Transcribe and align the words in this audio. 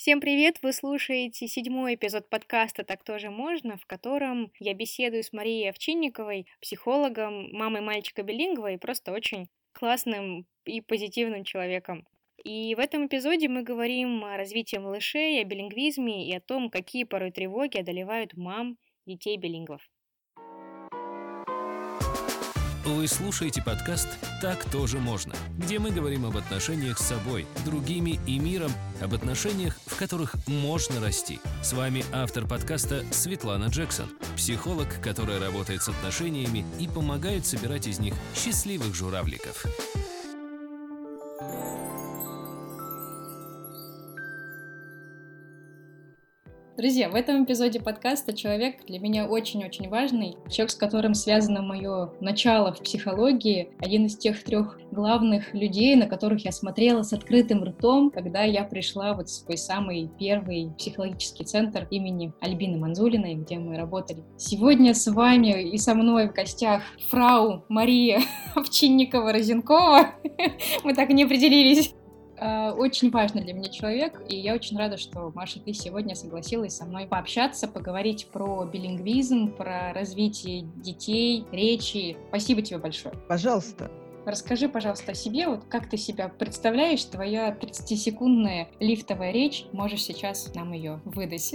Всем 0.00 0.18
привет! 0.18 0.56
Вы 0.62 0.72
слушаете 0.72 1.46
седьмой 1.46 1.94
эпизод 1.94 2.30
подкаста 2.30 2.84
«Так 2.84 3.04
тоже 3.04 3.28
можно», 3.28 3.76
в 3.76 3.84
котором 3.84 4.50
я 4.58 4.72
беседую 4.72 5.22
с 5.22 5.30
Марией 5.30 5.68
Овчинниковой, 5.68 6.46
психологом, 6.62 7.52
мамой 7.52 7.82
мальчика 7.82 8.22
билингва 8.22 8.72
и 8.72 8.78
просто 8.78 9.12
очень 9.12 9.50
классным 9.72 10.46
и 10.64 10.80
позитивным 10.80 11.44
человеком. 11.44 12.08
И 12.42 12.74
в 12.74 12.78
этом 12.78 13.08
эпизоде 13.08 13.50
мы 13.50 13.62
говорим 13.62 14.24
о 14.24 14.38
развитии 14.38 14.78
малышей, 14.78 15.38
о 15.38 15.44
билингвизме 15.44 16.26
и 16.26 16.34
о 16.34 16.40
том, 16.40 16.70
какие 16.70 17.04
порой 17.04 17.30
тревоги 17.30 17.76
одолевают 17.76 18.34
мам 18.38 18.78
детей 19.04 19.36
билингвов. 19.36 19.86
Вы 22.84 23.06
слушаете 23.08 23.62
подкаст 23.62 24.08
«Так 24.40 24.64
тоже 24.70 24.98
можно», 24.98 25.34
где 25.58 25.78
мы 25.78 25.90
говорим 25.90 26.24
об 26.24 26.38
отношениях 26.38 26.98
с 26.98 27.08
собой, 27.08 27.46
другими 27.66 28.18
и 28.26 28.38
миром, 28.38 28.72
об 29.02 29.12
отношениях, 29.12 29.78
в 29.84 29.96
которых 29.98 30.34
можно 30.46 30.98
расти. 30.98 31.40
С 31.62 31.74
вами 31.74 32.04
автор 32.10 32.46
подкаста 32.46 33.04
Светлана 33.10 33.66
Джексон, 33.66 34.08
психолог, 34.34 34.88
которая 35.02 35.38
работает 35.38 35.82
с 35.82 35.90
отношениями 35.90 36.64
и 36.78 36.88
помогает 36.88 37.44
собирать 37.44 37.86
из 37.86 37.98
них 37.98 38.14
счастливых 38.34 38.94
журавликов. 38.94 39.66
Друзья, 46.80 47.10
в 47.10 47.14
этом 47.14 47.44
эпизоде 47.44 47.78
подкаста 47.78 48.32
человек 48.32 48.86
для 48.86 48.98
меня 48.98 49.26
очень-очень 49.26 49.90
важный. 49.90 50.38
Человек, 50.48 50.70
с 50.70 50.74
которым 50.74 51.12
связано 51.12 51.60
мое 51.60 52.10
начало 52.22 52.72
в 52.72 52.78
психологии. 52.78 53.68
Один 53.80 54.06
из 54.06 54.16
тех 54.16 54.42
трех 54.42 54.78
главных 54.90 55.52
людей, 55.52 55.94
на 55.94 56.06
которых 56.06 56.42
я 56.46 56.52
смотрела 56.52 57.02
с 57.02 57.12
открытым 57.12 57.64
ртом, 57.64 58.10
когда 58.10 58.44
я 58.44 58.64
пришла 58.64 59.12
вот 59.12 59.28
в 59.28 59.30
свой 59.30 59.58
самый 59.58 60.08
первый 60.18 60.70
психологический 60.78 61.44
центр 61.44 61.86
имени 61.90 62.32
Альбины 62.40 62.78
Манзулиной, 62.78 63.34
где 63.34 63.58
мы 63.58 63.76
работали. 63.76 64.24
Сегодня 64.38 64.94
с 64.94 65.06
вами 65.06 65.70
и 65.70 65.76
со 65.76 65.94
мной 65.94 66.30
в 66.30 66.32
гостях 66.32 66.82
фрау 67.10 67.62
Мария 67.68 68.22
Овчинникова-Розенкова. 68.54 70.12
Мы 70.84 70.94
так 70.94 71.10
и 71.10 71.12
не 71.12 71.24
определились. 71.24 71.92
Э, 72.40 72.70
очень 72.70 73.10
важный 73.10 73.42
для 73.42 73.52
меня 73.52 73.68
человек, 73.68 74.22
и 74.26 74.34
я 74.34 74.54
очень 74.54 74.78
рада, 74.78 74.96
что, 74.96 75.30
Маша, 75.34 75.60
ты 75.60 75.74
сегодня 75.74 76.14
согласилась 76.14 76.74
со 76.76 76.86
мной 76.86 77.06
пообщаться, 77.06 77.68
поговорить 77.68 78.28
про 78.32 78.64
билингвизм, 78.64 79.52
про 79.52 79.92
развитие 79.92 80.62
детей, 80.76 81.44
речи. 81.52 82.16
Спасибо 82.28 82.62
тебе 82.62 82.78
большое. 82.78 83.14
Пожалуйста. 83.28 83.90
Расскажи, 84.24 84.68
пожалуйста, 84.68 85.12
о 85.12 85.14
себе, 85.14 85.48
вот 85.48 85.64
как 85.68 85.88
ты 85.88 85.96
себя 85.96 86.28
представляешь, 86.28 87.02
твоя 87.04 87.50
30-секундная 87.50 88.68
лифтовая 88.78 89.32
речь, 89.32 89.64
можешь 89.72 90.02
сейчас 90.02 90.54
нам 90.54 90.72
ее 90.72 91.00
выдать. 91.04 91.54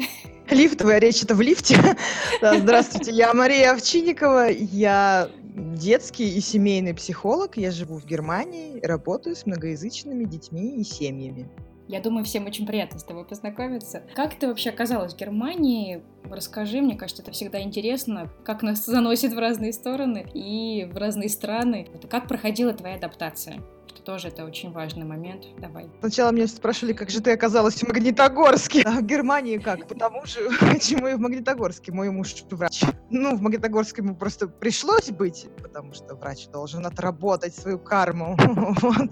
Лифтовая 0.49 0.99
речь— 0.99 1.23
это 1.23 1.35
в 1.35 1.41
лифте? 1.41 1.77
Здравствуйте, 2.41 3.11
я 3.11 3.33
Мария 3.33 3.71
Овчинникова, 3.71 4.49
я 4.49 5.29
детский 5.55 6.37
и 6.37 6.41
семейный 6.41 6.93
психолог. 6.93 7.57
Я 7.57 7.71
живу 7.71 7.97
в 7.97 8.05
Германии, 8.05 8.79
работаю 8.85 9.35
с 9.35 9.45
многоязычными 9.45 10.25
детьми 10.25 10.79
и 10.79 10.83
семьями. 10.83 11.49
Я 11.87 12.01
думаю, 12.01 12.25
всем 12.25 12.47
очень 12.47 12.65
приятно 12.65 12.97
с 12.97 13.03
тобой 13.03 13.25
познакомиться. 13.25 14.01
Как 14.15 14.39
ты 14.39 14.47
вообще 14.47 14.71
оказалась 14.71 15.13
в 15.13 15.17
Германии? 15.17 16.01
Расскажи, 16.23 16.81
мне 16.81 16.95
кажется, 16.95 17.21
это 17.21 17.31
всегда 17.31 17.61
интересно, 17.61 18.31
как 18.43 18.63
нас 18.63 18.85
заносит 18.85 19.33
в 19.33 19.37
разные 19.37 19.71
стороны 19.71 20.25
и 20.33 20.89
в 20.91 20.97
разные 20.97 21.29
страны. 21.29 21.87
Как 22.09 22.27
проходила 22.27 22.73
твоя 22.73 22.95
адаптация? 22.95 23.61
Тоже 24.03 24.29
это 24.29 24.45
очень 24.45 24.71
важный 24.71 25.05
момент. 25.05 25.45
Давай. 25.59 25.89
Сначала 25.99 26.31
меня 26.31 26.47
спрашивали, 26.47 26.93
как 26.93 27.09
же 27.09 27.21
ты 27.21 27.31
оказалась 27.31 27.75
в 27.75 27.87
Магнитогорске. 27.87 28.83
А 28.85 28.91
в 28.91 29.03
Германии 29.03 29.57
как? 29.57 29.87
Потому 29.87 30.25
что, 30.25 30.41
почему 30.59 31.07
и 31.07 31.13
в 31.13 31.19
Магнитогорске? 31.19 31.91
Мой 31.91 32.09
муж 32.09 32.35
врач. 32.49 32.83
Ну, 33.09 33.35
в 33.35 33.41
Магнитогорске 33.41 34.01
ему 34.01 34.15
просто 34.15 34.47
пришлось 34.47 35.09
быть, 35.09 35.47
потому 35.61 35.93
что 35.93 36.15
врач 36.15 36.47
должен 36.47 36.85
отработать 36.85 37.55
свою 37.55 37.79
карму. 37.79 38.37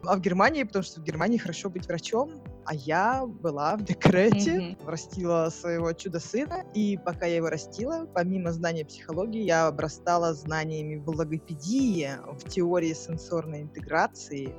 А 0.05 0.15
в 0.15 0.21
Германии, 0.21 0.63
потому 0.63 0.83
что 0.83 0.99
в 0.99 1.03
Германии 1.03 1.37
хорошо 1.37 1.69
быть 1.69 1.87
врачом, 1.87 2.31
а 2.65 2.73
я 2.73 3.25
была 3.25 3.75
в 3.75 3.83
декрете, 3.83 4.51
mm-hmm. 4.51 4.85
растила 4.85 5.49
своего 5.49 5.91
чудо-сына, 5.93 6.63
и 6.73 6.97
пока 7.03 7.25
я 7.25 7.37
его 7.37 7.49
растила, 7.49 8.05
помимо 8.13 8.51
знания 8.51 8.85
психологии, 8.85 9.41
я 9.41 9.67
обрастала 9.67 10.33
знаниями 10.33 10.95
в 10.95 11.09
логопедии, 11.09 12.09
в 12.25 12.49
теории 12.49 12.93
сенсорной 12.93 13.61
интеграции, 13.61 14.53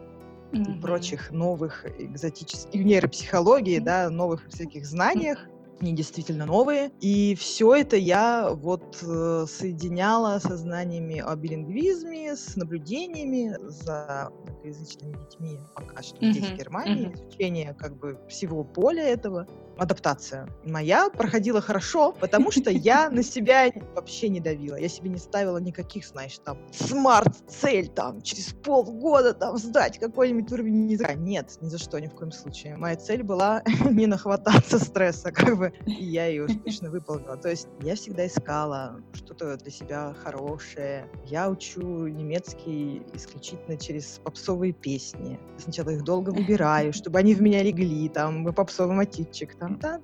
mm-hmm. 0.54 0.78
и 0.78 0.80
прочих 0.80 1.30
новых 1.30 1.86
экзотических, 1.98 2.80
в 2.80 2.84
нейропсихологии, 2.84 3.78
mm-hmm. 3.78 3.84
да, 3.84 4.10
новых 4.10 4.48
всяких 4.48 4.86
знаниях, 4.86 5.38
они 5.80 5.92
действительно 5.92 6.46
новые. 6.46 6.90
И 7.00 7.34
все 7.34 7.74
это 7.74 7.96
я 7.96 8.50
вот 8.52 8.98
э, 9.02 9.46
соединяла 9.48 10.38
со 10.38 10.56
знаниями 10.56 11.18
о 11.18 11.34
билингвизме, 11.36 12.36
с 12.36 12.56
наблюдениями 12.56 13.56
за 13.60 14.30
многоязычными 14.44 15.16
детьми 15.24 15.58
пока 15.74 16.02
что 16.02 16.16
mm-hmm. 16.16 16.30
здесь, 16.30 16.50
в 16.50 16.56
Германии, 16.56 17.06
mm-hmm. 17.08 17.14
изучение 17.14 17.74
как 17.74 17.96
бы 17.96 18.18
всего 18.28 18.64
поля 18.64 19.02
этого 19.02 19.46
адаптация 19.78 20.48
моя 20.64 21.10
проходила 21.10 21.60
хорошо, 21.60 22.12
потому 22.12 22.50
что 22.50 22.70
я 22.70 23.10
на 23.10 23.22
себя 23.22 23.70
вообще 23.94 24.28
не 24.28 24.40
давила. 24.40 24.76
Я 24.76 24.88
себе 24.88 25.10
не 25.10 25.18
ставила 25.18 25.58
никаких, 25.58 26.06
знаешь, 26.06 26.38
там, 26.44 26.58
смарт-цель, 26.72 27.88
там, 27.88 28.22
через 28.22 28.52
полгода, 28.52 29.34
там, 29.34 29.56
сдать 29.56 29.98
какой-нибудь 29.98 30.50
уровень 30.52 30.90
языка. 30.90 31.14
Нет, 31.14 31.56
ни 31.60 31.68
за 31.68 31.78
что, 31.78 31.98
ни 32.00 32.06
в 32.06 32.14
коем 32.14 32.32
случае. 32.32 32.76
Моя 32.76 32.96
цель 32.96 33.22
была 33.22 33.62
не 33.90 34.06
нахвататься 34.06 34.78
стресса, 34.78 35.32
как 35.32 35.56
бы, 35.56 35.72
и 35.86 36.04
я 36.04 36.26
ее 36.26 36.44
успешно 36.44 36.90
выполнила. 36.90 37.36
То 37.36 37.50
есть 37.50 37.68
я 37.80 37.94
всегда 37.94 38.26
искала 38.26 39.00
что-то 39.12 39.56
для 39.56 39.70
себя 39.70 40.14
хорошее. 40.22 41.06
Я 41.24 41.48
учу 41.50 42.06
немецкий 42.06 43.02
исключительно 43.12 43.76
через 43.76 44.20
попсовые 44.24 44.72
песни. 44.72 45.38
Сначала 45.58 45.90
их 45.90 46.04
долго 46.04 46.30
выбираю, 46.30 46.92
чтобы 46.92 47.18
они 47.18 47.34
в 47.34 47.42
меня 47.42 47.62
легли, 47.62 48.08
там, 48.08 48.44
попсовый 48.52 48.96
мотивчик, 48.96 49.54
там. 49.68 50.02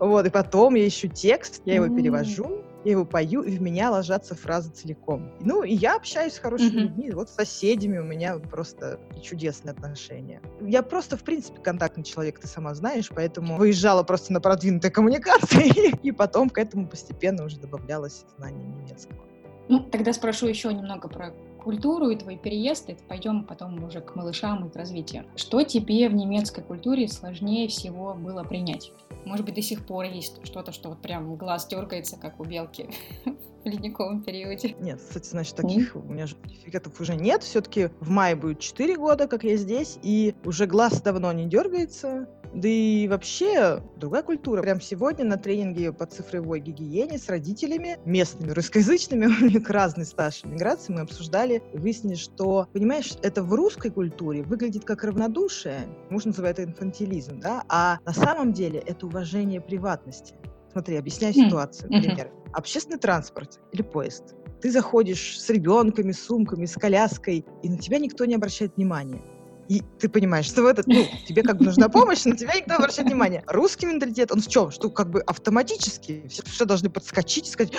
Вот, 0.00 0.26
и 0.26 0.30
потом 0.30 0.74
я 0.74 0.86
ищу 0.86 1.08
текст, 1.08 1.62
я 1.64 1.76
его 1.76 1.88
перевожу, 1.88 2.62
я 2.84 2.92
его 2.92 3.04
пою, 3.04 3.42
и 3.42 3.56
в 3.56 3.62
меня 3.62 3.90
ложатся 3.90 4.34
фразы 4.34 4.70
целиком. 4.70 5.32
Ну, 5.40 5.62
и 5.62 5.72
я 5.74 5.96
общаюсь 5.96 6.34
с 6.34 6.38
хорошими 6.38 6.80
людьми, 6.80 7.10
вот 7.12 7.30
с 7.30 7.34
соседями 7.34 7.98
у 7.98 8.04
меня 8.04 8.38
просто 8.38 9.00
чудесные 9.22 9.72
отношения. 9.72 10.40
Я 10.60 10.82
просто, 10.82 11.16
в 11.16 11.24
принципе, 11.24 11.60
контактный 11.60 12.04
человек, 12.04 12.38
ты 12.38 12.46
сама 12.46 12.74
знаешь, 12.74 13.10
поэтому 13.14 13.56
выезжала 13.56 14.02
просто 14.02 14.32
на 14.32 14.40
продвинутые 14.40 14.90
коммуникации, 14.90 15.96
и 16.02 16.12
потом 16.12 16.50
к 16.50 16.58
этому 16.58 16.86
постепенно 16.88 17.44
уже 17.44 17.58
добавлялось 17.58 18.24
знание 18.36 18.66
немецкого. 18.66 19.24
Ну, 19.68 19.80
тогда 19.80 20.12
спрошу 20.12 20.46
еще 20.46 20.72
немного 20.72 21.08
про 21.08 21.32
культуру 21.64 22.10
и 22.10 22.16
твой 22.16 22.36
переезд, 22.36 22.90
и 22.90 22.96
пойдем 23.08 23.44
потом 23.44 23.82
уже 23.82 24.00
к 24.00 24.14
малышам 24.14 24.66
и 24.66 24.70
к 24.70 24.76
развитию. 24.76 25.24
Что 25.34 25.62
тебе 25.62 26.08
в 26.08 26.14
немецкой 26.14 26.62
культуре 26.62 27.08
сложнее 27.08 27.68
всего 27.68 28.14
было 28.14 28.44
принять? 28.44 28.92
Может 29.24 29.46
быть, 29.46 29.54
до 29.54 29.62
сих 29.62 29.86
пор 29.86 30.04
есть 30.04 30.44
что-то, 30.44 30.72
что 30.72 30.90
вот 30.90 31.00
прям 31.00 31.34
глаз 31.36 31.66
дергается, 31.66 32.18
как 32.18 32.38
у 32.38 32.44
белки 32.44 32.88
в 33.24 33.66
ледниковом 33.66 34.22
периоде? 34.22 34.76
Нет, 34.78 35.00
кстати, 35.00 35.28
значит, 35.28 35.56
таких 35.56 35.96
mm. 35.96 36.06
у 36.06 36.12
меня 36.12 36.26
сертификатов 36.26 37.00
уже 37.00 37.16
нет. 37.16 37.42
Все-таки 37.42 37.88
в 38.00 38.10
мае 38.10 38.36
будет 38.36 38.60
4 38.60 38.96
года, 38.96 39.26
как 39.26 39.44
я 39.44 39.56
здесь, 39.56 39.98
и 40.02 40.34
уже 40.44 40.66
глаз 40.66 41.00
давно 41.00 41.32
не 41.32 41.46
дергается. 41.46 42.28
Да 42.54 42.68
и 42.68 43.08
вообще 43.08 43.82
другая 43.96 44.22
культура. 44.22 44.62
Прям 44.62 44.80
сегодня 44.80 45.24
на 45.24 45.36
тренинге 45.36 45.92
по 45.92 46.06
цифровой 46.06 46.60
гигиене 46.60 47.18
с 47.18 47.28
родителями, 47.28 47.98
местными, 48.04 48.52
русскоязычными, 48.52 49.26
у 49.42 49.46
них 49.46 49.68
разный 49.68 50.04
стаж 50.04 50.44
миграции, 50.44 50.92
мы 50.92 51.00
обсуждали 51.00 51.62
выяснили, 51.72 52.14
что, 52.14 52.68
понимаешь, 52.72 53.14
это 53.22 53.42
в 53.42 53.52
русской 53.52 53.90
культуре 53.90 54.42
выглядит 54.42 54.84
как 54.84 55.02
равнодушие, 55.02 55.80
можно 56.10 56.30
называть 56.30 56.58
это 56.58 56.70
инфантилизм, 56.70 57.40
да, 57.40 57.64
а 57.68 57.98
на 58.04 58.12
самом 58.12 58.52
деле 58.52 58.78
это 58.78 59.06
уважение 59.06 59.60
приватности. 59.60 60.34
Смотри, 60.70 60.96
объясняю 60.96 61.34
хм. 61.34 61.46
ситуацию, 61.46 61.92
например. 61.92 62.30
Общественный 62.52 62.98
транспорт 62.98 63.60
или 63.72 63.82
поезд. 63.82 64.34
Ты 64.60 64.70
заходишь 64.70 65.40
с 65.40 65.50
ребенками, 65.50 66.12
с 66.12 66.24
сумками, 66.24 66.66
с 66.66 66.74
коляской, 66.74 67.44
и 67.62 67.68
на 67.68 67.78
тебя 67.78 67.98
никто 67.98 68.24
не 68.24 68.34
обращает 68.34 68.76
внимания. 68.76 69.22
И 69.68 69.82
ты 69.98 70.08
понимаешь, 70.08 70.46
что 70.46 70.62
в 70.62 70.66
этот, 70.66 70.86
ну, 70.86 71.06
тебе 71.26 71.42
как 71.42 71.58
бы 71.58 71.64
нужна 71.64 71.88
помощь, 71.88 72.24
на 72.24 72.36
тебя 72.36 72.54
никто 72.54 72.74
обращает 72.74 73.08
внимания. 73.08 73.42
Русский 73.46 73.86
менталитет, 73.86 74.30
он 74.32 74.40
в 74.40 74.48
чем? 74.48 74.70
Что 74.70 74.90
как 74.90 75.10
бы 75.10 75.20
автоматически 75.20 76.26
все, 76.28 76.42
все 76.44 76.64
должны 76.64 76.90
подскочить 76.90 77.48
и 77.48 77.50
сказать, 77.50 77.72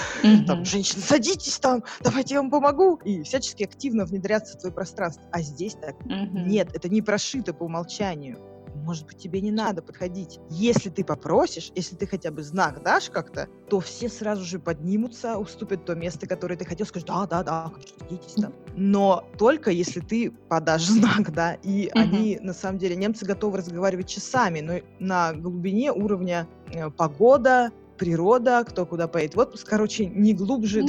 там, 0.47 0.65
женщины, 0.65 1.01
садитесь 1.01 1.59
там, 1.59 1.83
давайте 2.01 2.35
я 2.35 2.41
вам 2.41 2.49
помогу. 2.49 2.95
И 3.05 3.23
всячески 3.23 3.63
активно 3.63 4.05
внедряться 4.05 4.57
в 4.57 4.61
твое 4.61 4.73
пространство. 4.73 5.23
А 5.31 5.41
здесь 5.41 5.73
так 5.73 5.95
нет, 6.05 6.69
это 6.73 6.89
не 6.89 7.01
прошито 7.01 7.53
по 7.53 7.63
умолчанию. 7.63 8.54
Может 8.75 9.05
быть, 9.05 9.17
тебе 9.17 9.41
не 9.41 9.51
надо 9.51 9.81
подходить. 9.81 10.39
Если 10.49 10.89
ты 10.89 11.03
попросишь, 11.03 11.71
если 11.75 11.95
ты 11.95 12.07
хотя 12.07 12.31
бы 12.31 12.43
знак 12.43 12.83
дашь 12.83 13.09
как-то, 13.09 13.47
то 13.69 13.79
все 13.79 14.09
сразу 14.09 14.43
же 14.43 14.59
поднимутся, 14.59 15.37
уступят 15.37 15.85
то 15.85 15.95
место, 15.95 16.27
которое 16.27 16.55
ты 16.55 16.65
хотел, 16.65 16.85
скажут, 16.85 17.07
да, 17.07 17.25
да, 17.25 17.43
да, 17.43 17.71
садитесь 17.99 18.33
там. 18.33 18.53
Но 18.75 19.27
только 19.37 19.71
если 19.71 19.99
ты 19.99 20.31
подашь 20.31 20.85
знак, 20.85 21.33
да, 21.33 21.53
и 21.53 21.87
uh-huh. 21.87 21.91
они, 21.93 22.39
на 22.41 22.53
самом 22.53 22.77
деле, 22.77 22.95
немцы 22.95 23.25
готовы 23.25 23.59
разговаривать 23.59 24.09
часами, 24.09 24.59
но 24.59 24.73
на 24.99 25.33
глубине 25.33 25.91
уровня 25.91 26.47
э, 26.73 26.89
погода, 26.89 27.71
природа, 27.97 28.63
кто 28.67 28.85
куда 28.85 29.07
поедет 29.07 29.35
в 29.35 29.39
отпуск. 29.39 29.67
Короче, 29.67 30.05
не 30.05 30.33
глубже. 30.33 30.83
Ну, 30.83 30.87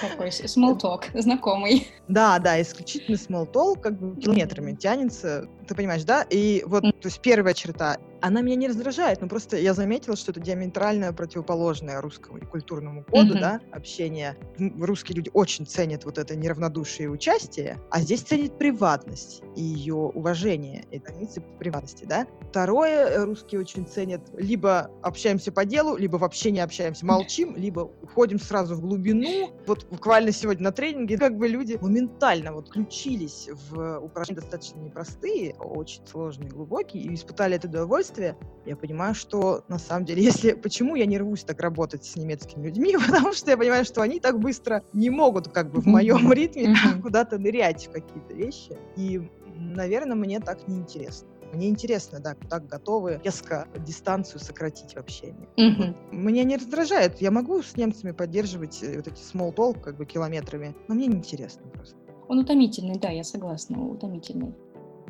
такой 0.00 0.28
small 0.28 0.78
talk, 0.80 1.04
знакомый. 1.14 1.88
Да, 2.08 2.38
да, 2.38 2.60
исключительно 2.60 3.16
small 3.16 3.50
talk, 3.50 3.80
как 3.80 3.98
бы 3.98 4.20
километрами 4.20 4.74
тянется, 4.74 5.48
ты 5.66 5.74
понимаешь, 5.74 6.04
да? 6.04 6.22
И 6.30 6.62
вот, 6.66 6.82
то 6.82 7.08
есть 7.08 7.20
первая 7.20 7.54
черта, 7.54 7.98
она 8.20 8.40
меня 8.40 8.56
не 8.56 8.68
раздражает, 8.68 9.20
но 9.20 9.28
просто 9.28 9.56
я 9.56 9.74
заметила, 9.74 10.16
что 10.16 10.30
это 10.32 10.40
диаметрально 10.40 11.12
противоположное 11.12 12.00
русскому 12.00 12.40
культурному 12.40 13.04
коду, 13.04 13.34
mm-hmm. 13.34 13.40
да, 13.40 13.60
общение. 13.72 14.36
Русские 14.58 15.16
люди 15.16 15.30
очень 15.32 15.66
ценят 15.66 16.04
вот 16.04 16.18
это 16.18 16.36
неравнодушие 16.36 17.06
и 17.06 17.08
участие, 17.08 17.78
а 17.90 18.00
здесь 18.00 18.22
ценят 18.22 18.58
приватность 18.58 19.42
и 19.54 19.62
ее 19.62 19.94
уважение, 19.94 20.84
и 20.90 20.98
границы 20.98 21.42
приватности, 21.58 22.04
да. 22.04 22.26
Второе, 22.50 23.06
э, 23.06 23.24
русские 23.24 23.60
очень 23.60 23.86
ценят, 23.86 24.22
либо 24.36 24.90
общаемся 25.02 25.52
по 25.52 25.64
делу, 25.64 25.96
либо 25.96 26.18
вообще 26.26 26.50
не 26.50 26.58
общаемся, 26.58 27.06
молчим, 27.06 27.54
либо 27.56 27.88
уходим 28.02 28.40
сразу 28.40 28.74
в 28.74 28.80
глубину. 28.80 29.50
Вот 29.66 29.86
буквально 29.88 30.32
сегодня 30.32 30.64
на 30.64 30.72
тренинге 30.72 31.16
как 31.16 31.36
бы 31.36 31.46
люди 31.46 31.78
моментально 31.80 32.52
вот 32.52 32.68
включились 32.68 33.48
в 33.70 34.00
упражнения 34.00 34.40
достаточно 34.40 34.80
непростые, 34.80 35.54
очень 35.54 36.04
сложные, 36.04 36.50
глубокие, 36.50 37.04
и 37.04 37.14
испытали 37.14 37.54
это 37.56 37.68
удовольствие, 37.68 38.36
я 38.64 38.76
понимаю, 38.76 39.14
что 39.14 39.64
на 39.68 39.78
самом 39.78 40.04
деле, 40.04 40.22
если 40.30 40.52
почему 40.52 40.96
я 40.96 41.06
не 41.06 41.16
рвусь 41.18 41.44
так 41.44 41.60
работать 41.60 42.04
с 42.04 42.16
немецкими 42.16 42.66
людьми, 42.66 42.96
потому 43.06 43.32
что 43.32 43.50
я 43.50 43.56
понимаю, 43.56 43.84
что 43.84 44.02
они 44.02 44.18
так 44.18 44.40
быстро 44.40 44.82
не 44.92 45.10
могут 45.10 45.48
как 45.48 45.70
бы 45.70 45.80
в 45.80 45.86
моем 45.86 46.32
ритме 46.32 46.74
куда-то 47.02 47.38
нырять 47.38 47.86
в 47.86 47.92
какие-то 47.92 48.34
вещи. 48.34 48.76
И, 48.96 49.22
наверное, 49.54 50.16
мне 50.16 50.40
так 50.40 50.66
неинтересно. 50.66 51.28
Мне 51.52 51.68
интересно, 51.68 52.20
да, 52.20 52.36
так 52.48 52.66
готовы 52.66 53.20
резко 53.24 53.68
дистанцию 53.86 54.40
сократить 54.40 54.94
в 54.94 54.96
общении. 54.96 55.48
Mm-hmm. 55.56 56.14
Меня 56.14 56.44
не 56.44 56.56
раздражает. 56.56 57.20
Я 57.20 57.30
могу 57.30 57.62
с 57.62 57.76
немцами 57.76 58.12
поддерживать 58.12 58.82
э, 58.82 58.96
вот 58.96 59.08
эти 59.08 59.20
small 59.22 59.54
talk 59.54 59.80
как 59.80 59.96
бы 59.96 60.06
километрами, 60.06 60.74
но 60.88 60.94
мне 60.94 61.06
неинтересно 61.06 61.66
просто. 61.68 61.96
Он 62.28 62.40
утомительный, 62.40 62.98
да, 62.98 63.10
я 63.10 63.24
согласна, 63.24 63.80
утомительный. 63.80 64.54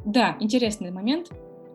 Да, 0.05 0.37
интересный 0.41 0.91
момент. 0.91 1.31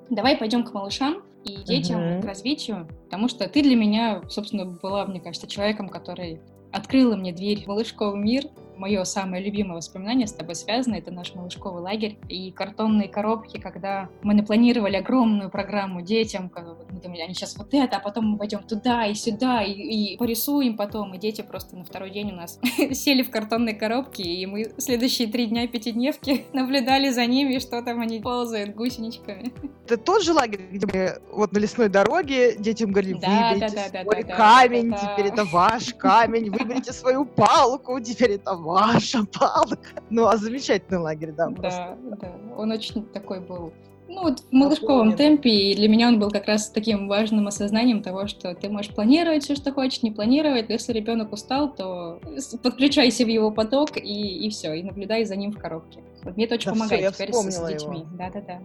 Давай 0.09 0.37
пойдем 0.37 0.63
к 0.63 0.73
малышам 0.73 1.23
и 1.43 1.63
детям, 1.63 1.99
uh-huh. 1.99 2.21
к 2.21 2.25
развитию, 2.25 2.87
потому 3.05 3.27
что 3.27 3.47
ты 3.47 3.63
для 3.63 3.75
меня, 3.75 4.21
собственно, 4.29 4.65
была, 4.65 5.05
мне 5.05 5.19
кажется, 5.19 5.47
человеком, 5.47 5.89
который 5.89 6.41
открыла 6.71 7.15
мне 7.15 7.33
дверь 7.33 7.63
в 7.63 7.67
малышковый 7.67 8.21
мир, 8.21 8.45
мое 8.81 9.03
самое 9.03 9.43
любимое 9.43 9.77
воспоминание 9.77 10.25
с 10.25 10.33
тобой 10.33 10.55
связано, 10.55 10.95
это 10.95 11.11
наш 11.11 11.35
малышковый 11.35 11.83
лагерь 11.83 12.17
и 12.27 12.51
картонные 12.51 13.07
коробки, 13.07 13.59
когда 13.59 14.09
мы 14.23 14.33
напланировали 14.33 14.95
огромную 14.95 15.51
программу 15.51 16.01
детям, 16.01 16.51
мы 16.89 16.99
думали, 16.99 17.21
они 17.21 17.35
сейчас 17.35 17.55
вот 17.57 17.73
это, 17.73 17.97
а 17.97 17.99
потом 17.99 18.25
мы 18.25 18.37
пойдем 18.39 18.63
туда 18.63 19.05
и 19.05 19.13
сюда, 19.13 19.61
и, 19.61 19.71
и 19.71 20.17
порисуем 20.17 20.75
потом, 20.75 21.13
и 21.13 21.19
дети 21.19 21.41
просто 21.41 21.77
на 21.77 21.83
второй 21.83 22.09
день 22.09 22.31
у 22.31 22.35
нас 22.35 22.59
сели 22.91 23.21
в 23.21 23.29
картонные 23.29 23.75
коробки, 23.75 24.23
и 24.23 24.45
мы 24.47 24.73
следующие 24.79 25.27
три 25.27 25.45
дня 25.45 25.67
пятидневки 25.67 26.45
наблюдали 26.53 27.11
за 27.11 27.27
ними, 27.27 27.59
что 27.59 27.83
там 27.83 28.01
они 28.01 28.19
ползают 28.19 28.75
гусеничками. 28.75 29.53
Это 29.85 29.97
тот 29.97 30.23
же 30.23 30.33
лагерь, 30.33 30.61
где 30.71 30.87
мы 30.87 31.21
вот 31.31 31.51
на 31.51 31.59
лесной 31.59 31.89
дороге 31.89 32.55
детям 32.55 32.91
говорили, 32.91 33.19
да, 33.19 33.51
выберите 33.53 33.75
да, 33.75 33.89
да, 33.91 34.01
свой 34.03 34.23
да, 34.23 34.35
камень, 34.35 34.89
да, 34.89 34.97
да. 34.97 35.13
теперь 35.13 35.31
это 35.31 35.45
ваш 35.45 35.93
камень, 35.93 36.49
выберите 36.49 36.93
свою 36.93 37.25
палку, 37.25 37.99
теперь 37.99 38.31
это 38.31 38.55
ваша 38.71 39.25
палка. 39.25 39.77
Ну, 40.09 40.25
а 40.25 40.35
замечательный 40.37 40.99
лагерь, 40.99 41.31
да. 41.31 41.49
Да, 41.49 41.97
да. 42.19 42.33
Он 42.57 42.71
очень 42.71 43.03
такой 43.05 43.39
был 43.39 43.71
ну, 44.11 44.23
вот 44.23 44.39
в 44.39 44.51
малышковом 44.51 45.15
темпе, 45.15 45.49
и 45.49 45.75
для 45.75 45.87
меня 45.87 46.09
он 46.09 46.19
был 46.19 46.29
как 46.31 46.47
раз 46.47 46.69
таким 46.69 47.07
важным 47.07 47.47
осознанием 47.47 48.03
того, 48.03 48.27
что 48.27 48.53
ты 48.53 48.67
можешь 48.69 48.93
планировать 48.93 49.43
все, 49.43 49.55
что 49.55 49.71
хочешь, 49.71 50.03
не 50.03 50.11
планировать, 50.11 50.67
но 50.67 50.73
если 50.73 50.91
ребенок 50.91 51.31
устал, 51.31 51.73
то 51.73 52.19
подключайся 52.61 53.23
в 53.23 53.29
его 53.29 53.51
поток 53.51 53.95
и, 53.95 54.45
и 54.45 54.49
все, 54.49 54.73
и 54.73 54.83
наблюдай 54.83 55.23
за 55.23 55.37
ним 55.37 55.51
в 55.51 55.57
коробке. 55.57 56.01
Вот 56.23 56.35
мне 56.35 56.45
это 56.45 56.55
очень 56.55 56.71
да 56.71 56.73
помогает 56.73 57.13
все, 57.13 57.25
теперь 57.25 57.33
с, 57.33 57.55
с 57.55 57.67
детьми. 57.67 58.03
Да-да-да. 58.17 58.59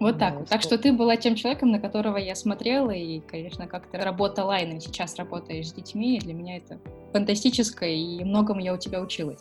Вот 0.00 0.18
так 0.18 0.38
вот. 0.38 0.48
Так 0.48 0.62
что 0.62 0.76
ты 0.76 0.92
была 0.92 1.16
тем 1.16 1.34
человеком, 1.34 1.70
на 1.70 1.78
которого 1.78 2.16
я 2.16 2.34
смотрела, 2.34 2.90
и, 2.90 3.20
конечно, 3.20 3.66
как 3.66 3.90
то 3.90 3.98
работала, 3.98 4.56
и 4.56 4.80
сейчас 4.80 5.16
работаешь 5.16 5.68
с 5.68 5.72
детьми, 5.72 6.16
и 6.16 6.20
для 6.20 6.34
меня 6.34 6.56
это 6.56 6.78
фантастическое, 7.12 7.94
и 7.94 8.24
многому 8.24 8.60
я 8.60 8.74
у 8.74 8.78
тебя 8.78 9.00
училась. 9.00 9.40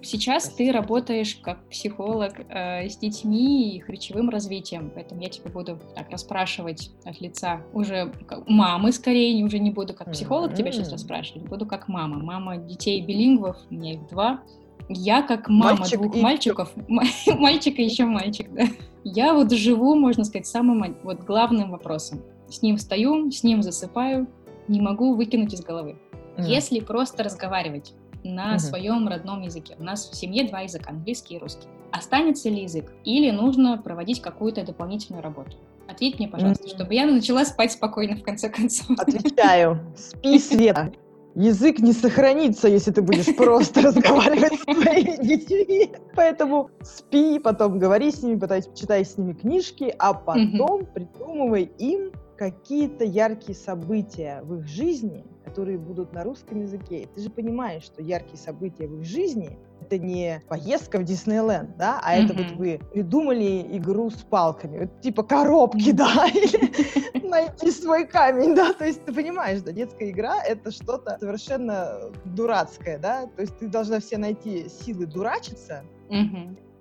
Сейчас 0.00 0.44
Спасибо. 0.44 0.72
ты 0.72 0.78
работаешь 0.78 1.34
как 1.42 1.58
психолог 1.68 2.32
э, 2.48 2.88
с 2.88 2.96
детьми 2.98 3.72
и 3.72 3.76
их 3.78 3.88
речевым 3.88 4.30
развитием, 4.30 4.92
поэтому 4.94 5.20
я 5.22 5.28
тебя 5.28 5.50
буду 5.50 5.78
так 5.96 6.08
расспрашивать 6.10 6.92
от 7.04 7.20
лица 7.20 7.62
уже 7.72 8.12
мамы 8.46 8.92
скорее, 8.92 9.44
уже 9.44 9.58
не 9.58 9.72
буду 9.72 9.94
как 9.94 10.12
психолог 10.12 10.52
mm-hmm. 10.52 10.56
тебя 10.56 10.72
сейчас 10.72 10.92
расспрашивать, 10.92 11.48
буду 11.48 11.66
как 11.66 11.88
мама. 11.88 12.18
Мама 12.18 12.58
детей 12.58 13.00
билингвов, 13.00 13.56
у 13.70 13.74
меня 13.74 13.94
их 13.94 14.06
два. 14.08 14.42
Я 14.88 15.22
как 15.22 15.48
мама 15.48 15.80
Мальчик 15.80 16.00
двух 16.00 16.16
и... 16.16 16.20
мальчиков, 16.20 16.72
мальчик 16.88 17.78
и 17.78 17.84
еще 17.84 18.04
мальчик, 18.04 18.50
да. 18.52 18.64
Я 19.04 19.34
вот 19.34 19.52
живу, 19.52 19.94
можно 19.94 20.24
сказать, 20.24 20.46
самым 20.46 20.96
вот 21.02 21.20
главным 21.20 21.70
вопросом. 21.70 22.22
С 22.48 22.62
ним 22.62 22.76
встаю, 22.78 23.30
с 23.30 23.42
ним 23.42 23.62
засыпаю, 23.62 24.26
не 24.66 24.80
могу 24.80 25.14
выкинуть 25.14 25.52
из 25.52 25.60
головы. 25.60 25.98
Mm. 26.36 26.44
Если 26.46 26.80
просто 26.80 27.22
разговаривать 27.22 27.92
на 28.24 28.54
mm-hmm. 28.54 28.58
своем 28.58 29.08
родном 29.08 29.42
языке, 29.42 29.76
у 29.78 29.84
нас 29.84 30.08
в 30.08 30.14
семье 30.14 30.48
два 30.48 30.60
языка, 30.60 30.90
английский 30.90 31.36
и 31.36 31.38
русский, 31.38 31.68
останется 31.92 32.48
ли 32.48 32.62
язык 32.62 32.92
или 33.04 33.30
нужно 33.30 33.76
проводить 33.78 34.22
какую-то 34.22 34.64
дополнительную 34.64 35.22
работу? 35.22 35.52
Ответь 35.88 36.18
мне, 36.18 36.28
пожалуйста, 36.28 36.64
mm-hmm. 36.64 36.74
чтобы 36.74 36.94
я 36.94 37.06
начала 37.06 37.44
спать 37.44 37.72
спокойно 37.72 38.16
в 38.16 38.22
конце 38.22 38.48
концов. 38.50 38.98
Отвечаю. 38.98 39.80
Спи, 39.96 40.38
Света. 40.38 40.92
Язык 41.34 41.78
не 41.78 41.92
сохранится, 41.92 42.68
если 42.68 42.90
ты 42.90 43.02
будешь 43.02 43.34
просто 43.36 43.82
разговаривать 43.82 44.54
с 44.60 44.64
твоими 44.64 45.24
детьми. 45.24 45.92
Поэтому 46.14 46.70
спи, 46.82 47.38
потом 47.38 47.78
говори 47.78 48.10
с 48.10 48.22
ними, 48.22 48.38
потом 48.38 48.60
читай 48.74 49.04
с 49.04 49.16
ними 49.18 49.34
книжки, 49.34 49.94
а 49.98 50.14
потом 50.14 50.86
придумывай 50.86 51.70
им 51.78 52.12
какие-то 52.36 53.04
яркие 53.04 53.56
события 53.56 54.40
в 54.44 54.60
их 54.60 54.66
жизни, 54.66 55.24
которые 55.48 55.78
будут 55.78 56.12
на 56.12 56.24
русском 56.24 56.60
языке. 56.60 57.02
И 57.02 57.06
ты 57.06 57.22
же 57.22 57.30
понимаешь, 57.30 57.82
что 57.82 58.02
яркие 58.02 58.36
события 58.36 58.86
в 58.86 59.00
их 59.00 59.04
жизни 59.06 59.58
это 59.80 59.98
не 59.98 60.42
поездка 60.48 60.98
в 60.98 61.04
Диснейленд, 61.04 61.76
да, 61.78 62.00
а 62.02 62.14
mm-hmm. 62.14 62.24
это 62.24 62.34
вот 62.34 62.50
вы 62.52 62.80
придумали 62.92 63.66
игру 63.78 64.10
с 64.10 64.16
палками, 64.16 64.80
вот 64.80 65.00
типа 65.00 65.22
коробки, 65.22 65.92
да, 66.02 66.26
или 66.26 67.26
найти 67.26 67.70
свой 67.70 68.06
камень, 68.06 68.54
да, 68.54 68.74
то 68.74 68.84
есть 68.84 69.04
ты 69.04 69.14
понимаешь, 69.14 69.62
да, 69.62 69.72
детская 69.72 70.10
игра— 70.10 70.42
это 70.46 70.70
что-то 70.70 71.16
совершенно 71.18 72.10
дурацкое, 72.24 72.98
да, 72.98 73.26
то 73.26 73.40
есть 73.40 73.56
ты 73.58 73.68
должна 73.68 74.00
все 74.00 74.18
найти 74.18 74.68
силы 74.68 75.06
дурачиться, 75.06 75.84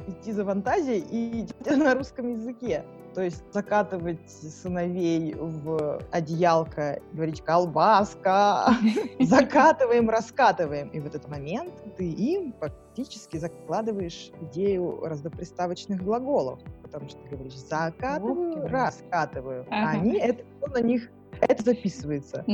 идти 0.08 0.32
за 0.32 0.44
фантазией 0.44 1.06
и 1.10 1.48
на 1.76 1.94
русском 1.96 2.34
языке. 2.34 2.84
То 3.18 3.24
есть 3.24 3.44
закатывать 3.52 4.30
сыновей 4.30 5.34
в 5.34 6.00
одеялко, 6.12 7.02
говорить 7.14 7.42
«колбаска», 7.42 8.68
закатываем, 9.20 10.08
раскатываем. 10.08 10.90
И 10.90 11.00
в 11.00 11.08
этот 11.08 11.28
момент 11.28 11.74
ты 11.98 12.08
им 12.12 12.54
фактически 12.60 13.38
закладываешь 13.38 14.30
идею 14.42 15.00
разноприставочных 15.02 16.04
глаголов, 16.04 16.60
потому 16.84 17.10
что 17.10 17.20
ты 17.24 17.30
говоришь 17.30 17.58
«закатываю», 17.58 18.68
«раскатываю». 18.68 19.66
А 19.72 19.90
они, 19.90 20.20
это 20.20 20.44
на 20.72 20.82
них 20.82 21.10
это 21.42 21.64
записывается 21.64 22.46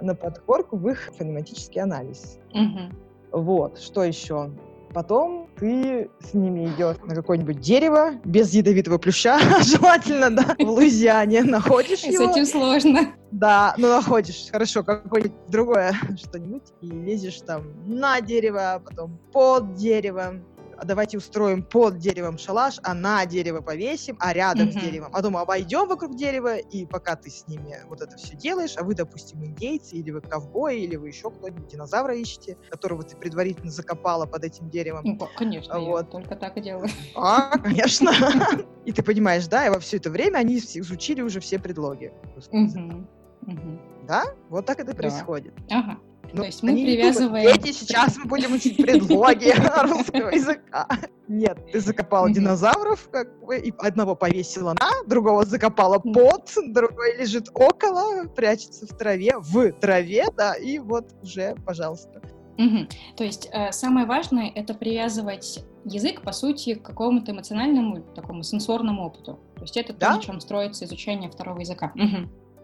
на 0.00 0.14
подкорку 0.14 0.78
в 0.78 0.88
их 0.88 1.10
фонематический 1.18 1.82
анализ. 1.82 2.38
Вот, 3.30 3.78
что 3.78 4.04
еще? 4.04 4.52
Потом 4.98 5.48
ты 5.60 6.10
с 6.18 6.34
ними 6.34 6.66
идешь 6.66 6.96
на 7.04 7.14
какое-нибудь 7.14 7.60
дерево 7.60 8.14
без 8.24 8.52
ядовитого 8.52 8.98
плюща, 8.98 9.38
желательно, 9.62 10.28
да, 10.28 10.56
в 10.58 10.68
Луизиане 10.68 11.44
находишь 11.44 12.02
его. 12.02 12.26
С 12.26 12.30
этим 12.32 12.44
сложно. 12.44 13.14
Да, 13.30 13.74
ну 13.78 13.86
находишь, 13.86 14.48
хорошо, 14.50 14.82
какое-нибудь 14.82 15.36
другое 15.46 15.94
что-нибудь, 16.20 16.64
и 16.80 16.88
лезешь 16.88 17.40
там 17.46 17.62
на 17.86 18.20
дерево, 18.20 18.72
а 18.72 18.78
потом 18.80 19.20
под 19.32 19.74
дерево, 19.74 20.34
давайте 20.84 21.18
устроим 21.18 21.62
под 21.62 21.98
деревом 21.98 22.38
шалаш, 22.38 22.78
а 22.82 22.94
на 22.94 23.24
дерево 23.26 23.60
повесим, 23.60 24.16
а 24.20 24.32
рядом 24.32 24.68
Мгм. 24.68 24.72
с 24.72 24.82
деревом. 24.82 25.10
А 25.14 25.22
дома 25.22 25.40
обойдем 25.42 25.88
вокруг 25.88 26.16
дерева, 26.16 26.56
и 26.56 26.86
пока 26.86 27.16
ты 27.16 27.30
с 27.30 27.46
ними 27.48 27.76
вот 27.88 28.00
это 28.00 28.16
все 28.16 28.36
делаешь, 28.36 28.74
а 28.76 28.84
вы, 28.84 28.94
допустим, 28.94 29.44
индейцы, 29.44 29.96
или 29.96 30.10
вы 30.10 30.20
ковбои, 30.20 30.78
или 30.80 30.96
вы 30.96 31.08
еще 31.08 31.30
кто-нибудь, 31.30 31.68
динозавра 31.68 32.14
ищете, 32.16 32.56
которого 32.70 33.02
ты 33.02 33.16
предварительно 33.16 33.70
закопала 33.70 34.26
под 34.26 34.44
этим 34.44 34.68
деревом. 34.70 35.02
Ну, 35.04 35.18
ко- 35.18 35.28
конечно, 35.36 35.78
Вот. 35.80 36.10
только 36.10 36.36
так 36.36 36.56
и 36.56 36.60
делаю. 36.60 36.88
А, 37.16 37.58
конечно. 37.58 38.10
И 38.84 38.92
ты 38.92 39.02
понимаешь, 39.02 39.46
да, 39.48 39.66
и 39.66 39.70
во 39.70 39.78
все 39.80 39.98
это 39.98 40.08
время 40.10 40.38
они 40.38 40.56
изучили 40.58 41.20
уже 41.20 41.40
все 41.40 41.58
предлоги. 41.58 42.12
Да? 44.06 44.24
Вот 44.48 44.64
так 44.66 44.80
это 44.80 44.94
происходит. 44.94 45.52
Ага. 45.70 45.98
Ну, 46.32 46.42
То 46.42 46.46
есть 46.46 46.62
мы 46.62 46.72
не 46.72 46.82
думают, 46.96 47.16
привязываем- 47.16 47.52
Дети, 47.62 47.72
сейчас 47.72 48.16
мы 48.16 48.24
будем 48.26 48.52
учить 48.52 48.76
предлоги 48.76 49.52
русского 49.82 50.28
языка. 50.28 50.86
Нет, 51.26 51.58
ты 51.72 51.80
закопала 51.80 52.30
динозавров, 52.30 53.08
как 53.10 53.44
бы, 53.44 53.58
и 53.58 53.72
одного 53.78 54.14
повесила 54.14 54.74
на, 54.78 54.90
другого 55.06 55.44
закопала 55.44 55.98
под, 55.98 56.52
другой 56.68 57.16
лежит 57.18 57.48
около, 57.54 58.24
прячется 58.28 58.86
в 58.86 58.96
траве, 58.96 59.34
в 59.38 59.72
траве, 59.72 60.26
да, 60.36 60.54
и 60.54 60.78
вот 60.78 61.14
уже, 61.22 61.54
пожалуйста. 61.66 62.20
То 63.16 63.24
есть 63.24 63.48
э, 63.52 63.70
самое 63.72 64.04
важное 64.06 64.50
это 64.54 64.74
привязывать 64.74 65.64
язык, 65.84 66.22
по 66.22 66.32
сути, 66.32 66.74
к 66.74 66.82
какому-то 66.82 67.30
эмоциональному, 67.32 68.02
такому 68.14 68.42
сенсорному 68.42 69.04
опыту. 69.06 69.38
То 69.56 69.62
есть 69.62 69.76
это 69.76 69.92
то, 69.92 69.98
на 70.16 70.20
чем 70.20 70.40
строится 70.40 70.84
изучение 70.84 71.30
второго 71.30 71.60
языка. 71.60 71.92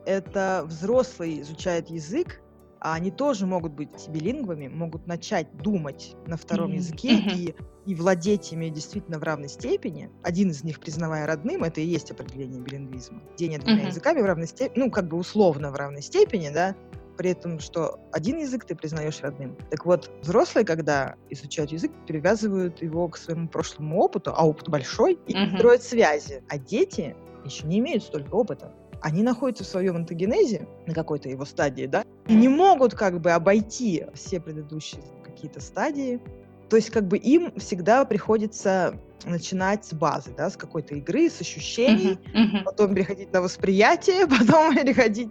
Это 0.07 0.65
взрослый 0.67 1.41
изучает 1.43 1.89
язык, 1.91 2.41
а 2.85 2.93
они 2.93 3.11
тоже 3.11 3.47
могут 3.47 3.73
быть 3.73 4.09
билингвами, 4.09 4.69
могут 4.69 5.07
начать 5.07 5.51
думать 5.57 6.15
на 6.27 6.37
втором 6.37 6.67
Мгм. 6.67 6.77
языке 6.77 7.15
Мгм. 7.17 7.31
и, 7.31 7.55
и 7.87 7.95
владеть 7.95 8.53
ими 8.53 8.69
действительно 8.69 9.19
в 9.19 9.23
равной 9.23 9.49
степени. 9.49 10.11
Один 10.23 10.51
из 10.51 10.63
них, 10.63 10.81
признавая 10.81 11.27
родным, 11.27 11.65
это 11.65 11.81
и 11.81 11.87
есть 11.87 12.11
определение 12.11 12.61
билингвизма. 12.61 13.23
Владение 13.27 13.59
двумя 13.59 13.79
Мгм. 13.79 13.87
языками 13.87 14.21
в 14.21 14.27
равной 14.27 14.47
степени, 14.47 14.85
ну, 14.85 14.91
как 14.91 15.09
бы 15.09 15.17
условно 15.17 15.71
в 15.71 15.77
равной 15.77 16.03
степени, 16.03 16.51
да, 16.51 16.77
при 17.17 17.31
этом, 17.31 17.59
что 17.59 17.99
один 18.13 18.39
язык 18.39 18.67
ты 18.67 18.75
признаешь 18.75 19.23
родным. 19.23 19.57
Так 19.71 19.87
вот, 19.87 20.11
взрослые, 20.21 20.67
когда 20.67 21.15
изучают 21.31 21.73
язык, 21.73 21.91
привязывают 22.07 22.83
его 22.83 23.09
к 23.09 23.17
своему 23.17 23.49
прошлому 23.49 23.99
опыту, 24.01 24.35
а 24.37 24.47
опыт 24.47 24.69
большой, 24.69 25.19
и 25.27 25.35
Мгм. 25.35 25.57
строят 25.57 25.83
связи. 25.83 26.43
А 26.51 26.59
дети 26.59 27.17
еще 27.47 27.67
не 27.67 27.79
имеют 27.79 28.03
столько 28.03 28.35
опыта. 28.35 28.75
Они 29.05 29.23
находятся 29.23 29.65
в 29.65 29.67
своем 29.67 29.97
антогенезе 29.97 30.67
на 30.87 30.95
какой-то 30.95 31.29
его 31.29 31.45
стадии, 31.45 31.85
да, 31.85 32.05
и 32.27 32.33
не 32.33 32.49
могут 32.49 32.95
как 32.95 33.21
бы 33.21 33.33
обойти 33.33 34.07
все 34.15 34.41
предыдущие 34.41 35.03
какие-то 35.23 35.61
стадии. 35.61 36.23
То 36.71 36.77
есть 36.77 36.89
как 36.89 37.07
бы 37.07 37.19
им 37.19 37.53
всегда 37.59 38.07
приходится 38.07 38.99
начинать 39.27 39.85
с 39.85 39.93
базы, 39.93 40.33
да, 40.35 40.49
с 40.49 40.57
какой-то 40.57 40.95
игры, 40.95 41.29
с 41.29 41.39
ощущений, 41.43 42.19
Мгм. 42.33 42.43
Мгм. 42.45 42.65
потом 42.65 42.95
переходить 42.95 43.31
на 43.31 43.43
восприятие, 43.43 44.27
потом 44.27 44.75
переходить 44.75 45.29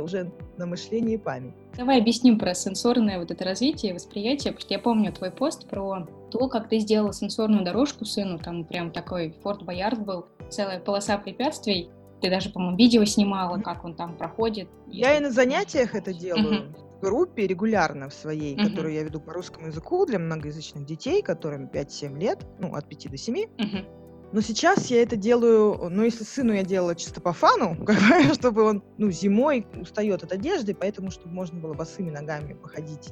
уже 0.00 0.30
на 0.56 0.66
мышление 0.66 1.16
и 1.16 1.18
память. 1.18 1.54
Давай 1.76 2.00
объясним 2.00 2.38
про 2.38 2.54
сенсорное 2.54 3.18
вот 3.18 3.32
это 3.32 3.44
развитие, 3.44 3.94
восприятие, 3.94 4.52
потому 4.52 4.60
что 4.60 4.74
я 4.74 4.78
помню 4.78 5.12
твой 5.12 5.32
пост 5.32 5.68
про 5.68 6.06
то, 6.30 6.48
как 6.48 6.68
ты 6.68 6.78
сделала 6.78 7.12
сенсорную 7.12 7.64
дорожку 7.64 8.04
сыну, 8.04 8.38
там 8.38 8.64
прям 8.64 8.92
такой 8.92 9.34
Форт 9.42 9.64
Боярд 9.64 10.04
был, 10.04 10.26
целая 10.50 10.78
полоса 10.78 11.18
препятствий, 11.18 11.90
ты 12.20 12.30
даже, 12.30 12.50
по-моему, 12.50 12.76
видео 12.76 13.04
снимала, 13.04 13.58
как 13.60 13.84
он 13.84 13.94
там 13.94 14.16
проходит. 14.16 14.68
Я 14.86 15.16
и 15.16 15.20
на 15.20 15.30
занятиях 15.30 15.94
это 15.94 16.12
делаю. 16.12 16.74
В 16.98 17.00
группе 17.00 17.46
регулярно 17.46 18.08
в 18.08 18.14
своей, 18.14 18.56
Мгм. 18.56 18.68
которую 18.68 18.92
я 18.94 19.04
веду 19.04 19.20
по 19.20 19.32
русскому 19.32 19.68
языку 19.68 20.04
для 20.04 20.18
многоязычных 20.18 20.84
детей, 20.84 21.22
которым 21.22 21.68
5-7 21.68 22.18
лет, 22.18 22.44
ну, 22.58 22.74
от 22.74 22.88
5 22.88 23.08
до 23.08 23.16
7. 23.16 23.46
Мгм. 23.56 23.86
Но 24.32 24.40
сейчас 24.40 24.90
я 24.90 25.00
это 25.02 25.14
делаю, 25.16 25.88
ну, 25.90 26.02
если 26.02 26.24
сыну 26.24 26.52
я 26.52 26.62
делала 26.64 26.94
чисто 26.96 27.20
по 27.20 27.32
фану, 27.32 27.76
чтобы 28.34 28.62
он, 28.64 28.82
ну, 28.98 29.10
зимой 29.12 29.66
устает 29.80 30.24
от 30.24 30.32
одежды, 30.32 30.74
поэтому, 30.74 31.10
чтобы 31.12 31.34
можно 31.34 31.60
было 31.60 31.72
босыми 31.72 32.10
ногами 32.10 32.54
походить 32.54 33.10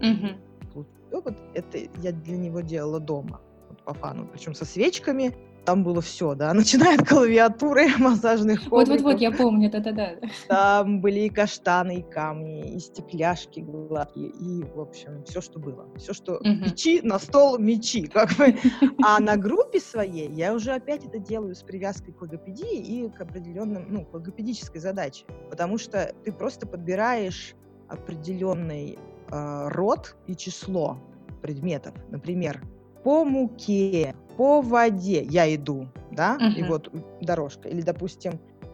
получить 0.75 1.12
опыт, 1.12 1.38
это 1.54 1.78
я 2.02 2.12
для 2.12 2.36
него 2.36 2.60
делала 2.60 2.98
дома, 3.00 3.40
вот 3.68 3.82
по 3.84 3.94
фану, 3.94 4.28
причем 4.30 4.54
со 4.54 4.64
свечками, 4.64 5.32
там 5.66 5.82
было 5.82 6.00
все, 6.00 6.35
да, 6.35 6.54
начиная 6.54 6.96
от 6.96 7.06
клавиатуры, 7.06 7.88
массажных 7.99 8.62
Вот-вот-вот, 8.70 9.12
ковриков, 9.12 9.20
я 9.20 9.30
помню, 9.32 9.70
да-да-да. 9.70 10.14
там 10.49 11.00
были 11.00 11.20
и 11.20 11.28
каштаны, 11.28 11.96
и 11.96 12.02
камни, 12.02 12.76
и 12.76 12.78
стекляшки 12.78 13.61
гладкие, 13.61 14.28
и, 14.28 14.62
в 14.62 14.80
общем, 14.80 15.25
все, 15.25 15.40
что 15.40 15.58
было. 15.58 15.87
Все, 15.96 16.14
что 16.14 16.40
Мгм. 16.40 16.64
мечи 16.64 17.00
на 17.02 17.18
стол, 17.18 17.58
мечи, 17.58 18.06
как 18.06 18.32
бы. 18.37 18.56
А 19.02 19.18
на 19.20 19.37
группе 19.37 19.80
своей 19.80 20.30
я 20.32 20.54
уже 20.54 20.73
опять 20.73 21.04
это 21.04 21.18
делаю 21.18 21.54
с 21.54 21.62
привязкой 21.62 22.14
к 22.14 22.23
логопедии 22.23 22.78
и 22.78 23.11
к 23.11 23.20
определенным, 23.20 23.87
ну, 23.88 24.04
к 24.04 24.14
логопедической 24.14 24.80
задаче. 24.80 25.25
Потому 25.50 25.78
что 25.78 26.14
ты 26.25 26.32
просто 26.32 26.66
подбираешь 26.66 27.54
определенный 27.88 28.99
э, 29.30 29.68
род 29.68 30.16
и 30.26 30.37
число 30.37 30.99
предметов. 31.42 31.94
Например, 32.11 32.62
по 33.06 33.25
муке, 33.25 34.16
по 34.36 34.60
воде 34.60 35.22
я 35.22 35.54
иду, 35.54 35.86
да, 36.10 36.38
и 36.56 36.62
Мгм. 36.62 36.66
вот 36.72 36.90
дорожка. 37.20 37.68
Или, 37.68 37.80
допустим, 37.80 38.32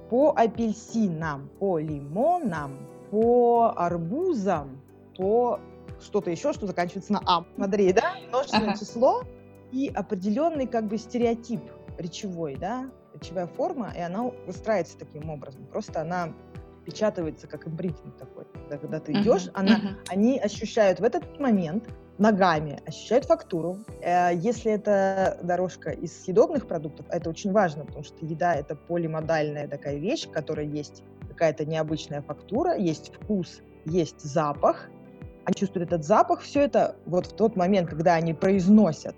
по 0.09 0.33
апельсинам, 0.35 1.51
по 1.59 1.79
лимонам, 1.79 2.79
по 3.11 3.75
арбузам, 3.77 4.81
по 5.19 5.61
что-то 6.01 6.31
еще, 6.31 6.55
что 6.55 6.67
заканчивается 6.67 7.13
на 7.13 7.21
ам. 7.27 7.47
Смотри, 7.57 7.93
да, 7.93 8.15
множественное 8.31 8.69
Ага. 8.71 8.79
число 8.79 9.23
и 9.71 9.93
определенный 9.95 10.67
как 10.67 10.87
бы 10.87 10.97
стереотип 10.97 11.61
речевой, 11.99 12.57
да, 12.59 12.91
речевая 13.13 13.47
форма, 13.47 13.93
и 13.95 14.01
она 14.01 14.31
выстраивается 14.47 14.97
таким 14.97 15.29
образом. 15.29 15.67
Просто 15.67 16.01
она 16.01 16.33
печатывается 16.87 17.47
как 17.47 17.69
импринтинг 17.69 18.17
такой. 18.17 18.47
Когда, 18.71 18.99
ты 18.99 19.13
идешь, 19.13 19.51
она, 19.53 19.77
мгм. 19.77 19.99
они 20.09 20.39
ощущают 20.39 21.01
в 21.01 21.05
этот 21.05 21.39
момент 21.39 21.87
ногами, 22.19 22.81
ощущают 22.87 23.25
фактуру. 23.25 23.79
Э, 24.01 24.31
Если 24.35 24.73
это 24.73 25.39
дорожка 25.43 25.91
из 25.91 26.25
съедобных 26.25 26.67
продуктов, 26.67 27.07
это 27.11 27.31
очень 27.31 27.53
важно, 27.53 27.85
потому 27.85 28.05
что 28.05 28.25
еда— 28.25 28.55
это 28.57 28.77
полимодальная 28.77 29.69
такая 29.69 29.97
вещь, 29.97 30.27
в 30.27 30.31
которой 30.31 30.67
есть 30.67 31.03
какая-то 31.29 31.65
необычная 31.65 32.23
фактура, 32.23 32.77
есть 32.77 33.13
вкус, 33.15 33.63
есть 33.85 34.21
запах. 34.21 34.89
Они 35.45 35.55
чувствуют 35.57 35.89
этот 35.89 36.05
запах, 36.05 36.41
все 36.41 36.61
это 36.61 36.97
вот 37.07 37.27
в 37.27 37.33
тот 37.33 37.57
момент, 37.57 37.89
когда 37.89 38.15
они 38.15 38.35
произносят 38.35 39.17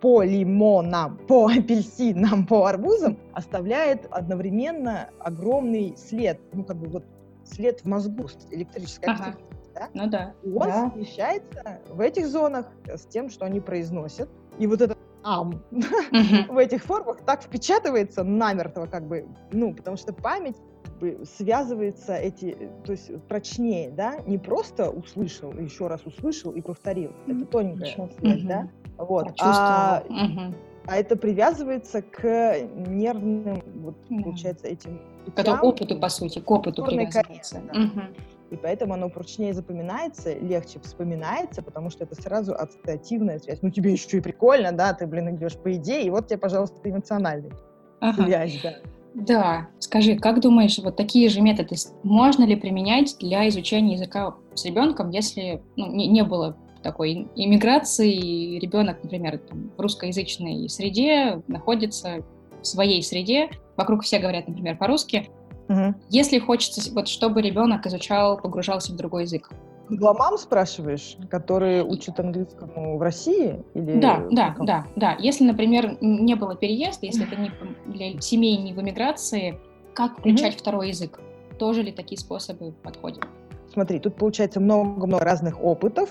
по 0.00 0.22
лимонам, 0.22 1.16
по 1.28 1.46
апельсинам, 1.46 2.46
по 2.46 2.66
арбузам, 2.66 3.16
оставляет 3.32 4.06
одновременно 4.10 5.08
огромный 5.20 5.94
след, 5.96 6.40
ну 6.52 6.64
как 6.64 6.76
бы 6.76 6.88
вот 6.88 7.04
след 7.44 7.80
в 7.80 7.86
мозгу, 7.86 8.28
электрическая 8.50 9.14
Ага. 9.14 9.36
Да? 9.74 9.88
Ну 9.94 10.08
да. 10.08 10.34
И 10.42 10.50
он 10.50 10.68
да. 10.68 10.88
совмещается 10.88 11.80
в 11.88 12.00
этих 12.00 12.28
зонах 12.28 12.66
с 12.86 13.06
тем, 13.06 13.30
что 13.30 13.44
они 13.44 13.60
произносят. 13.60 14.28
И 14.58 14.66
вот 14.66 14.80
это 14.80 14.96
ам 15.24 15.62
в 15.70 16.58
этих 16.58 16.82
формах 16.84 17.20
так 17.24 17.42
впечатывается 17.42 18.24
намертво, 18.24 18.86
как 18.86 19.06
бы, 19.06 19.26
ну, 19.52 19.74
потому 19.74 19.96
что 19.96 20.12
память 20.12 20.56
связывается 21.36 22.14
эти, 22.14 22.56
то 22.84 22.92
есть 22.92 23.10
прочнее, 23.26 23.90
да, 23.90 24.18
не 24.26 24.38
просто 24.38 24.90
услышал, 24.90 25.52
еще 25.52 25.88
раз 25.88 26.04
услышал 26.06 26.52
и 26.52 26.60
повторил. 26.60 27.12
Это 27.26 27.44
тоненькая 27.46 28.08
связь, 28.18 28.42
да. 28.42 28.68
Вот. 28.98 29.32
А, 29.40 30.04
а 30.86 30.96
это 30.96 31.16
привязывается 31.16 32.02
к 32.02 32.56
нервным, 32.86 33.62
вот, 33.76 33.96
получается, 34.22 34.68
этим 34.68 35.00
К 35.34 35.62
опыту, 35.62 35.98
по 35.98 36.08
сути, 36.08 36.40
к 36.40 36.50
опыту 36.50 36.84
привязывается. 36.84 37.22
коррекции, 37.22 37.62
да. 37.72 37.80
Мгм. 37.80 38.14
И 38.52 38.56
поэтому 38.56 38.92
оно 38.92 39.08
прочнее 39.08 39.54
запоминается, 39.54 40.34
легче 40.34 40.78
вспоминается, 40.80 41.62
потому 41.62 41.88
что 41.88 42.04
это 42.04 42.14
сразу 42.14 42.54
ассоциативная 42.54 43.38
связь. 43.38 43.62
Ну, 43.62 43.70
тебе 43.70 43.92
еще 43.92 44.18
и 44.18 44.20
прикольно, 44.20 44.72
да, 44.72 44.92
ты, 44.92 45.06
блин, 45.06 45.34
идешь 45.34 45.56
по 45.56 45.72
идее, 45.72 46.04
и 46.04 46.10
вот 46.10 46.26
тебе, 46.26 46.38
пожалуйста, 46.38 46.78
эмоциональная 46.84 47.52
Ага. 48.00 48.24
связь, 48.24 48.60
да. 48.62 48.74
Да, 49.14 49.68
скажи, 49.78 50.16
как 50.16 50.40
думаешь, 50.40 50.78
вот 50.78 50.96
такие 50.96 51.30
же 51.30 51.40
методы 51.40 51.76
можно 52.02 52.44
ли 52.44 52.56
применять 52.56 53.16
для 53.20 53.48
изучения 53.48 53.94
языка 53.94 54.34
с 54.54 54.64
ребенком, 54.66 55.10
если 55.10 55.62
ну, 55.76 55.90
не, 55.90 56.08
не 56.08 56.22
было 56.22 56.56
такой 56.82 57.28
иммиграции, 57.34 58.12
и 58.12 58.58
ребенок, 58.58 59.02
например, 59.02 59.38
там, 59.38 59.70
в 59.76 59.80
русскоязычной 59.80 60.68
среде 60.68 61.42
находится 61.46 62.24
в 62.60 62.66
своей 62.66 63.02
среде, 63.02 63.50
вокруг 63.76 64.02
все 64.02 64.18
говорят, 64.18 64.46
например, 64.48 64.76
по-русски. 64.76 65.28
Мгм. 65.68 65.96
Если 66.10 66.38
хочется, 66.38 66.92
вот, 66.92 67.08
чтобы 67.08 67.42
ребенок 67.42 67.86
изучал, 67.86 68.38
погружался 68.38 68.92
в 68.92 68.96
другой 68.96 69.22
язык. 69.22 69.50
Англомам 69.88 70.38
спрашиваешь, 70.38 71.16
которые 71.28 71.84
учат 71.84 72.18
английскому 72.18 72.96
в 72.96 73.02
России? 73.02 73.62
Или 73.74 74.00
Да, 74.00 74.26
да, 74.30 74.56
да, 74.60 74.86
да. 74.96 75.16
Если, 75.18 75.44
например, 75.44 75.98
не 76.00 76.34
было 76.34 76.56
переезда, 76.56 77.06
если 77.06 77.26
это 77.26 77.36
не 77.36 77.52
для 77.86 78.20
семей 78.20 78.56
не 78.56 78.72
в 78.72 78.80
эмиграции, 78.80 79.58
как 79.94 80.18
включать 80.18 80.56
второй 80.56 80.88
язык? 80.88 81.20
Тоже 81.58 81.82
ли 81.82 81.92
такие 81.92 82.18
способы 82.18 82.72
подходят? 82.82 83.24
Смотри, 83.72 83.98
тут 84.00 84.16
получается 84.16 84.60
много-много 84.60 85.24
разных 85.24 85.62
опытов, 85.62 86.10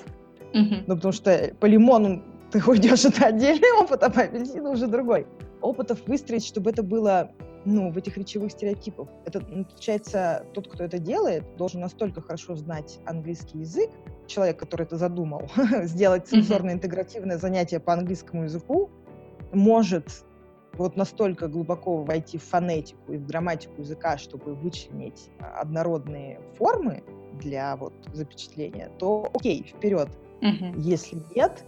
Мгм. 0.53 0.83
ну, 0.87 0.95
потому 0.95 1.11
что 1.11 1.53
по 1.59 1.65
лимону 1.65 2.23
ты 2.51 2.61
уйдешь, 2.67 3.05
это 3.05 3.27
отдельный 3.27 3.81
опыт, 3.81 4.03
а 4.03 4.09
по 4.09 4.21
апельсину 4.21 4.71
уже 4.71 4.87
другой. 4.87 5.25
Опытов 5.61 5.99
выстроить, 6.07 6.45
чтобы 6.45 6.71
это 6.71 6.83
было 6.83 7.31
ну, 7.65 7.91
в 7.91 7.97
этих 7.97 8.17
речевых 8.17 8.51
стереотипах. 8.51 9.09
Это, 9.25 9.39
получается, 9.41 10.45
тот, 10.53 10.67
кто 10.67 10.83
это 10.83 10.99
делает, 10.99 11.43
должен 11.57 11.81
настолько 11.81 12.21
хорошо 12.21 12.55
знать 12.55 12.99
английский 13.05 13.59
язык, 13.59 13.89
человек, 14.27 14.57
который 14.57 14.83
это 14.83 14.97
задумал, 14.97 15.49
сделать 15.83 16.27
цензорно-интегративное 16.27 17.37
занятие 17.37 17.79
по 17.79 17.93
английскому 17.93 18.43
языку, 18.43 18.89
может 19.53 20.25
вот 20.73 20.95
настолько 20.95 21.47
глубоко 21.47 22.03
войти 22.03 22.37
в 22.37 22.43
фонетику 22.43 23.13
и 23.13 23.17
в 23.17 23.25
грамматику 23.25 23.81
языка, 23.81 24.17
чтобы 24.17 24.55
вычленить 24.55 25.29
однородные 25.39 26.39
формы 26.57 27.03
для 27.33 27.75
вот 27.75 27.93
запечатления, 28.13 28.89
то 28.97 29.29
окей, 29.33 29.63
вперед. 29.63 30.09
Угу. 30.41 30.79
Если 30.79 31.21
нет, 31.35 31.65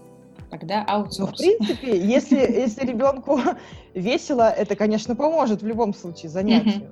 тогда 0.54 0.84
аутсорс. 0.84 1.18
Ну, 1.18 1.36
в 1.36 1.38
принципе, 1.38 1.98
если, 2.00 2.38
если 2.38 2.86
ребенку 2.86 3.40
весело, 3.94 4.50
это, 4.50 4.76
конечно, 4.76 5.16
поможет 5.16 5.64
в 5.64 5.68
любом 5.68 5.94
случае 5.94 6.30
занятию. 6.30 6.92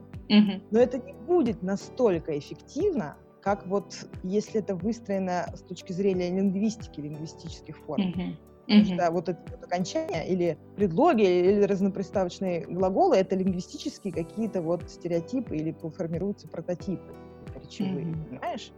Но 0.72 0.80
это 0.80 0.98
не 0.98 1.14
будет 1.14 1.62
настолько 1.62 2.38
эффективно, 2.38 3.18
как 3.42 3.68
вот 3.68 3.94
если 4.24 4.62
это 4.62 4.76
выстроено 4.76 5.46
с 5.56 5.62
точки 5.62 5.92
зрения 5.94 6.30
лингвистики, 6.30 7.02
лингвистических 7.02 7.78
форм. 7.86 8.38
Потому 8.68 8.86
что 8.86 9.12
вот 9.12 9.30
это 9.30 9.40
вот 9.52 9.64
окончания 9.64 10.26
или 10.28 10.58
предлоги, 10.78 11.24
или 11.24 11.64
разноприставочные 11.64 12.62
глаголы— 12.68 13.16
это 13.18 13.36
лингвистические 13.36 14.14
какие-то 14.14 14.62
вот 14.62 14.90
стереотипы 14.90 15.58
или 15.58 15.76
формируются 15.98 16.48
прототипы 16.48 17.14
речевые, 17.62 18.06
mm-hmm. 18.06 18.30
понимаешь? 18.30 18.72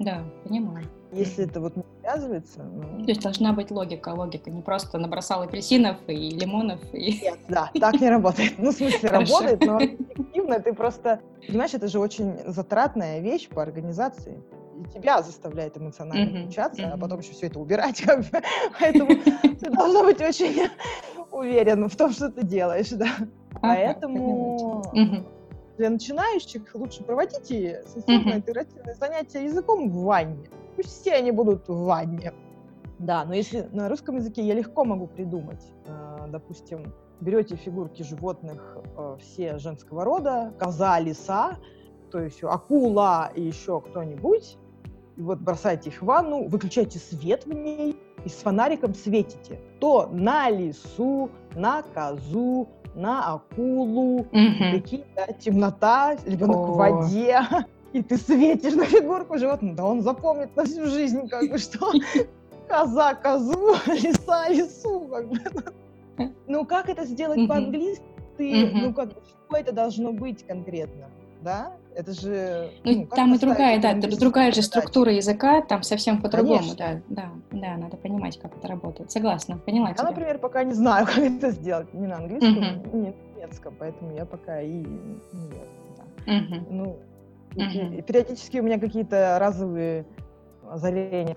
Да, 0.00 0.24
понимаю. 0.44 0.86
Если 1.12 1.44
это 1.44 1.60
вот 1.60 1.76
не 1.76 1.84
связывается... 2.00 2.62
Ну... 2.62 3.04
То 3.04 3.10
есть 3.10 3.20
должна 3.20 3.52
быть 3.52 3.70
логика, 3.70 4.08
логика, 4.08 4.50
не 4.50 4.62
просто 4.62 4.98
набросал 4.98 5.42
апельсинов 5.42 5.98
и 6.06 6.30
лимонов 6.30 6.80
и... 6.94 7.20
Нет, 7.20 7.38
да, 7.48 7.70
так 7.78 8.00
не 8.00 8.08
работает. 8.08 8.54
Ну, 8.58 8.70
в 8.70 8.74
смысле, 8.74 9.10
работает, 9.10 9.60
но 9.64 9.78
эффективно 9.78 10.58
ты 10.60 10.72
просто... 10.72 11.20
Понимаешь, 11.46 11.74
это 11.74 11.86
же 11.88 11.98
очень 11.98 12.34
затратная 12.46 13.20
вещь 13.20 13.48
по 13.48 13.62
организации 13.62 14.42
тебя 14.94 15.20
заставляет 15.22 15.76
эмоционально 15.76 16.38
mm-hmm. 16.38 16.42
включаться, 16.44 16.82
mm-hmm. 16.82 16.92
а 16.92 16.96
потом 16.96 17.20
еще 17.20 17.32
все 17.32 17.48
это 17.48 17.60
убирать, 17.60 18.00
как 18.06 18.20
бы. 18.20 18.42
Поэтому 18.78 19.10
ты 19.60 19.70
должна 19.70 20.02
быть 20.04 20.22
очень 20.22 20.70
уверен 21.30 21.86
в 21.90 21.96
том, 21.96 22.12
что 22.12 22.30
ты 22.30 22.46
делаешь, 22.46 22.88
да. 22.88 23.10
Поэтому 23.60 24.82
для 25.80 25.88
начинающих 25.88 26.74
лучше 26.74 27.02
проводите 27.02 27.82
сенсорно-интерактивные 27.86 28.94
занятия 28.96 29.44
языком 29.44 29.88
в 29.88 30.02
ванне. 30.02 30.46
Пусть 30.76 31.00
все 31.00 31.14
они 31.14 31.32
будут 31.32 31.66
в 31.68 31.84
ванне. 31.84 32.34
Да, 32.98 33.24
но 33.24 33.32
если 33.32 33.66
на 33.72 33.88
русском 33.88 34.16
языке 34.16 34.42
я 34.42 34.52
легко 34.52 34.84
могу 34.84 35.06
придумать, 35.06 35.72
э, 35.86 36.26
допустим, 36.28 36.92
берете 37.22 37.56
фигурки 37.56 38.02
животных 38.02 38.76
э, 38.94 39.16
все 39.20 39.56
женского 39.56 40.04
рода, 40.04 40.52
коза, 40.58 41.00
лиса, 41.00 41.56
то 42.12 42.20
есть 42.20 42.44
акула 42.44 43.32
и 43.34 43.40
еще 43.40 43.80
кто-нибудь, 43.80 44.58
и 45.16 45.22
вот 45.22 45.38
бросаете 45.38 45.88
их 45.88 46.02
в 46.02 46.04
ванну, 46.04 46.46
выключаете 46.46 46.98
свет 46.98 47.46
в 47.46 47.54
ней 47.54 47.98
и 48.22 48.28
с 48.28 48.34
фонариком 48.34 48.92
светите. 48.94 49.58
То 49.80 50.10
на 50.12 50.50
лису, 50.50 51.30
на 51.54 51.82
козу, 51.94 52.68
на 52.94 53.34
акулу, 53.34 54.26
mm-hmm. 54.32 54.72
такие, 54.72 55.04
да, 55.16 55.26
темнота, 55.32 56.16
ребенок 56.26 56.56
oh. 56.56 56.72
в 56.72 56.76
воде, 56.76 57.40
и 57.92 58.02
ты 58.02 58.16
светишь 58.16 58.74
на 58.74 58.84
фигурку 58.84 59.38
животного, 59.38 59.76
да 59.76 59.84
он 59.84 60.02
запомнит 60.02 60.54
на 60.56 60.64
всю 60.64 60.86
жизнь, 60.86 61.28
как 61.28 61.48
бы, 61.50 61.58
что 61.58 61.92
коза 62.68 63.14
козу, 63.14 63.74
лиса 63.86 64.48
лису, 64.48 65.00
как 65.10 65.28
бы. 65.28 65.38
Ну, 66.46 66.66
как 66.66 66.88
это 66.88 67.04
сделать 67.06 67.48
по-английски? 67.48 68.02
Ну, 68.38 68.92
как 68.92 69.08
бы, 69.08 69.22
что 69.26 69.56
это 69.56 69.72
должно 69.72 70.12
быть 70.12 70.46
конкретно, 70.46 71.08
да? 71.42 71.72
Это 71.94 72.12
же... 72.12 72.70
Ну, 72.84 72.92
ну 72.92 73.06
там 73.06 73.34
и 73.34 73.38
другая, 73.38 73.80
да, 73.80 73.94
другая 73.94 74.52
же 74.52 74.62
структура 74.62 75.12
языка, 75.12 75.60
там 75.62 75.82
совсем 75.82 76.22
по-другому, 76.22 76.74
да, 76.76 77.00
да, 77.08 77.30
да, 77.50 77.76
надо 77.76 77.96
понимать, 77.96 78.38
как 78.38 78.56
это 78.56 78.68
работает. 78.68 79.10
Согласна, 79.10 79.58
поняла 79.58 79.88
Я, 79.88 79.94
тебя. 79.94 80.08
например, 80.08 80.38
пока 80.38 80.64
не 80.64 80.74
знаю, 80.74 81.06
как 81.14 81.18
это 81.18 81.50
сделать, 81.50 81.92
ни 81.92 82.06
на 82.06 82.16
английском, 82.16 82.58
uh-huh. 82.58 82.96
ни 82.96 83.00
на 83.00 83.14
немецком, 83.36 83.74
поэтому 83.78 84.14
я 84.14 84.24
пока 84.24 84.60
и 84.60 84.72
нет. 84.72 85.22
Да. 86.26 86.32
Uh-huh. 86.32 86.66
Ну, 86.70 86.98
uh-huh. 87.56 87.98
И, 87.98 88.02
периодически 88.02 88.58
у 88.58 88.62
меня 88.62 88.78
какие-то 88.78 89.38
разовые 89.40 90.06
озарения 90.70 91.34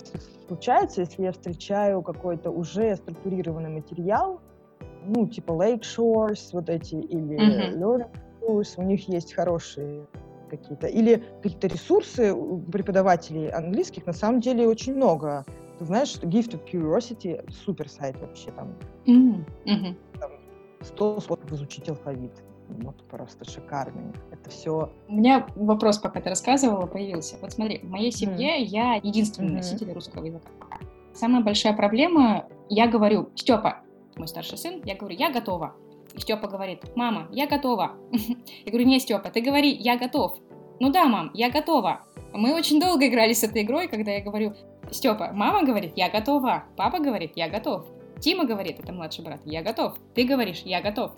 случаются, 0.47 1.01
если 1.01 1.23
я 1.23 1.31
встречаю 1.31 2.01
какой-то 2.03 2.51
уже 2.51 2.95
структурированный 2.95 3.69
материал, 3.69 4.39
ну, 5.05 5.27
типа 5.27 5.51
Lake 5.53 5.81
Shores, 5.81 6.49
вот 6.51 6.69
эти, 6.69 6.95
или 6.95 7.37
uh-huh. 7.37 7.79
Learning 7.79 8.09
Tours, 8.41 8.73
у 8.77 8.83
них 8.83 9.07
есть 9.09 9.33
хорошие 9.33 10.05
какие-то. 10.57 10.87
Или 10.87 11.23
какие-то 11.41 11.67
ресурсы 11.67 12.33
у 12.33 12.59
преподавателей 12.59 13.49
английских 13.49 14.05
на 14.05 14.13
самом 14.13 14.41
деле 14.41 14.67
очень 14.67 14.95
много. 14.95 15.45
Ты 15.79 15.85
знаешь, 15.85 16.09
что 16.09 16.27
Gift 16.27 16.51
of 16.51 16.71
Curiosity 16.71 17.51
супер 17.51 17.89
сайт 17.89 18.19
вообще 18.21 18.51
там. 18.51 18.75
Mm-hmm. 19.05 19.95
там 20.19 20.31
100 20.81 21.19
способов 21.21 21.51
изучить 21.51 21.89
алфавит. 21.89 22.31
Вот 22.69 23.03
просто 23.07 23.49
шикарный. 23.49 24.13
Это 24.31 24.49
все. 24.49 24.91
У 25.07 25.13
меня 25.13 25.45
вопрос, 25.55 25.97
пока 25.97 26.21
ты 26.21 26.29
рассказывала, 26.29 26.85
появился. 26.85 27.35
Вот 27.41 27.51
смотри, 27.51 27.79
в 27.79 27.89
моей 27.89 28.11
семье 28.11 28.59
mm-hmm. 28.59 28.65
я 28.65 28.93
единственный 28.95 29.49
mm-hmm. 29.49 29.55
носитель 29.55 29.91
русского 29.91 30.25
языка. 30.25 30.49
Самая 31.13 31.43
большая 31.43 31.73
проблема, 31.73 32.47
я 32.69 32.87
говорю, 32.87 33.29
Степа, 33.35 33.81
мой 34.15 34.27
старший 34.27 34.57
сын, 34.57 34.81
я 34.85 34.95
говорю, 34.95 35.15
я 35.15 35.31
готова. 35.31 35.75
И 36.13 36.19
Степа 36.19 36.47
говорит, 36.47 36.95
мама, 36.95 37.27
я 37.31 37.47
готова. 37.47 37.93
Я 38.11 38.71
говорю, 38.71 38.85
не, 38.85 38.99
Степа, 38.99 39.29
ты 39.29 39.41
говори, 39.41 39.71
я 39.71 39.97
готов. 39.97 40.37
Ну 40.79 40.91
да, 40.91 41.05
мам, 41.05 41.31
я 41.33 41.49
готова. 41.49 42.01
Мы 42.33 42.55
очень 42.55 42.79
долго 42.79 43.07
играли 43.07 43.33
с 43.33 43.43
этой 43.43 43.61
игрой, 43.61 43.87
когда 43.87 44.11
я 44.11 44.21
говорю, 44.21 44.53
Степа, 44.91 45.31
мама 45.33 45.63
говорит, 45.63 45.93
я 45.95 46.09
готова. 46.09 46.63
Папа 46.75 46.99
говорит, 46.99 47.33
я 47.35 47.49
готов. 47.49 47.85
Тима 48.19 48.45
говорит, 48.45 48.79
это 48.79 48.93
младший 48.93 49.23
брат, 49.23 49.41
я 49.45 49.61
готов. 49.61 49.97
Ты 50.13 50.25
говоришь, 50.25 50.61
я 50.65 50.81
готов. 50.81 51.11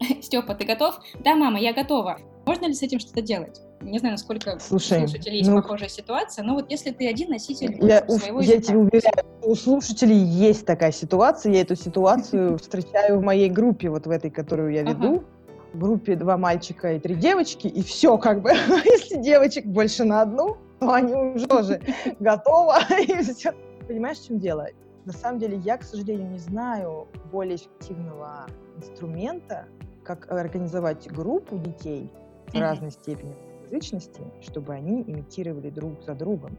Степа, 0.22 0.54
ты 0.54 0.64
готов? 0.64 1.00
Да, 1.20 1.34
мама, 1.34 1.58
я 1.58 1.72
готова. 1.72 2.18
Можно 2.46 2.66
ли 2.66 2.74
с 2.74 2.82
этим 2.82 3.00
что-то 3.00 3.22
делать? 3.22 3.60
Не 3.80 3.98
знаю, 3.98 4.14
насколько 4.14 4.58
Слушай, 4.60 5.00
слушателей 5.00 5.38
есть 5.38 5.50
ну, 5.50 5.56
похожая 5.56 5.88
ситуация, 5.88 6.44
но 6.44 6.54
вот 6.54 6.70
если 6.70 6.90
ты 6.90 7.08
один 7.08 7.30
носитель 7.30 7.76
я, 7.82 8.06
своего 8.08 8.40
Я 8.40 8.60
тебе 8.60 8.78
уверяю, 8.78 9.26
у 9.42 9.54
слушателей 9.54 10.16
есть 10.16 10.64
такая 10.64 10.92
ситуация, 10.92 11.52
я 11.52 11.60
эту 11.60 11.76
ситуацию 11.76 12.58
встречаю 12.62 13.18
в 13.18 13.22
моей 13.22 13.50
группе, 13.50 13.90
вот 13.90 14.06
в 14.06 14.10
этой, 14.10 14.30
которую 14.30 14.72
я 14.72 14.82
веду, 14.82 15.24
в 15.74 15.78
группе 15.78 16.14
два 16.14 16.38
мальчика 16.38 16.94
и 16.94 17.00
три 17.00 17.16
девочки, 17.16 17.66
и 17.66 17.82
все 17.82 18.16
как 18.16 18.40
бы, 18.40 18.50
если 18.84 19.20
девочек 19.20 19.66
больше 19.66 20.04
на 20.04 20.22
одну, 20.22 20.56
то 20.78 20.92
они 20.92 21.12
уже 21.14 21.46
тоже 21.46 21.80
готовы, 22.20 22.74
и 23.00 23.22
все. 23.22 23.52
Понимаешь, 23.86 24.18
в 24.18 24.26
чем 24.26 24.38
дело? 24.38 24.68
На 25.04 25.12
самом 25.12 25.38
деле 25.38 25.58
я, 25.58 25.76
к 25.76 25.82
сожалению, 25.82 26.30
не 26.30 26.38
знаю 26.38 27.08
более 27.30 27.56
эффективного 27.56 28.46
инструмента, 28.76 29.66
как 30.02 30.30
организовать 30.30 31.10
группу 31.10 31.58
детей 31.58 32.10
в 32.48 32.58
разной 32.58 32.90
степени 32.90 33.34
язычности, 33.64 34.22
чтобы 34.40 34.72
они 34.72 35.02
имитировали 35.02 35.70
друг 35.70 36.02
за 36.02 36.14
другом. 36.14 36.56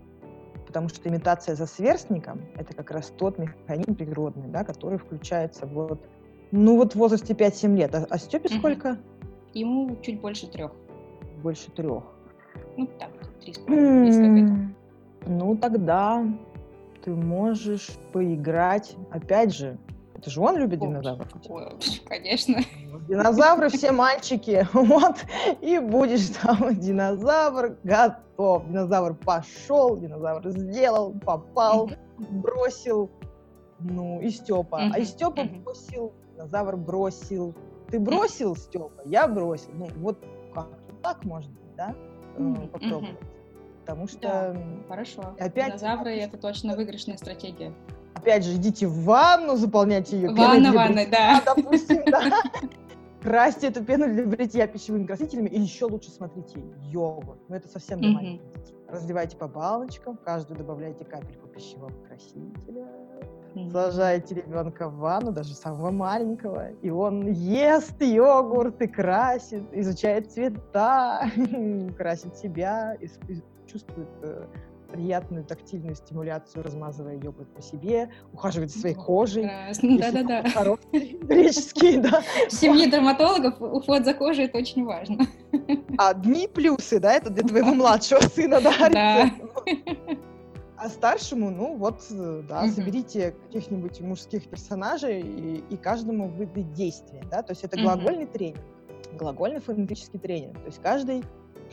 Потому 0.67 0.89
что 0.89 1.08
имитация 1.08 1.56
за 1.56 1.65
сверстником— 1.67 2.41
это 2.56 2.75
как 2.75 2.91
раз 2.91 3.12
тот 3.17 3.38
механизм 3.38 3.95
природный, 3.95 4.47
да, 4.47 4.63
который 4.63 4.97
включается 4.97 5.65
вот, 5.65 6.01
ну 6.56 6.78
вот 6.78 6.94
в 6.94 6.96
возрасте 6.96 7.34
5-7 7.34 7.76
лет. 7.76 7.94
А, 7.94 8.08
а 8.10 8.18
Степе 8.18 8.50
mm-hmm. 8.50 8.60
сколько? 8.60 8.98
Ему 9.54 9.96
чуть 10.02 10.22
больше 10.22 10.48
трех. 10.48 10.72
Больше 11.44 11.70
трех. 11.72 12.04
Ну 12.78 12.88
так, 13.00 13.12
три 13.41 13.54
с 13.54 13.60
половиной, 13.60 14.76
Ну 15.28 15.58
тогда 15.58 16.26
ты 17.04 17.13
можешь 17.13 17.89
поиграть, 18.12 18.96
опять 19.12 19.54
же, 19.54 19.78
это 20.18 20.30
же 20.30 20.41
он 20.41 20.58
любит 20.58 20.80
динозавров. 20.80 21.28
Конечно. 22.06 22.62
Динозавры 23.08 23.70
все 23.70 23.91
мальчики. 23.91 24.68
Вот. 24.74 25.18
И 25.62 25.78
будешь 25.78 26.30
там 26.30 26.74
динозавр 26.74 27.78
готов. 27.84 28.68
Динозавр 28.68 29.13
пошел, 29.13 29.98
динозавр 29.98 30.50
сделал, 30.50 31.13
попал, 31.13 31.91
бросил. 32.18 33.12
Ну, 33.80 34.22
и 34.22 34.30
Степа. 34.30 34.89
А 34.94 35.00
и 35.00 35.04
Степа 35.04 35.44
бросил, 35.44 36.13
динозавр 36.36 36.78
бросил. 36.78 37.56
Ты 37.89 38.00
бросил, 38.00 38.56
Степа? 38.56 38.91
Я 39.06 39.28
бросил. 39.28 39.69
Ну, 39.74 39.88
вот 39.98 40.24
как 40.54 40.67
так 41.02 41.24
может 41.24 41.52
быть, 41.52 41.76
да? 41.76 41.95
Э, 42.38 42.67
попробовать. 42.71 43.17
Потому 43.82 44.08
что... 44.08 44.19
Да, 44.21 44.58
хорошо. 44.89 45.36
Опять... 45.39 45.67
Динозавры— 45.67 46.12
это 46.17 46.38
точно 46.38 46.76
выигрышная 46.76 47.17
стратегия 47.17 47.74
опять 48.26 48.43
же, 48.43 48.56
идите 48.56 48.88
в 48.88 49.04
ванну, 49.04 49.56
заполняйте 49.56 50.17
ее 50.17 50.34
Ванна, 50.34 50.74
ванной, 50.74 51.06
да. 51.06 51.43
Допустим, 51.45 52.04
да. 52.08 52.41
Красьте 53.21 53.67
эту 53.67 53.84
пену 53.84 54.08
для 54.08 54.26
бритья 54.26 54.65
пищевыми 54.65 55.06
красителями, 55.06 55.50
и 55.50 55.60
еще 55.60 55.86
лучше 55.86 56.10
смотрите 56.10 56.60
йогурт. 56.91 57.39
Но 57.50 57.56
это 57.56 57.67
совсем 57.67 58.00
маленьких 58.00 58.41
Разливайте 58.88 59.38
по 59.38 59.48
баночкам, 59.48 60.17
каждую 60.17 60.58
добавляйте 60.58 61.06
капельку 61.06 61.48
пищевого 61.48 61.91
красителя. 62.08 62.88
Сажаете 63.72 64.36
ребенка 64.36 64.89
в 64.89 64.98
ванну, 64.98 65.32
даже 65.32 65.54
самого 65.54 65.91
маленького, 65.91 66.72
и 66.82 66.89
он 66.89 67.28
ест 67.32 68.02
йогурт 68.02 68.82
и 68.82 68.88
красит, 68.88 69.63
изучает 69.72 70.32
цвета, 70.32 71.30
красит 71.98 72.36
себя, 72.38 72.98
чувствует 73.68 74.10
э, 74.22 74.46
приятную 74.91 75.44
тактильную 75.44 75.96
стимуляцию, 75.96 76.63
размазывая 76.63 77.15
йогурт 77.15 77.54
по 77.54 77.62
себе, 77.62 78.10
ухаживает 78.34 78.72
за 78.72 78.80
своей 78.80 78.96
кожей. 78.96 79.50
Да-да-да. 79.82 80.44
Греческий, 80.91 81.98
да. 81.98 82.22
В 82.48 82.54
семье 82.54 82.89
дерматологов 82.89 83.62
уход 83.62 84.06
за 84.06 84.13
кожей— 84.13 84.46
это 84.46 84.58
очень 84.58 84.86
важно. 84.86 85.26
Одни 85.98 86.48
плюсы, 86.48 87.00
да, 87.00 87.13
это 87.13 87.30
для 87.30 87.44
твоего 87.44 87.74
младшего 87.74 88.20
сына, 88.22 88.62
да, 88.62 88.89
Да. 88.89 89.32
А 90.86 90.89
старшему, 90.89 91.50
ну 91.50 91.78
вот, 91.78 92.06
э, 92.12 92.43
да, 92.48 92.67
соберите 92.67 93.32
каких-нибудь 93.48 94.02
мужских 94.02 94.48
персонажей 94.48 95.19
и, 95.19 95.63
и 95.71 95.78
каждому 95.78 96.28
выдать 96.28 96.74
действие, 96.74 97.24
да, 97.32 97.41
то 97.41 97.54
есть 97.54 97.63
это 97.63 97.76
глагольный 97.76 98.28
тренинг, 98.28 98.60
глагольный 99.13 99.62
фонетический 99.62 100.19
тренинг, 100.19 100.54
то 100.60 100.65
есть 100.67 100.80
каждый 100.84 101.24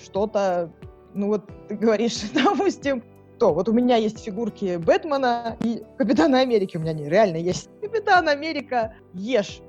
что-то, 0.03 0.73
ну 1.13 1.27
вот 1.27 1.45
ты 1.69 1.77
говоришь, 1.77 2.23
допустим, 2.35 3.05
то, 3.39 3.53
вот 3.53 3.69
у 3.69 3.73
меня 3.75 3.97
есть 3.97 4.19
фигурки 4.19 4.79
Бэтмена 4.79 5.59
и 5.63 5.83
Капитана 5.99 6.41
Америки, 6.41 6.79
у 6.79 6.81
меня 6.81 6.95
не 6.95 7.11
реально 7.11 7.37
есть. 7.37 7.69
Капитан 7.83 8.31
Америка, 8.31 8.95
ешь, 9.13 9.61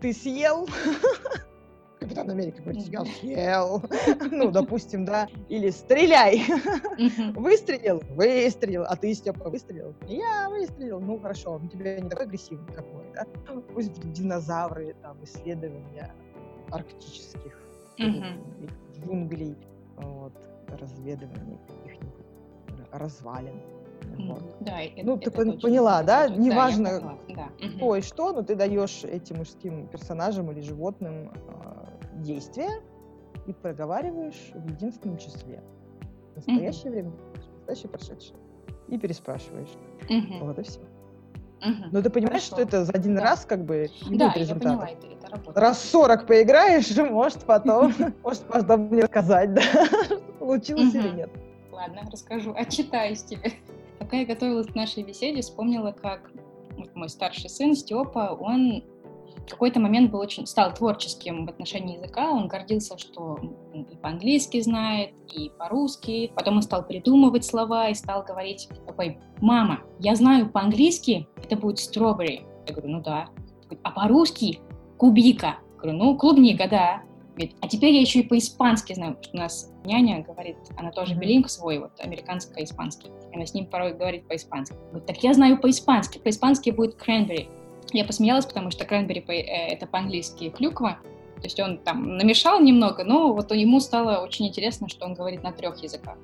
ты 0.00 0.12
съел, 0.12 0.66
Капитан 1.98 2.30
Америка 2.30 2.62
говорит, 2.62 2.84
я 2.88 3.04
съел. 3.04 3.82
ну, 4.30 4.50
допустим, 4.50 5.04
да. 5.04 5.28
Или 5.48 5.70
стреляй. 5.70 6.42
Выстрелил? 7.34 8.02
Выстрелил. 8.10 8.84
А 8.84 8.96
ты, 8.96 9.12
Степа, 9.14 9.50
выстрелил? 9.50 9.94
Я 10.06 10.48
выстрелил. 10.48 11.00
Ну, 11.00 11.18
хорошо, 11.18 11.52
он 11.52 11.68
тебе 11.68 12.00
не 12.00 12.08
такой 12.08 12.26
агрессивный, 12.26 12.72
как 12.72 12.86
мой, 12.92 13.04
да? 13.14 13.26
Пусть 13.74 13.90
будут 13.94 14.12
динозавры, 14.12 14.94
там, 15.02 15.22
исследования 15.24 16.14
арктических 16.70 17.58
джунглей, 18.94 19.56
вот, 19.96 20.32
разведывание 20.68 21.58
каких-нибудь 21.66 22.26
развалин. 22.92 23.60
Вот. 24.18 24.42
Да, 24.60 24.78
ну, 25.02 25.16
это, 25.16 25.30
ты 25.30 25.42
это 25.42 25.60
поняла, 25.60 26.02
да? 26.02 26.28
Неважно, 26.28 27.18
да, 27.28 27.48
кто 27.76 27.96
и 27.96 28.00
что, 28.00 28.32
но 28.32 28.42
ты 28.42 28.54
даешь 28.54 29.04
этим 29.04 29.38
мужским 29.38 29.86
персонажам 29.88 30.50
или 30.50 30.60
животным 30.60 31.30
э, 31.34 31.87
действия 32.22 32.70
и 33.46 33.52
проговариваешь 33.52 34.52
в 34.54 34.68
единственном 34.70 35.18
числе. 35.18 35.62
Настоящее 36.36 36.86
mm-hmm. 36.86 36.90
время, 36.90 37.12
настоящее, 37.56 37.88
прошедшее. 37.88 38.38
И 38.88 38.98
переспрашиваешь. 38.98 39.74
Mm-hmm. 40.08 40.44
Вот 40.44 40.58
и 40.58 40.62
все. 40.62 40.80
Угу. 41.60 41.88
Но 41.90 42.02
ты 42.02 42.10
понимаешь, 42.10 42.48
Хорошо. 42.48 42.56
что 42.56 42.62
это 42.62 42.84
за 42.84 42.92
один 42.92 43.16
да. 43.16 43.22
раз 43.22 43.44
как 43.44 43.64
бы 43.64 43.90
не 44.08 44.16
да, 44.16 44.28
будет 44.28 44.36
результата? 44.36 44.68
я 44.68 44.76
поняла, 44.76 44.88
это, 44.90 45.06
это 45.06 45.30
работает. 45.32 45.58
Раз 45.58 45.82
40 45.90 46.26
поиграешь, 46.26 46.96
может 47.10 47.44
потом, 47.44 47.92
может 48.22 48.44
потом 48.44 48.82
мне 48.82 49.02
сказать, 49.06 49.54
да, 49.54 49.62
получилось 50.38 50.94
или 50.94 51.08
нет. 51.08 51.30
Ладно, 51.72 52.02
расскажу, 52.10 52.54
отчитаюсь 52.56 53.24
тебе. 53.24 53.52
Пока 53.98 54.18
я 54.18 54.26
готовилась 54.26 54.68
к 54.68 54.74
нашей 54.74 55.02
беседе, 55.02 55.40
вспомнила, 55.40 55.92
как 55.92 56.30
мой 56.94 57.08
старший 57.08 57.50
сын 57.50 57.74
Степа, 57.74 58.36
он 58.38 58.84
какой-то 59.48 59.80
момент 59.80 60.10
был 60.10 60.20
очень, 60.20 60.46
стал 60.46 60.74
творческим 60.74 61.46
в 61.46 61.48
отношении 61.48 61.96
языка, 61.96 62.30
он 62.30 62.48
гордился, 62.48 62.98
что 62.98 63.38
и 63.74 63.96
по-английски 63.96 64.60
знает, 64.60 65.12
и 65.32 65.50
по-русски. 65.58 66.32
Потом 66.34 66.56
он 66.56 66.62
стал 66.62 66.84
придумывать 66.84 67.44
слова 67.44 67.88
и 67.88 67.94
стал 67.94 68.22
говорить 68.22 68.68
такой, 68.86 69.18
мама, 69.40 69.80
я 69.98 70.14
знаю 70.14 70.50
по-английски, 70.50 71.28
это 71.36 71.56
будет 71.56 71.78
strawberry. 71.78 72.42
Я 72.66 72.74
говорю, 72.74 72.88
ну 72.90 73.00
да. 73.00 73.28
А 73.82 73.90
по-русски 73.90 74.60
кубика. 74.96 75.58
Я 75.76 75.80
говорю, 75.80 75.98
ну 75.98 76.16
клубника, 76.16 76.68
да. 76.68 77.02
Говорит, 77.36 77.56
а 77.60 77.68
теперь 77.68 77.94
я 77.94 78.00
еще 78.00 78.20
и 78.20 78.26
по-испански 78.26 78.94
знаю, 78.94 79.14
потому 79.14 79.28
что 79.28 79.36
у 79.36 79.40
нас 79.40 79.72
няня 79.84 80.24
говорит, 80.24 80.56
она 80.76 80.90
тоже 80.90 81.14
mm-hmm. 81.14 81.18
билинг 81.18 81.48
свой, 81.48 81.78
вот, 81.78 81.92
американско-испанский. 82.00 83.10
Она 83.32 83.46
с 83.46 83.54
ним 83.54 83.66
порой 83.66 83.94
говорит 83.94 84.26
по-испански. 84.26 84.74
Говорит, 84.88 85.06
так 85.06 85.22
я 85.22 85.32
знаю 85.34 85.60
по-испански, 85.60 86.18
по-испански 86.18 86.70
будет 86.70 86.96
cranberry. 87.00 87.48
Я 87.92 88.04
посмеялась, 88.04 88.46
потому 88.46 88.70
что 88.70 88.84
по- 88.84 89.32
э, 89.32 89.68
это 89.68 89.86
по-английски 89.86 90.50
клюква, 90.50 90.98
то 91.38 91.44
есть 91.44 91.60
он 91.60 91.78
там 91.78 92.16
намешал 92.16 92.60
немного, 92.60 93.04
но 93.04 93.32
вот 93.32 93.52
ему 93.52 93.80
стало 93.80 94.22
очень 94.22 94.48
интересно, 94.48 94.88
что 94.88 95.06
он 95.06 95.14
говорит 95.14 95.42
на 95.42 95.52
трех 95.52 95.80
языках. 95.82 96.16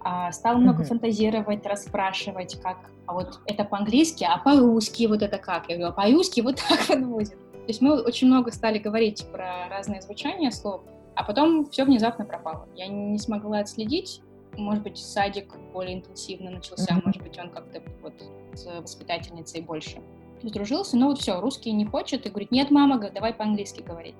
А, 0.00 0.30
стал 0.32 0.58
много 0.58 0.82
mm-hmm. 0.82 0.86
фантазировать, 0.86 1.66
расспрашивать, 1.66 2.60
как, 2.60 2.78
а 3.06 3.14
вот 3.14 3.40
это 3.46 3.64
по-английски, 3.64 4.24
а 4.24 4.38
по-русски 4.38 5.06
вот 5.06 5.22
это 5.22 5.38
как? 5.38 5.68
Я 5.68 5.76
говорю, 5.76 5.92
а 5.92 5.92
по-русски 5.92 6.40
вот 6.40 6.62
так 6.68 6.80
вот 6.88 7.00
будет. 7.00 7.30
То 7.30 7.68
есть 7.68 7.80
мы 7.80 8.00
очень 8.00 8.28
много 8.28 8.52
стали 8.52 8.78
говорить 8.78 9.26
про 9.32 9.68
разные 9.70 10.02
звучания 10.02 10.50
слов, 10.50 10.82
а 11.16 11.24
потом 11.24 11.68
все 11.70 11.84
внезапно 11.84 12.24
пропало. 12.24 12.68
Я 12.76 12.86
не 12.86 13.18
смогла 13.18 13.60
отследить. 13.60 14.20
Может 14.56 14.84
быть, 14.84 14.98
садик 14.98 15.52
более 15.72 15.96
интенсивно 15.96 16.50
начался, 16.50 16.94
mm-hmm. 16.94 17.02
может 17.04 17.22
быть, 17.22 17.38
он 17.38 17.50
как-то 17.50 17.82
вот 18.02 18.12
с 18.52 18.66
воспитательницей 18.66 19.62
больше 19.62 20.00
сдружился, 20.48 20.96
но 20.96 21.08
вот 21.08 21.18
все, 21.18 21.40
русский 21.40 21.72
не 21.72 21.84
хочет, 21.84 22.26
и 22.26 22.28
говорит, 22.28 22.50
нет, 22.50 22.70
мама, 22.70 22.98
давай 23.10 23.32
по-английски 23.32 23.82
говорить. 23.82 24.14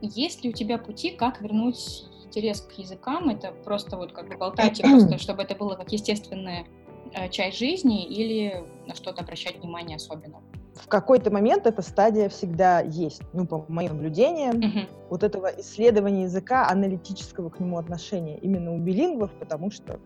Есть 0.00 0.44
ли 0.44 0.50
у 0.50 0.52
тебя 0.52 0.78
пути, 0.78 1.10
как 1.10 1.40
вернуть 1.40 2.04
интерес 2.24 2.60
к 2.60 2.72
языкам? 2.78 3.28
Это 3.30 3.52
просто 3.64 3.96
вот 3.96 4.12
как 4.12 4.28
бы 4.28 4.36
болтать, 4.36 4.80
просто, 4.82 5.18
чтобы 5.18 5.42
это 5.42 5.54
было 5.54 5.74
как 5.74 5.92
естественная 5.92 6.66
э, 7.12 7.28
часть 7.30 7.58
жизни, 7.58 8.04
или 8.06 8.64
на 8.86 8.94
что-то 8.94 9.22
обращать 9.22 9.58
внимание 9.58 9.96
особенно? 9.96 10.40
в 10.78 10.88
какой-то 10.88 11.30
момент 11.30 11.66
эта 11.66 11.82
стадия 11.82 12.28
всегда 12.28 12.80
есть. 12.80 13.22
Ну, 13.32 13.46
по 13.46 13.64
моим 13.68 13.94
наблюдениям, 13.94 14.60
uh-huh. 14.60 14.88
вот 15.10 15.22
этого 15.22 15.48
исследования 15.58 16.24
языка, 16.24 16.68
аналитического 16.68 17.50
к 17.50 17.60
нему 17.60 17.78
отношения 17.78 18.38
именно 18.38 18.72
у 18.72 18.78
билингвов, 18.78 19.30
потому 19.38 19.70
что 19.70 19.98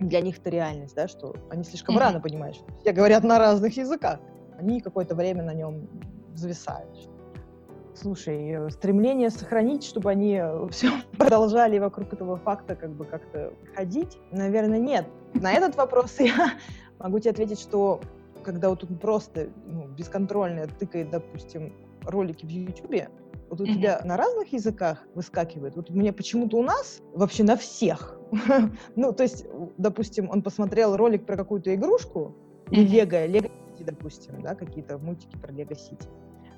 для 0.00 0.20
них 0.20 0.38
это 0.38 0.50
реальность, 0.50 0.94
да, 0.94 1.08
что 1.08 1.34
они 1.50 1.64
слишком 1.64 1.96
uh-huh. 1.96 2.00
рано 2.00 2.20
понимают, 2.20 2.56
что 2.56 2.66
все 2.80 2.92
говорят 2.92 3.24
на 3.24 3.38
разных 3.38 3.76
языках. 3.76 4.20
Они 4.58 4.80
какое-то 4.80 5.14
время 5.14 5.42
на 5.42 5.54
нем 5.54 5.88
зависают. 6.34 7.10
Слушай, 7.94 8.50
э, 8.50 8.70
стремление 8.70 9.30
сохранить, 9.30 9.84
чтобы 9.84 10.10
они 10.10 10.40
все 10.70 10.90
продолжали 11.18 11.78
вокруг 11.78 12.12
этого 12.12 12.36
факта 12.36 12.76
как 12.76 12.90
бы 12.90 13.04
как-то 13.04 13.52
ходить, 13.74 14.18
наверное, 14.30 14.78
нет. 14.78 15.06
На 15.34 15.52
этот 15.52 15.76
вопрос 15.76 16.16
я 16.20 16.52
могу 16.98 17.18
тебе 17.18 17.30
ответить, 17.30 17.60
что 17.60 18.00
когда 18.42 18.70
вот 18.70 18.84
он 18.84 18.96
просто 18.96 19.48
ну, 19.66 19.88
бесконтрольно 19.88 20.66
тыкает, 20.68 21.10
допустим, 21.10 21.74
ролики 22.04 22.46
в 22.46 22.48
Ютубе, 22.48 23.08
вот 23.50 23.60
у 23.60 23.64
mm-hmm. 23.64 23.74
тебя 23.74 24.00
на 24.04 24.16
разных 24.16 24.52
языках 24.52 25.04
выскакивает. 25.14 25.76
Вот 25.76 25.90
мне 25.90 26.12
почему-то 26.12 26.58
у 26.58 26.62
нас 26.62 27.00
вообще 27.12 27.44
на 27.44 27.56
всех. 27.56 28.18
ну, 28.96 29.12
то 29.12 29.22
есть, 29.22 29.46
допустим, 29.78 30.30
он 30.30 30.42
посмотрел 30.42 30.96
ролик 30.96 31.26
про 31.26 31.36
какую-то 31.36 31.74
игрушку, 31.74 32.34
mm-hmm. 32.66 32.84
Лего, 32.84 33.26
Лего 33.26 33.48
Сити, 33.48 33.65
допустим, 33.86 34.42
да, 34.42 34.54
какие-то 34.54 34.98
мультики 34.98 35.36
про 35.36 35.52
Лего 35.52 35.74
Сити. 35.74 36.06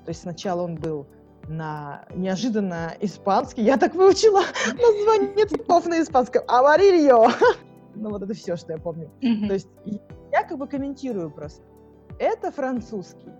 То 0.03 0.09
есть 0.09 0.21
сначала 0.21 0.63
он 0.63 0.75
был 0.75 1.07
на 1.47 2.05
неожиданно 2.13 2.93
испанский. 2.99 3.63
Я 3.63 3.77
так 3.77 3.95
выучила 3.95 4.41
название 4.67 5.45
цветов 5.45 5.85
на 5.85 6.01
испанском. 6.01 6.43
Аварильо. 6.47 7.31
ну, 7.95 8.09
вот 8.09 8.23
это 8.23 8.33
все, 8.33 8.57
что 8.57 8.73
я 8.73 8.77
помню. 8.77 9.09
То 9.21 9.53
есть 9.53 9.69
я 10.31 10.43
как 10.43 10.57
бы 10.57 10.67
комментирую 10.67 11.31
просто 11.31 11.63
это 12.19 12.51
французский, 12.51 13.31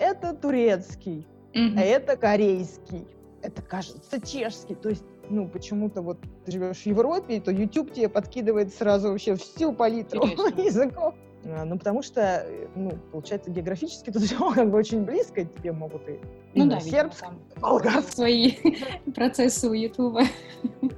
это 0.00 0.34
турецкий, 0.34 1.28
mm-hmm. 1.54 1.74
а 1.76 1.80
это 1.82 2.16
корейский, 2.16 3.06
это, 3.42 3.62
кажется, 3.62 4.20
чешский. 4.20 4.74
То 4.74 4.88
есть, 4.88 5.04
ну, 5.28 5.48
почему-то 5.48 6.02
вот 6.02 6.18
ты 6.44 6.52
живешь 6.52 6.78
в 6.78 6.86
Европе, 6.86 7.40
то 7.40 7.52
YouTube 7.52 7.92
тебе 7.92 8.08
подкидывает 8.08 8.74
сразу 8.74 9.10
вообще 9.10 9.36
всю 9.36 9.72
палитру 9.72 10.24
языков. 10.56 11.14
А, 11.44 11.64
ну, 11.64 11.78
потому 11.78 12.02
что, 12.02 12.46
ну, 12.74 12.92
получается, 13.10 13.50
географически 13.50 14.10
тут 14.12 14.22
все 14.22 14.52
как 14.52 14.70
бы 14.70 14.78
очень 14.78 15.04
близко, 15.04 15.44
тебе 15.44 15.72
могут 15.72 16.08
и 16.08 16.20
ну, 16.54 16.68
да, 16.68 16.80
сербский, 16.80 17.26
болгарский. 17.60 18.12
Свои 18.12 18.52
процессы 19.14 19.68
у 19.68 19.72
Ютуба. 19.72 20.22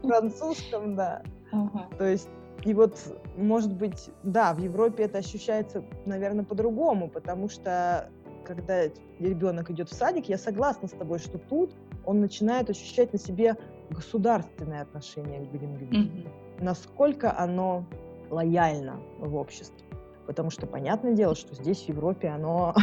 Французском, 0.03 0.97
да. 0.97 1.23
Ага. 1.53 1.89
То 1.97 2.05
есть 2.05 2.29
и 2.65 2.73
вот, 2.73 2.99
может 3.37 3.73
быть, 3.73 4.11
да, 4.23 4.55
в 4.55 4.59
Европе 4.59 5.05
это 5.05 5.19
ощущается, 5.19 5.85
наверное, 6.07 6.45
по-другому, 6.45 7.09
потому 7.09 7.49
что 7.49 8.11
когда 8.45 8.85
ребенок 9.19 9.71
идет 9.71 9.91
в 9.91 9.95
садик, 9.95 10.29
я 10.29 10.39
согласна 10.39 10.89
с 10.89 10.93
тобой, 10.93 11.19
что 11.19 11.39
тут 11.39 11.75
он 12.05 12.21
начинает 12.21 12.71
ощущать 12.71 13.13
на 13.13 13.19
себе 13.19 13.57
государственное 13.91 14.83
отношение 14.83 15.41
к 15.41 15.51
билингвизму. 15.51 16.05
Mm-hmm. 16.05 16.65
Насколько 16.65 17.39
оно 17.39 17.87
лояльно 18.31 19.01
в 19.19 19.37
обществе. 19.37 19.84
Потому 20.27 20.51
что 20.51 20.67
понятное 20.67 21.13
дело, 21.13 21.35
что 21.35 21.55
здесь 21.55 21.85
в 21.85 21.89
Европе 21.89 22.29
оно 22.29 22.75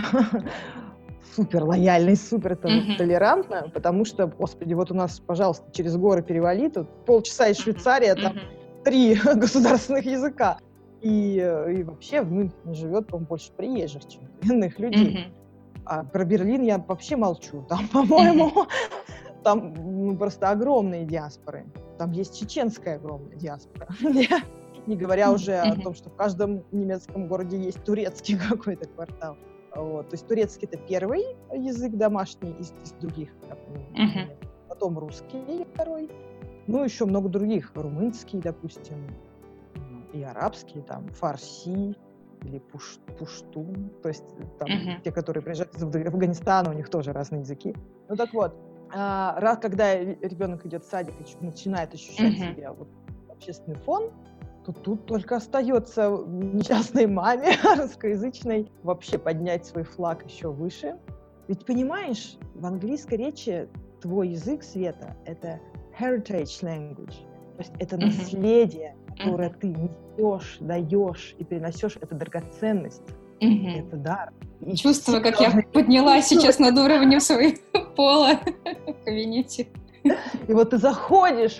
супер 1.35 1.63
лояльно 1.63 2.11
и 2.11 2.15
супер 2.15 2.53
mm-hmm. 2.53 2.97
толерантно, 2.97 3.71
потому 3.73 4.05
что, 4.05 4.27
господи, 4.27 4.73
вот 4.73 4.91
у 4.91 4.93
нас, 4.93 5.19
пожалуйста, 5.19 5.65
через 5.71 5.95
горы 5.97 6.21
перевали, 6.21 6.69
тут 6.69 6.87
полчаса 7.05 7.47
из 7.47 7.57
Швейцарии, 7.57 8.11
mm-hmm. 8.11 8.21
там 8.21 8.39
три 8.83 9.15
государственных 9.35 10.05
языка. 10.05 10.57
И, 11.01 11.37
и 11.37 11.83
вообще 11.83 12.21
в 12.21 12.31
Мюнхене 12.31 12.75
живет, 12.75 13.07
по-моему, 13.07 13.27
больше 13.27 13.51
приезжих, 13.53 14.07
чем 14.07 14.21
коренных 14.39 14.77
людей. 14.77 15.17
Mm-hmm. 15.17 15.81
А 15.85 16.03
про 16.03 16.25
Берлин 16.25 16.61
я 16.61 16.77
вообще 16.77 17.15
молчу. 17.15 17.65
Там, 17.67 17.87
по-моему, 17.93 18.67
там 19.43 19.73
ну, 19.73 20.15
просто 20.15 20.49
огромные 20.49 21.05
диаспоры. 21.05 21.65
Там 21.97 22.11
есть 22.11 22.39
чеченская 22.39 22.97
огромная 22.97 23.35
диаспора. 23.35 23.87
Не 24.87 24.95
говоря 24.95 25.31
уже 25.31 25.55
о 25.55 25.75
том, 25.75 25.93
что 25.93 26.09
в 26.09 26.15
каждом 26.15 26.63
немецком 26.71 27.27
городе 27.27 27.57
есть 27.57 27.83
турецкий 27.83 28.37
какой-то 28.49 28.87
квартал. 28.87 29.37
Вот. 29.75 30.09
То 30.09 30.15
есть 30.15 30.27
турецкий 30.27 30.67
это 30.67 30.77
первый 30.77 31.23
язык 31.53 31.93
домашний 31.93 32.51
из, 32.59 32.73
из 32.83 32.91
других. 32.93 33.29
Uh-huh. 33.93 34.37
Потом 34.67 34.99
русский 34.99 35.65
второй. 35.73 36.09
Ну, 36.67 36.83
еще 36.83 37.05
много 37.05 37.29
других. 37.29 37.71
Румынский, 37.75 38.39
допустим, 38.39 38.97
и 40.13 40.23
арабский, 40.23 40.81
там, 40.81 41.07
фарси 41.09 41.95
или 42.43 42.59
пуш, 42.59 42.99
пуштун. 43.17 43.91
То 44.01 44.09
есть 44.09 44.25
там 44.59 44.67
uh-huh. 44.67 45.01
те, 45.03 45.11
которые 45.11 45.43
приезжают 45.43 45.75
из 45.75 45.83
Афганистана, 45.83 46.71
у 46.71 46.73
них 46.73 46.89
тоже 46.89 47.13
разные 47.13 47.41
языки. 47.41 47.75
Ну 48.09 48.15
так 48.15 48.33
вот, 48.33 48.55
а, 48.93 49.35
раз, 49.39 49.59
когда 49.59 49.95
ребенок 49.95 50.65
идет 50.65 50.83
в 50.83 50.89
садик 50.89 51.13
и 51.19 51.45
начинает 51.45 51.93
ощущать 51.93 52.33
uh-huh. 52.33 52.55
себя 52.55 52.73
вот, 52.73 52.89
общественный 53.29 53.77
фон, 53.77 54.11
то 54.65 54.71
тут 54.71 55.05
только 55.05 55.37
остается 55.37 56.09
несчастной 56.27 57.07
маме 57.07 57.57
русскоязычной 57.77 58.71
вообще 58.83 59.17
поднять 59.17 59.65
свой 59.65 59.83
флаг 59.83 60.25
еще 60.29 60.51
выше. 60.51 60.97
Ведь 61.47 61.65
понимаешь, 61.65 62.37
в 62.55 62.65
английской 62.65 63.15
речи 63.15 63.67
твой 64.01 64.29
язык, 64.29 64.63
Света, 64.63 65.15
это 65.25 65.59
heritage 65.99 66.61
language, 66.61 67.15
то 67.57 67.59
есть 67.59 67.73
это 67.79 67.95
mm-hmm. 67.95 68.05
наследие, 68.05 68.95
которое 69.17 69.49
mm-hmm. 69.49 69.59
ты 69.59 69.67
несешь, 69.67 70.57
даешь 70.59 71.35
и 71.37 71.43
переносешь, 71.43 71.97
это 71.99 72.15
драгоценность, 72.15 73.03
mm-hmm. 73.39 73.87
это 73.87 73.97
дар. 73.97 74.33
И 74.61 74.75
Чувствую, 74.75 75.21
как 75.21 75.39
я 75.39 75.51
подняла 75.73 76.21
сейчас 76.21 76.59
над 76.59 76.77
уровнем 76.77 77.19
своего 77.19 77.57
пола 77.95 78.39
в 78.87 79.03
кабинете. 79.03 79.67
И 80.51 80.53
вот 80.53 80.71
ты 80.71 80.79
заходишь, 80.79 81.59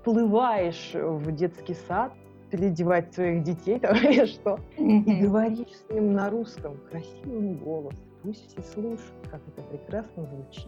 вплываешь 0.00 0.92
в 0.94 1.32
детский 1.32 1.76
сад, 1.86 2.14
переодевать 2.50 3.12
своих 3.12 3.42
детей 3.42 3.78
там 3.78 3.94
или 4.02 4.24
что, 4.24 4.58
и 4.78 5.20
говоришь 5.20 5.68
с 5.68 5.92
ним 5.92 6.14
на 6.14 6.30
русском 6.30 6.78
красивым 6.90 7.56
голосом. 7.56 8.00
Пусть 8.22 8.48
все 8.48 8.62
слушают, 8.62 9.02
как 9.30 9.42
это 9.48 9.62
прекрасно 9.68 10.24
звучит. 10.24 10.66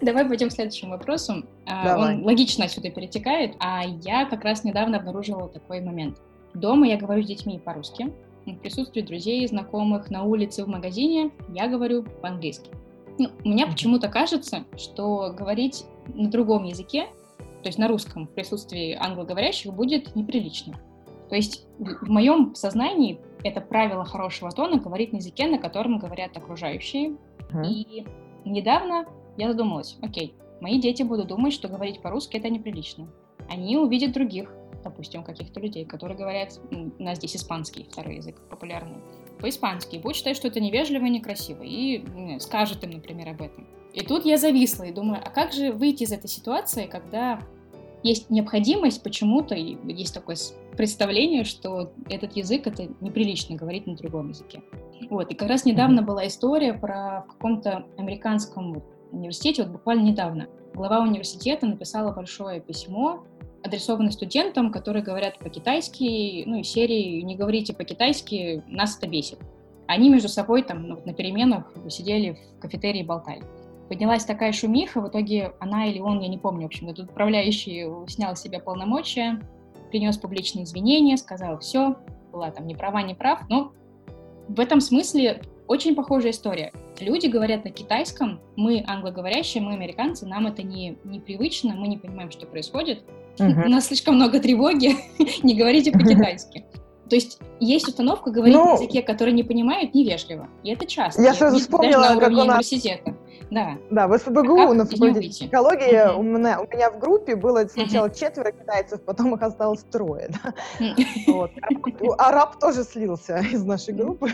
Давай 0.00 0.24
пойдем 0.24 0.48
к 0.48 0.52
следующему 0.52 0.90
вопросу. 0.90 1.44
А, 1.64 1.84
Давай. 1.84 2.16
Он 2.16 2.24
логично 2.24 2.66
сюда 2.66 2.90
перетекает, 2.90 3.54
а 3.60 3.84
я 3.84 4.26
как 4.26 4.42
раз 4.42 4.64
недавно 4.64 4.98
обнаружила 4.98 5.48
такой 5.48 5.80
момент. 5.80 6.20
Дома 6.54 6.88
я 6.88 6.96
говорю 6.96 7.22
с 7.22 7.26
детьми 7.26 7.60
по-русски, 7.60 8.12
в 8.46 8.56
присутствии 8.56 9.02
друзей, 9.02 9.46
знакомых, 9.46 10.10
на 10.10 10.24
улице, 10.24 10.64
в 10.64 10.68
магазине 10.68 11.30
я 11.50 11.68
говорю 11.68 12.02
по-английски. 12.02 12.68
Ну, 13.16 13.30
мне 13.44 13.64
почему-то 13.64 14.08
кажется, 14.08 14.64
что 14.76 15.32
говорить 15.36 15.84
на 16.14 16.30
другом 16.30 16.64
языке, 16.64 17.06
то 17.62 17.68
есть 17.68 17.78
на 17.78 17.88
русском 17.88 18.26
в 18.26 18.30
присутствии 18.30 18.96
англоговорящих 18.98 19.72
будет 19.72 20.14
неприлично. 20.14 20.78
То 21.28 21.36
есть 21.36 21.66
в 21.78 22.08
моем 22.08 22.54
сознании 22.54 23.20
это 23.44 23.60
правило 23.60 24.04
хорошего 24.04 24.50
тона 24.50 24.78
говорить 24.78 25.12
на 25.12 25.16
языке, 25.16 25.46
на 25.46 25.58
котором 25.58 25.98
говорят 25.98 26.36
окружающие. 26.36 27.16
Mm-hmm. 27.50 27.66
И 27.66 28.06
недавно 28.44 29.06
я 29.36 29.50
задумалась, 29.50 29.98
окей, 30.00 30.34
мои 30.60 30.80
дети 30.80 31.02
будут 31.02 31.28
думать, 31.28 31.52
что 31.52 31.68
говорить 31.68 32.00
по-русски 32.00 32.36
это 32.38 32.48
неприлично. 32.48 33.08
Они 33.48 33.76
увидят 33.76 34.12
других, 34.12 34.52
допустим, 34.84 35.22
каких-то 35.22 35.60
людей, 35.60 35.84
которые 35.84 36.16
говорят, 36.16 36.58
у 36.70 37.02
нас 37.02 37.18
здесь 37.18 37.36
испанский 37.36 37.86
второй 37.90 38.16
язык 38.16 38.40
популярный, 38.48 38.98
по-испански, 39.40 39.96
и 39.96 39.98
будет 39.98 40.16
считать, 40.16 40.36
что 40.36 40.48
это 40.48 40.60
невежливо 40.60 41.04
и 41.04 41.10
некрасиво, 41.10 41.62
и 41.62 42.38
скажет 42.40 42.82
им, 42.84 42.90
например, 42.90 43.28
об 43.30 43.42
этом. 43.42 43.66
И 43.94 44.00
тут 44.02 44.24
я 44.24 44.36
зависла 44.38 44.84
и 44.84 44.92
думаю, 44.92 45.20
а 45.24 45.30
как 45.30 45.52
же 45.52 45.72
выйти 45.72 46.04
из 46.04 46.12
этой 46.12 46.28
ситуации, 46.28 46.86
когда 46.86 47.40
есть 48.02 48.30
необходимость 48.30 49.02
почему-то, 49.02 49.54
и 49.54 49.76
есть 49.90 50.14
такое 50.14 50.36
представление, 50.76 51.44
что 51.44 51.90
этот 52.08 52.36
язык 52.36 52.66
это 52.66 52.88
неприлично 53.00 53.56
говорить 53.56 53.86
на 53.86 53.96
другом 53.96 54.28
языке. 54.28 54.62
Вот, 55.10 55.30
и 55.30 55.34
как 55.34 55.48
раз 55.48 55.64
недавно 55.64 56.02
была 56.02 56.26
история 56.26 56.74
про 56.74 57.24
в 57.26 57.32
каком-то 57.32 57.86
американском 57.96 58.82
университете, 59.10 59.64
вот 59.64 59.72
буквально 59.72 60.02
недавно, 60.02 60.48
глава 60.74 61.00
университета 61.00 61.66
написала 61.66 62.12
большое 62.12 62.60
письмо 62.60 63.24
адресованы 63.64 64.12
студентам, 64.12 64.70
которые 64.70 65.02
говорят 65.02 65.38
по-китайски, 65.38 66.44
ну 66.46 66.58
и 66.58 66.62
серии 66.62 67.20
«Не 67.22 67.36
говорите 67.36 67.74
по-китайски, 67.74 68.62
нас 68.68 68.96
это 68.96 69.08
бесит». 69.08 69.38
Они 69.86 70.10
между 70.10 70.28
собой 70.28 70.62
там 70.62 70.86
ну, 70.86 71.00
на 71.04 71.14
переменах 71.14 71.72
сидели 71.88 72.38
в 72.56 72.60
кафетерии 72.60 73.00
и 73.00 73.04
болтали. 73.04 73.42
Поднялась 73.88 74.24
такая 74.24 74.52
шумиха, 74.52 75.00
в 75.00 75.08
итоге 75.08 75.52
она 75.60 75.86
или 75.86 75.98
он, 75.98 76.20
я 76.20 76.28
не 76.28 76.38
помню, 76.38 76.62
в 76.62 76.66
общем, 76.66 76.94
тут 76.94 77.10
управляющий 77.10 77.86
снял 78.08 78.36
с 78.36 78.42
себя 78.42 78.60
полномочия, 78.60 79.40
принес 79.90 80.18
публичные 80.18 80.64
извинения, 80.64 81.16
сказал 81.16 81.58
все, 81.58 81.96
была 82.30 82.50
там 82.50 82.66
ни 82.66 82.74
права, 82.74 83.02
ни 83.02 83.14
прав, 83.14 83.48
но 83.48 83.72
в 84.48 84.60
этом 84.60 84.80
смысле 84.80 85.42
очень 85.66 85.94
похожая 85.94 86.32
история. 86.32 86.72
Люди 87.00 87.26
говорят 87.26 87.64
на 87.64 87.70
китайском, 87.70 88.40
мы 88.56 88.84
англоговорящие, 88.86 89.62
мы 89.62 89.72
американцы, 89.72 90.26
нам 90.26 90.46
это 90.46 90.62
не 90.62 90.98
непривычно, 91.04 91.74
мы 91.74 91.88
не 91.88 91.96
понимаем, 91.96 92.30
что 92.30 92.46
происходит, 92.46 93.04
Угу. 93.40 93.66
У 93.66 93.68
нас 93.68 93.86
слишком 93.86 94.16
много 94.16 94.40
тревоги, 94.40 94.96
не 95.42 95.54
говорите 95.54 95.92
по-китайски. 95.92 96.64
То 97.08 97.16
есть 97.16 97.38
есть 97.58 97.88
установка 97.88 98.30
говорить 98.30 98.54
ну, 98.54 98.64
на 98.66 98.72
языке, 98.74 99.02
который 99.02 99.32
не 99.32 99.42
понимают, 99.42 99.94
невежливо. 99.94 100.48
И 100.62 100.70
это 100.70 100.86
часто. 100.86 101.22
Я 101.22 101.34
сразу 101.34 101.58
вспомнила, 101.58 102.02
даже 102.02 102.14
на 102.14 102.20
как 102.20 102.30
у 102.30 102.34
нас... 102.34 102.46
университета. 102.46 103.14
Да. 103.50 103.78
Да, 103.90 104.08
в 104.08 104.18
СПБГУ 104.18 104.58
а 104.58 104.74
на 104.74 104.84
факультете 104.84 105.30
психологии 105.30 106.16
у, 106.16 106.22
меня, 106.22 106.60
у 106.60 106.66
меня 106.66 106.90
в 106.90 106.98
группе 106.98 107.36
было 107.36 107.66
сначала 107.66 108.10
четверо 108.10 108.52
китайцев, 108.52 109.02
потом 109.02 109.34
их 109.34 109.42
осталось 109.42 109.84
трое. 109.84 110.30
Да? 110.42 110.54
вот. 111.26 111.50
Араб 112.18 112.58
тоже 112.58 112.84
слился 112.84 113.38
из 113.52 113.64
нашей 113.64 113.94
группы. 113.94 114.28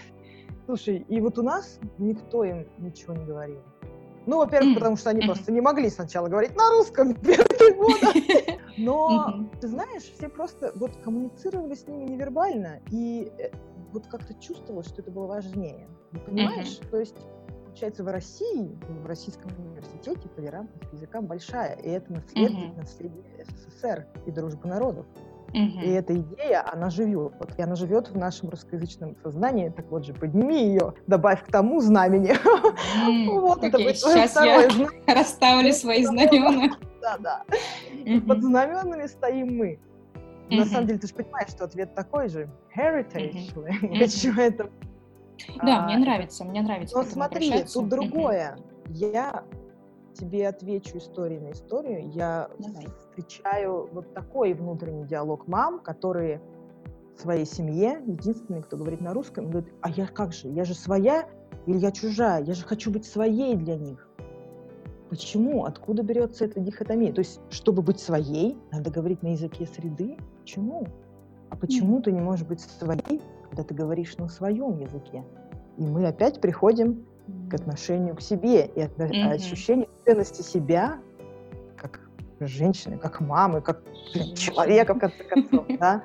Слушай, 0.66 1.04
и 1.08 1.20
вот 1.20 1.38
у 1.38 1.42
нас 1.42 1.78
никто 1.98 2.44
им 2.44 2.66
ничего 2.78 3.14
не 3.14 3.24
говорил. 3.24 3.62
Ну, 4.26 4.38
во-первых, 4.38 4.74
потому 4.74 4.96
что 4.96 5.10
они 5.10 5.24
просто 5.24 5.52
не 5.52 5.60
могли 5.60 5.88
сначала 5.88 6.26
говорить 6.26 6.56
на 6.56 6.70
русском 6.70 7.14
первые 7.14 7.74
годы. 7.74 8.58
Но, 8.76 9.46
ты 9.60 9.68
знаешь, 9.68 10.02
все 10.02 10.28
просто 10.28 10.72
вот 10.74 10.90
коммуницировали 11.04 11.74
с 11.74 11.86
ними 11.86 12.04
невербально, 12.04 12.80
и 12.90 13.30
э, 13.38 13.50
вот 13.92 14.08
как-то 14.08 14.34
чувствовалось, 14.34 14.88
что 14.88 15.02
это 15.02 15.12
было 15.12 15.26
важнее. 15.26 15.86
Понимаешь? 16.26 16.80
То 16.90 16.98
есть, 16.98 17.16
получается, 17.76 18.04
в 18.04 18.08
России, 18.08 18.74
в 18.88 19.04
Российском 19.04 19.50
университете 19.58 20.30
толерантность 20.34 20.88
к 20.88 20.92
языкам 20.94 21.26
большая, 21.26 21.74
и 21.74 21.90
это 21.90 22.10
наследие, 22.10 22.72
наследие 22.74 23.44
СССР 23.44 24.06
и 24.24 24.30
дружбы 24.30 24.66
народов. 24.66 25.04
Угу. 25.50 25.82
И 25.84 25.90
эта 25.90 26.18
идея, 26.18 26.66
она 26.72 26.88
живет. 26.88 27.34
Вот, 27.38 27.50
и 27.58 27.60
она 27.60 27.74
живет 27.74 28.08
в 28.08 28.16
нашем 28.16 28.48
русскоязычном 28.48 29.14
сознании. 29.22 29.68
Так 29.68 29.90
вот 29.90 30.06
же, 30.06 30.14
подними 30.14 30.68
ее, 30.68 30.94
добавь 31.06 31.44
к 31.44 31.48
тому 31.52 31.82
знамени. 31.82 32.34
Вот 33.40 33.62
это 33.62 33.76
будет 33.76 33.98
Сейчас 33.98 34.36
я 34.36 34.68
расставлю 35.14 35.70
свои 35.74 36.02
знамена. 36.06 36.78
Да, 37.02 37.18
да. 37.18 37.44
Под 38.26 38.40
знаменами 38.40 39.06
стоим 39.06 39.54
мы. 39.54 39.78
На 40.48 40.64
самом 40.64 40.86
деле, 40.86 40.98
ты 40.98 41.08
же 41.08 41.14
понимаешь, 41.14 41.50
что 41.50 41.64
ответ 41.64 41.94
такой 41.94 42.30
же. 42.30 42.48
Heritage 42.74 43.54
language. 43.54 44.40
Это 44.40 44.70
да, 45.62 45.84
мне 45.84 45.98
нравится, 45.98 46.44
мне 46.44 46.62
нравится. 46.62 46.96
Но 46.96 47.04
смотри, 47.04 47.64
тут 47.64 47.88
другое. 47.88 48.58
Я 48.88 49.44
тебе 50.14 50.48
отвечу 50.48 50.98
историю 50.98 51.42
на 51.42 51.52
историю. 51.52 52.10
Я 52.10 52.48
Давай. 52.58 52.86
встречаю 53.00 53.88
вот 53.92 54.14
такой 54.14 54.54
внутренний 54.54 55.04
диалог 55.04 55.46
мам, 55.46 55.80
которые 55.80 56.40
в 57.16 57.20
своей 57.20 57.46
семье, 57.46 58.02
единственные, 58.06 58.62
кто 58.62 58.76
говорит 58.76 59.00
на 59.00 59.14
русском, 59.14 59.50
говорит, 59.50 59.72
а 59.80 59.90
я 59.90 60.06
как 60.06 60.32
же, 60.32 60.48
я 60.48 60.64
же 60.64 60.74
своя 60.74 61.28
или 61.66 61.78
я 61.78 61.90
чужая, 61.90 62.42
я 62.44 62.54
же 62.54 62.64
хочу 62.64 62.90
быть 62.90 63.06
своей 63.06 63.56
для 63.56 63.76
них. 63.76 64.08
Почему? 65.08 65.64
Откуда 65.64 66.02
берется 66.02 66.44
эта 66.44 66.60
дихотомия? 66.60 67.12
То 67.12 67.20
есть, 67.20 67.40
чтобы 67.50 67.82
быть 67.82 68.00
своей, 68.00 68.58
надо 68.72 68.90
говорить 68.90 69.22
на 69.22 69.28
языке 69.28 69.66
среды. 69.66 70.18
Почему? 70.40 70.86
А 71.48 71.56
почему 71.56 71.98
mm. 71.98 72.02
ты 72.02 72.12
не 72.12 72.20
можешь 72.20 72.46
быть 72.46 72.60
своей, 72.60 73.22
когда 73.56 73.68
ты 73.68 73.74
говоришь 73.74 74.16
на 74.18 74.28
своем 74.28 74.78
языке? 74.78 75.24
И 75.78 75.82
мы 75.82 76.06
опять 76.06 76.40
приходим 76.40 77.06
к 77.50 77.54
отношению 77.54 78.14
к 78.14 78.20
себе 78.20 78.66
и 78.66 78.82
от, 78.82 78.92
mm-hmm. 78.98 79.32
ощущению 79.32 79.88
ценности 80.04 80.42
себя 80.42 80.98
как 81.76 82.00
женщины, 82.38 82.98
как 82.98 83.20
мамы, 83.20 83.62
как 83.62 83.82
блин, 84.12 84.34
человека, 84.34 84.94
в 84.94 84.98
конце 84.98 85.24
концов, 85.24 85.66
да? 85.80 86.04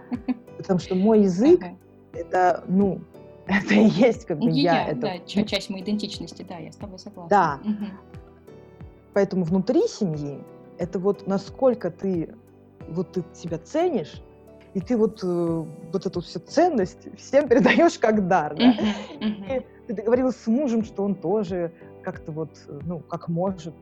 Потому 0.57 0.79
что 0.79 0.95
мой 0.95 1.23
язык— 1.23 1.61
это, 2.13 2.63
ну, 2.67 3.01
это 3.47 3.73
и 3.73 3.83
есть 3.89 4.25
как 4.25 4.39
бы 4.39 4.49
я. 4.49 4.85
я 4.85 4.87
это... 4.91 5.01
Да, 5.01 5.43
часть 5.43 5.69
моей 5.69 5.83
идентичности, 5.83 6.45
да, 6.47 6.57
я 6.57 6.71
с 6.71 6.77
тобой 6.77 6.99
согласна. 6.99 7.29
Да. 7.29 7.59
Угу. 7.69 7.85
Поэтому 9.13 9.43
внутри 9.43 9.87
семьи 9.87 10.41
это 10.77 10.99
вот 10.99 11.27
насколько 11.27 11.91
ты 11.91 12.33
вот 12.87 13.11
ты 13.11 13.23
себя 13.33 13.57
ценишь, 13.57 14.21
и 14.73 14.79
ты 14.79 14.97
вот, 14.97 15.19
э, 15.23 15.65
вот 15.91 16.05
эту 16.05 16.21
всю 16.21 16.39
ценность 16.39 17.07
всем 17.17 17.47
передаешь 17.49 17.99
как 17.99 18.27
дар, 18.27 18.55
да? 18.55 18.75
И 19.19 19.65
ты 19.87 19.93
договорилась 19.93 20.37
с 20.37 20.47
мужем, 20.47 20.83
что 20.83 21.03
он 21.03 21.15
тоже 21.15 21.71
как-то 22.03 22.31
вот, 22.31 22.51
ну, 22.85 22.99
как 22.99 23.27
может, 23.27 23.73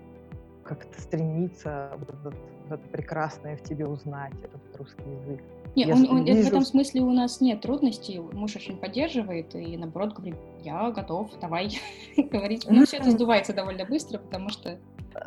как-то 0.63 1.01
стремится 1.01 1.91
вот 1.97 2.09
этот, 2.09 2.35
это 2.67 2.77
прекрасное 2.91 3.57
в 3.57 3.63
тебе 3.63 3.87
узнать, 3.87 4.33
этот 4.43 4.77
русский 4.77 5.03
язык. 5.21 5.41
Нет, 5.75 5.89
он, 5.89 6.09
он, 6.09 6.25
вижу... 6.25 6.43
в 6.43 6.47
этом 6.47 6.65
смысле 6.65 7.01
у 7.01 7.11
нас 7.11 7.41
нет 7.41 7.61
трудностей. 7.61 8.19
Муж 8.19 8.55
очень 8.55 8.77
поддерживает 8.77 9.55
и, 9.55 9.77
наоборот, 9.77 10.13
говорит, 10.13 10.35
я 10.63 10.91
готов, 10.91 11.31
давай 11.39 11.79
говорить. 12.17 12.67
Но 12.69 12.85
все 12.85 12.97
это 12.97 13.11
сдувается 13.11 13.53
довольно 13.53 13.85
быстро, 13.85 14.17
потому 14.17 14.49
что... 14.49 14.77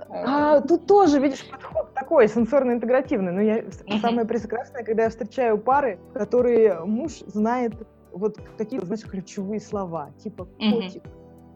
А, 0.08 0.58
э, 0.58 0.62
тут 0.62 0.86
тоже, 0.86 1.18
видишь, 1.18 1.48
подход 1.48 1.92
такой, 1.94 2.28
сенсорно-интегративный. 2.28 3.32
Но 3.32 3.40
я, 3.40 3.64
самое 4.00 4.26
прекрасное, 4.26 4.84
когда 4.84 5.04
я 5.04 5.10
встречаю 5.10 5.58
пары, 5.58 5.98
которые 6.14 6.80
муж 6.84 7.20
знает 7.26 7.74
вот 8.12 8.38
какие-то, 8.58 8.86
знаешь, 8.86 9.04
ключевые 9.04 9.60
слова, 9.60 10.10
типа 10.22 10.44
котик, 10.44 11.02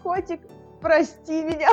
котик, 0.03 0.41
прости 0.81 1.43
меня, 1.43 1.71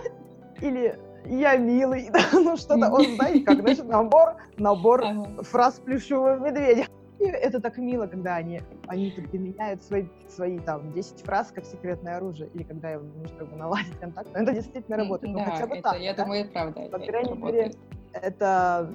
или 0.60 0.98
я 1.26 1.56
милый, 1.56 2.10
ну 2.32 2.56
что-то, 2.56 2.90
он, 2.90 3.04
знаете, 3.16 3.44
как, 3.44 3.60
значит, 3.60 3.86
набор, 3.86 4.36
набор 4.56 5.04
фраз 5.42 5.80
плюшевого 5.80 6.38
медведя. 6.38 6.86
И 7.22 7.26
это 7.26 7.60
так 7.60 7.78
мило, 7.78 8.08
когда 8.08 8.34
они, 8.34 8.60
они 8.88 9.10
применяют 9.10 9.82
свои, 9.84 10.06
свои 10.28 10.58
там 10.58 10.92
10 10.92 11.20
фраз 11.20 11.52
как 11.52 11.64
секретное 11.64 12.16
оружие, 12.16 12.50
или 12.52 12.64
когда 12.64 12.94
им 12.94 13.12
нужно 13.16 13.38
как 13.38 13.50
бы 13.50 13.56
наладить 13.56 13.96
контакт. 14.00 14.28
Но 14.34 14.40
это 14.40 14.52
действительно 14.52 14.96
работает. 14.96 15.32
Ну, 15.32 15.38
да, 15.38 15.44
хотя 15.52 15.66
бы 15.68 15.76
это, 15.76 15.90
так. 15.90 16.00
Я 16.00 16.14
да? 16.14 16.24
думаю, 16.24 16.40
это 16.40 16.52
правда. 16.52 16.80
По 16.90 16.98
крайней 16.98 17.38
мере, 17.38 17.72
это 18.12 18.90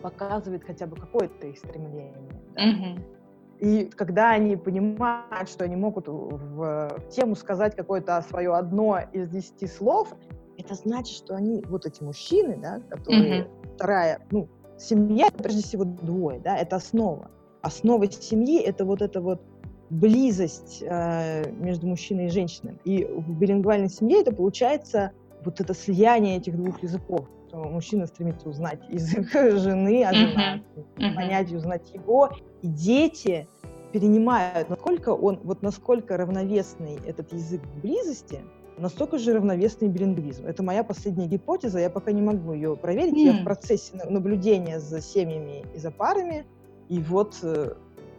показывает 0.00 0.64
хотя 0.64 0.86
бы 0.86 0.96
какое-то 0.96 1.46
их 1.46 1.58
стремление. 1.58 2.14
Да? 2.54 2.62
Угу. 2.62 3.00
И 3.58 3.84
когда 3.94 4.30
они 4.30 4.56
понимают, 4.56 5.50
что 5.50 5.64
они 5.64 5.76
могут 5.76 6.08
в 6.08 6.88
тему 7.10 7.34
сказать 7.34 7.76
какое-то 7.76 8.22
свое 8.22 8.54
одно 8.54 9.00
из 9.12 9.28
десяти 9.28 9.66
слов, 9.66 10.14
это 10.56 10.74
значит, 10.74 11.14
что 11.14 11.34
они, 11.34 11.62
вот 11.68 11.84
эти 11.84 12.02
мужчины, 12.02 12.56
да, 12.56 12.80
которые 12.88 13.42
mm-hmm. 13.42 13.74
вторая, 13.74 14.20
ну, 14.30 14.48
семья, 14.78 15.28
прежде 15.30 15.62
всего, 15.62 15.84
двое, 15.84 16.40
да, 16.40 16.56
это 16.56 16.76
основа. 16.76 17.30
Основа 17.62 18.10
семьи— 18.10 18.60
это 18.62 18.84
вот 18.84 19.02
эта 19.02 19.20
вот 19.20 19.40
близость 19.90 20.82
э, 20.82 21.50
между 21.52 21.86
мужчиной 21.86 22.26
и 22.26 22.30
женщиной. 22.30 22.78
И 22.84 23.04
в 23.04 23.38
билингвальной 23.38 23.88
семье 23.88 24.20
это 24.20 24.32
получается 24.32 25.12
вот 25.44 25.60
это 25.60 25.74
слияние 25.74 26.38
этих 26.38 26.56
двух 26.56 26.82
языков. 26.82 27.26
Что 27.48 27.64
мужчина 27.64 28.06
стремится 28.06 28.48
узнать 28.48 28.80
язык 28.88 29.30
жены, 29.32 30.04
а 30.04 30.14
жена 30.14 30.60
uh-huh. 30.76 31.14
понять 31.14 31.50
и 31.50 31.56
узнать 31.56 31.92
его. 31.92 32.30
И 32.62 32.68
дети 32.68 33.48
перенимают, 33.92 34.68
насколько 34.68 35.10
он, 35.10 35.40
вот 35.42 35.62
насколько 35.62 36.16
равновесный 36.16 36.98
этот 37.04 37.32
язык 37.32 37.60
близости, 37.82 38.40
настолько 38.78 39.18
же 39.18 39.34
равновесный 39.34 39.88
билингвизм. 39.88 40.46
Это 40.46 40.62
моя 40.62 40.84
последняя 40.84 41.26
гипотеза, 41.26 41.80
я 41.80 41.90
пока 41.90 42.12
не 42.12 42.22
могу 42.22 42.52
ее 42.52 42.76
проверить. 42.76 43.14
Mm. 43.14 43.18
Я 43.18 43.32
в 43.32 43.44
процессе 43.44 43.96
наблюдения 44.08 44.78
за 44.78 45.00
семьями 45.00 45.64
и 45.74 45.78
за 45.78 45.90
парами, 45.90 46.46
и 46.90 46.98
вот, 46.98 47.38
э, 47.42 47.72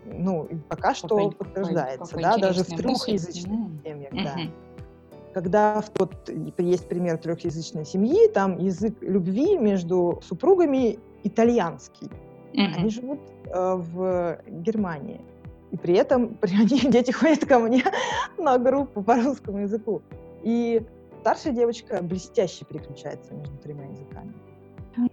ну, 0.06 0.48
пока 0.70 0.96
что 0.96 1.10
какой, 1.10 1.32
подтверждается, 1.34 2.06
какой, 2.06 2.24
да, 2.24 2.38
даже 2.38 2.64
в 2.64 2.68
трехязычных 2.68 3.60
mm. 3.60 3.84
семьях, 3.84 4.14
mm-hmm. 4.14 4.24
да. 4.24 5.34
Когда 5.34 5.84
вот 6.00 6.30
есть 6.58 6.88
пример 6.88 7.18
трехязычной 7.18 7.86
семьи, 7.86 8.30
там 8.30 8.58
язык 8.60 8.96
любви 9.02 9.58
между 9.58 10.22
супругами 10.24 11.00
итальянский. 11.24 12.08
Mm-hmm. 12.54 12.74
Они 12.78 12.90
живут 12.90 13.20
э, 13.46 13.76
в 13.76 14.40
Германии. 14.48 15.20
И 15.72 15.78
при 15.78 15.96
этом 15.96 16.38
они, 16.42 16.80
дети 16.80 17.12
ходят 17.12 17.46
ко 17.46 17.60
мне 17.60 17.84
на 18.38 18.58
группу 18.58 19.04
по 19.04 19.16
русскому 19.16 19.60
языку. 19.60 20.02
И 20.44 20.82
старшая 21.20 21.52
девочка 21.52 22.02
блестяще 22.02 22.64
переключается 22.64 23.34
между 23.34 23.58
тремя 23.58 23.84
языками. 23.88 24.34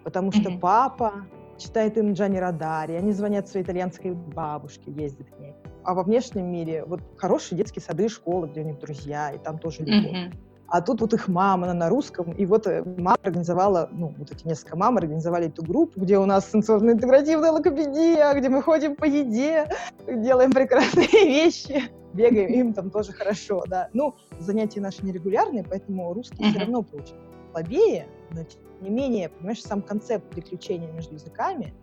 Потому 0.05 0.31
что 0.31 0.49
mm-hmm. 0.49 0.61
папа 0.61 1.25
читает 1.59 1.97
им 1.99 2.13
Джани 2.13 2.39
Радари, 2.39 2.95
они 2.95 3.13
звонят 3.13 3.49
своей 3.49 3.65
итальянской 3.65 4.13
бабушке, 4.13 4.91
ездят 4.93 5.29
к 5.29 5.39
ней. 5.39 5.55
А 5.85 5.95
во 5.95 6.03
внешнем 6.03 6.47
мире 6.51 6.85
вот 6.85 7.01
хорошие 7.17 7.59
детские 7.59 7.83
сады 7.83 8.07
и 8.07 8.09
школы, 8.09 8.49
где 8.49 8.61
у 8.61 8.65
них 8.65 8.79
друзья, 8.79 9.31
и 9.31 9.39
там 9.39 9.59
тоже 9.59 9.83
любовь. 9.83 10.13
Mm-hmm. 10.13 10.35
А 10.71 10.83
тут 10.83 11.01
вот 11.01 11.15
их 11.15 11.29
мама, 11.29 11.65
она 11.65 11.75
на 11.75 11.89
русском, 11.89 12.33
и 12.33 12.45
вот 12.45 12.67
э, 12.67 12.85
мама 12.85 13.17
организовала, 13.23 13.89
ну, 13.91 14.15
вот 14.19 14.31
эти 14.31 14.47
несколько 14.47 14.77
мам 14.77 14.99
организовали 14.99 15.47
эту 15.47 15.63
группу, 15.63 15.99
где 15.99 16.19
у 16.19 16.27
нас 16.27 16.51
сенсорно-интегративная 16.53 17.53
логопедия, 17.53 18.35
где 18.35 18.51
мы 18.51 18.63
ходим 18.63 18.95
по 18.95 19.07
еде, 19.07 19.67
делаем 20.07 20.53
прекрасные 20.53 21.07
вещи, 21.13 21.85
бегаем, 22.13 22.51
им 22.51 22.75
там 22.75 22.91
тоже 22.91 23.13
хорошо, 23.13 23.65
да. 23.67 23.89
Ну, 23.95 24.15
занятия 24.41 24.83
наши 24.83 25.03
нерегулярные, 25.07 25.65
поэтому 25.65 26.13
русский 26.13 26.45
uh-huh. 26.45 26.51
все 26.51 26.61
равно 26.61 26.83
получится 26.83 27.17
слабее, 27.51 28.07
но 28.31 28.45
тем 28.45 28.61
не 28.81 28.91
менее, 28.91 29.29
понимаешь, 29.29 29.63
сам 29.63 29.83
концепт 29.83 30.29
приключения 30.31 30.91
между 30.93 31.15
языками, 31.15 31.75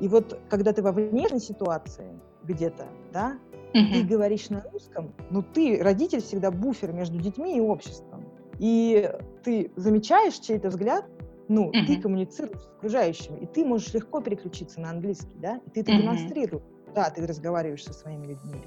и 0.00 0.08
вот 0.08 0.38
когда 0.48 0.72
ты 0.72 0.82
во 0.82 0.92
внешней 0.92 1.40
ситуации 1.40 2.18
где-то, 2.44 2.86
да, 3.12 3.38
uh-huh. 3.72 3.92
ты 3.92 4.02
говоришь 4.02 4.50
на 4.50 4.62
русском, 4.72 5.14
но 5.30 5.42
ты, 5.42 5.82
родитель, 5.82 6.20
всегда 6.20 6.50
буфер 6.50 6.92
между 6.92 7.18
детьми 7.18 7.56
и 7.56 7.60
обществом. 7.60 8.24
И 8.58 9.10
ты 9.42 9.72
замечаешь 9.76 10.34
чей-то 10.34 10.68
взгляд, 10.68 11.04
ну, 11.48 11.70
uh-huh. 11.70 11.86
ты 11.86 12.00
коммуницируешь 12.00 12.60
с 12.60 12.68
окружающими, 12.78 13.38
и 13.38 13.46
ты 13.46 13.64
можешь 13.64 13.92
легко 13.94 14.20
переключиться 14.20 14.80
на 14.80 14.90
английский, 14.90 15.36
да, 15.38 15.60
и 15.66 15.70
ты 15.70 15.80
это 15.80 15.92
uh-huh. 15.92 16.02
демонстрируешь. 16.02 16.64
Да, 16.94 17.10
ты 17.10 17.26
разговариваешь 17.26 17.84
со 17.84 17.92
своими 17.92 18.26
людьми 18.26 18.62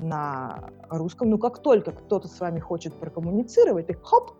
на 0.00 0.70
русском, 0.90 1.30
но 1.30 1.38
как 1.38 1.62
только 1.62 1.92
кто-то 1.92 2.26
с 2.26 2.40
вами 2.40 2.58
хочет 2.58 2.94
прокоммуницировать, 2.94 3.86
ты 3.86 3.94
хоп, 3.94 4.32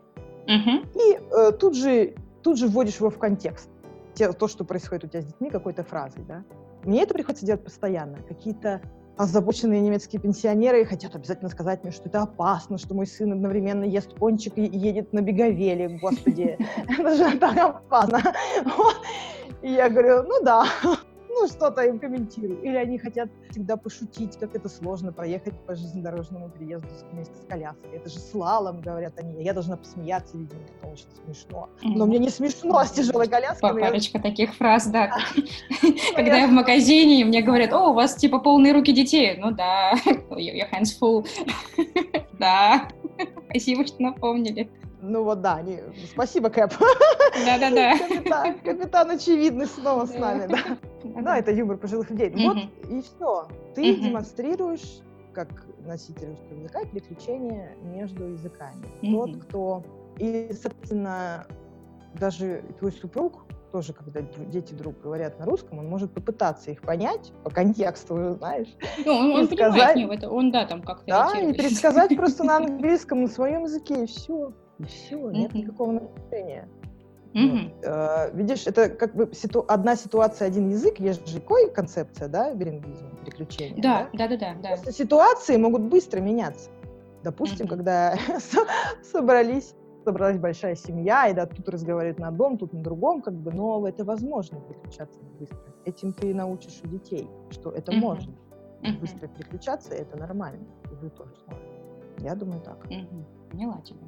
uh-huh. 0.47 0.87
и 0.95 1.19
э, 1.19 1.53
тут 1.53 1.77
же 1.77 2.15
тут 2.43 2.59
же 2.59 2.69
вводишь 2.69 2.97
его 2.97 3.11
в 3.11 3.19
контекст. 3.19 3.69
Те, 4.15 4.33
то, 4.33 4.49
что 4.49 4.65
происходит 4.65 5.05
у 5.05 5.09
тебя 5.09 5.23
с 5.23 5.27
детьми, 5.27 5.51
какой-то 5.51 5.85
фразой, 5.85 6.25
да. 6.25 6.45
Мне 6.85 7.03
это 7.03 7.15
приходится 7.15 7.47
делать 7.47 7.65
постоянно. 7.65 8.19
Какие-то 8.29 8.83
озабоченные 9.17 9.81
немецкие 9.81 10.21
пенсионеры 10.21 10.85
хотят 10.85 11.15
обязательно 11.15 11.51
сказать 11.51 11.83
мне, 11.83 11.93
что 11.93 12.09
это 12.09 12.23
опасно, 12.23 12.79
что 12.79 12.95
мой 12.95 13.07
сын 13.07 13.33
одновременно 13.33 13.85
ест 13.85 14.15
пончик 14.15 14.57
и 14.57 14.63
едет 14.63 15.13
на 15.13 15.21
беговеле. 15.21 15.99
Господи, 16.01 16.59
это 16.89 17.15
же 17.15 17.39
так 17.39 17.57
опасно. 17.57 18.21
И 19.63 19.71
я 19.71 19.89
говорю, 19.89 20.25
ну 20.25 20.43
да, 20.43 20.67
ну, 21.43 21.49
что-то 21.49 21.83
им 21.83 21.99
комментирую. 21.99 22.63
Или 22.63 22.77
они 22.77 22.99
хотят 22.99 23.29
всегда 23.51 23.77
пошутить, 23.77 24.37
как 24.39 24.55
это 24.55 24.69
сложно 24.69 25.13
проехать 25.13 25.55
по 25.67 25.75
железнодорожному 25.75 26.51
переезду 26.51 26.89
вместе 27.11 27.35
с 27.35 27.47
коляской. 27.47 27.91
Это 27.93 28.09
же 28.09 28.19
слалом, 28.19 28.81
говорят 28.81 29.19
они. 29.19 29.43
Я 29.43 29.53
должна 29.53 29.77
посмеяться, 29.77 30.37
видимо, 30.37 30.61
это 30.79 30.93
очень 30.93 31.07
смешно. 31.25 31.69
Но 31.83 32.07
мне 32.07 32.19
не 32.19 32.29
смешно 32.29 32.85
с 32.85 32.93
тяжелой 32.93 33.29
коляской. 33.29 33.81
Парочка 33.81 34.21
таких 34.21 34.55
фраз, 34.55 34.87
да. 34.87 35.11
Когда 36.15 36.39
я 36.39 36.47
в 36.47 36.53
магазине, 36.53 37.25
мне 37.25 37.43
говорят, 37.43 37.73
о, 37.73 37.91
у 37.91 37.95
вас 37.95 38.15
типа 38.15 38.39
полные 38.39 38.73
руки 38.73 38.93
детей. 38.93 39.37
Ну 39.39 39.51
да, 39.51 39.95
your 40.31 40.71
hands 40.71 40.99
full. 41.01 41.27
Да, 42.39 42.89
спасибо, 43.49 43.87
что 43.87 44.03
напомнили. 44.03 44.69
Ну 45.01 45.23
вот 45.23 45.41
да, 45.41 45.57
они... 45.57 45.79
спасибо, 46.11 46.49
Кэп. 46.51 46.73
Да-да-да. 47.45 47.99
Капитан, 47.99 48.59
капитан 48.61 49.11
очевидный 49.11 49.67
снова 49.67 50.07
с 50.07 50.15
нами, 50.15 50.47
да. 50.49 50.79
Да, 51.05 51.39
это 51.39 51.53
юмор 51.53 51.77
пожилых 51.77 52.11
людей. 52.11 52.33
Вот 52.37 52.59
и 52.91 53.03
все. 53.03 53.49
Ты 53.75 53.97
демонстрируешь 53.97 55.01
как 55.33 55.49
носитель 55.87 56.29
русского 56.29 56.59
языка 56.59 56.85
переключение 56.85 57.77
между 57.83 58.25
языками. 58.29 58.85
Тот, 59.03 59.37
кто... 59.45 59.85
И, 60.19 60.51
соответственно, 60.53 61.47
даже 62.15 62.63
твой 62.79 62.93
супруг, 62.93 63.45
тоже, 63.73 63.95
когда 63.95 64.21
дети 64.21 64.75
друг 64.75 65.01
говорят 65.01 65.39
на 65.39 65.47
русском, 65.47 65.79
он 65.79 65.89
может 65.89 66.13
попытаться 66.13 66.71
их 66.71 66.83
понять 66.83 67.33
по 67.43 67.51
контексту, 67.51 68.15
уже 68.15 68.35
знаешь. 68.39 68.69
Ну, 69.07 69.13
он, 69.15 69.33
он 69.33 69.47
сказать, 69.47 69.95
понимает, 69.95 70.19
это 70.21 70.31
он, 70.31 70.53
да, 70.53 70.67
там 70.67 70.83
как-то 70.83 71.07
Да, 71.07 71.41
и 71.41 71.55
пересказать 71.55 72.15
просто 72.15 72.45
на 72.45 72.57
английском, 72.59 73.23
на 73.23 73.29
своем 73.29 73.65
языке, 73.65 74.05
и 74.05 74.07
все 74.07 74.53
и 74.79 74.85
все, 74.85 75.31
нет 75.31 75.55
никакого 75.55 75.93
нарушения. 75.93 76.69
Mm-hmm. 77.35 77.75
Вот. 77.77 77.85
Э, 77.85 78.31
видишь, 78.35 78.67
это 78.67 78.89
как 78.89 79.15
бы 79.15 79.31
ситу- 79.33 79.65
одна 79.69 79.97
ситуация, 79.97 80.49
один 80.49 80.69
язык, 80.69 81.01
есть 81.01 81.27
же 81.27 81.41
какой 81.41 81.71
концепция, 81.71 82.29
да, 82.29 82.53
билингвизма, 82.55 83.11
переключения. 83.25 83.83
Да, 83.83 84.09
да, 84.13 84.29
да, 84.29 84.37
да. 84.37 84.55
да. 84.63 84.69
Просто 84.69 84.93
ситуации 84.93 85.57
могут 85.57 85.83
быстро 85.83 86.21
меняться. 86.21 86.71
Допустим, 87.25 87.67
mm-hmm. 87.67 87.71
когда 87.71 88.17
собрались, 89.03 89.75
собралась 90.05 90.39
большая 90.39 90.75
семья, 90.75 91.29
и 91.29 91.35
да, 91.35 91.47
тут 91.47 91.69
разговаривают 91.69 92.19
на 92.19 92.29
одном, 92.29 92.59
тут 92.59 92.73
на 92.73 92.83
другом, 92.83 93.23
как 93.23 93.35
бы, 93.35 93.53
но 93.53 93.87
это 93.87 94.05
возможно 94.05 94.61
переключаться 94.61 95.21
быстро. 95.39 95.59
Этим 95.85 96.13
ты 96.13 96.35
научишь 96.35 96.81
у 96.85 96.89
детей, 96.89 97.29
что 97.51 97.71
это 97.71 97.93
mm-hmm. 97.93 97.97
можно. 97.97 98.33
Mm-hmm. 98.83 99.01
Быстро 99.01 99.29
переключаться, 99.29 99.95
это 99.95 100.19
нормально. 100.19 100.67
И 100.91 100.95
вы 100.97 101.09
тоже 101.11 101.33
сможете. 101.45 101.69
Я 102.19 102.35
думаю 102.35 102.61
так. 102.61 102.85
Mm-hmm. 102.87 103.51
Поняла 103.51 103.81
тебя 103.81 104.01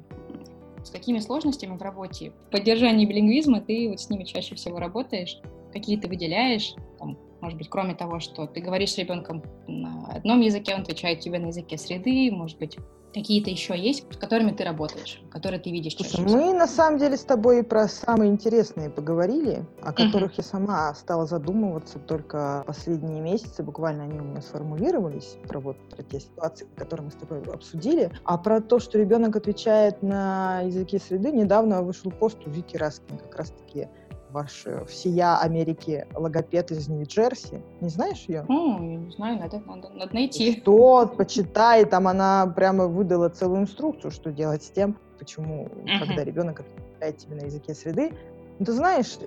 с 0.85 0.89
какими 0.89 1.19
сложностями 1.19 1.75
в 1.77 1.81
работе, 1.81 2.31
в 2.47 2.51
поддержании 2.51 3.05
билингвизма 3.05 3.59
ты 3.59 3.89
вот 3.89 3.99
с 3.99 4.09
ними 4.09 4.23
чаще 4.23 4.55
всего 4.55 4.79
работаешь, 4.79 5.39
какие 5.73 5.97
ты 5.97 6.07
выделяешь, 6.07 6.73
там, 6.99 7.17
Может 7.41 7.57
быть, 7.57 7.69
кроме 7.69 7.95
того, 7.95 8.19
что 8.19 8.47
ты 8.47 8.61
говоришь 8.61 8.91
с 8.91 8.97
ребенком 8.97 9.43
на 9.67 10.07
одном 10.07 10.41
языке, 10.41 10.75
он 10.75 10.81
отвечает 10.81 11.19
тебе 11.19 11.39
на 11.39 11.47
языке 11.47 11.77
среды, 11.77 12.31
может 12.31 12.57
быть, 12.59 12.77
какие-то 13.15 13.49
еще 13.49 13.77
есть, 13.77 14.05
с 14.13 14.17
которыми 14.17 14.51
ты 14.51 14.65
работаешь, 14.65 15.21
которые 15.31 15.59
ты 15.61 15.71
видишь 15.71 15.95
Слушай, 15.95 16.25
мы 16.25 16.53
на 16.53 16.67
самом 16.67 16.99
деле 16.99 17.15
с 17.15 17.23
тобой 17.23 17.63
про 17.63 17.87
самые 17.87 18.29
интересные 18.29 18.89
поговорили, 18.89 19.65
о 19.81 19.93
которых 19.93 20.33
uh-huh. 20.33 20.39
я 20.39 20.43
сама 20.43 20.93
стала 20.95 21.25
задумываться 21.25 21.97
только 21.97 22.63
последние 22.67 23.21
месяцы, 23.21 23.63
буквально 23.63 24.03
они 24.03 24.19
у 24.19 24.23
меня 24.23 24.41
сформулировались, 24.41 25.37
про 25.47 25.59
вот 25.61 25.77
про 25.89 26.03
те 26.03 26.19
ситуации, 26.19 26.67
которые 26.75 27.05
мы 27.05 27.11
с 27.11 27.15
тобой 27.15 27.41
обсудили. 27.53 28.11
А 28.25 28.37
про 28.37 28.59
то, 28.59 28.79
что 28.79 28.99
ребенок 28.99 29.35
отвечает 29.37 30.03
на 30.03 30.61
языке 30.61 30.99
среды, 30.99 31.31
недавно 31.31 31.81
вышел 31.81 32.11
пост 32.11 32.37
у 32.45 32.49
Вики 32.49 32.75
Раскин 32.75 33.17
как 33.17 33.37
раз-таки 33.37 33.87
ваш 34.31 34.63
э, 34.65 34.85
всея 34.85 35.37
Америки 35.39 36.07
логопед 36.13 36.71
из 36.71 36.87
Нью-Джерси. 36.87 37.61
Не 37.81 37.89
знаешь 37.89 38.25
ее? 38.27 38.45
Ну, 38.47 38.91
я 38.91 38.97
не 38.97 39.11
знаю, 39.11 39.39
надо, 39.39 39.59
надо, 39.65 39.89
надо 39.89 40.13
найти. 40.13 40.59
Что, 40.59 41.07
почитай, 41.17 41.85
там 41.85 42.07
она 42.07 42.51
прямо 42.55 42.87
выдала 42.87 43.29
целую 43.29 43.61
инструкцию, 43.61 44.11
что 44.11 44.31
делать 44.31 44.63
с 44.63 44.69
тем, 44.69 44.97
почему, 45.19 45.65
uh-huh. 45.65 46.05
когда 46.05 46.23
ребенок 46.23 46.61
отвечает 46.61 47.17
тебе 47.17 47.35
на 47.35 47.45
языке 47.45 47.73
среды. 47.73 48.13
Ну, 48.59 48.65
ты 48.65 48.71
знаешь, 48.73 49.17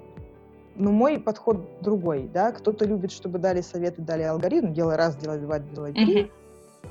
ну, 0.77 0.93
мой 0.93 1.19
подход 1.19 1.67
другой, 1.81 2.29
да, 2.33 2.53
кто-то 2.53 2.85
любит, 2.85 3.13
чтобы 3.13 3.39
дали 3.39 3.61
советы, 3.61 4.03
дали 4.03 4.23
алгоритм, 4.23 4.73
делай 4.73 4.97
раз, 4.97 5.17
делай 5.17 5.39
два, 5.39 5.59
делай 5.59 5.93
три. 5.93 6.23
Uh-huh. 6.23 6.31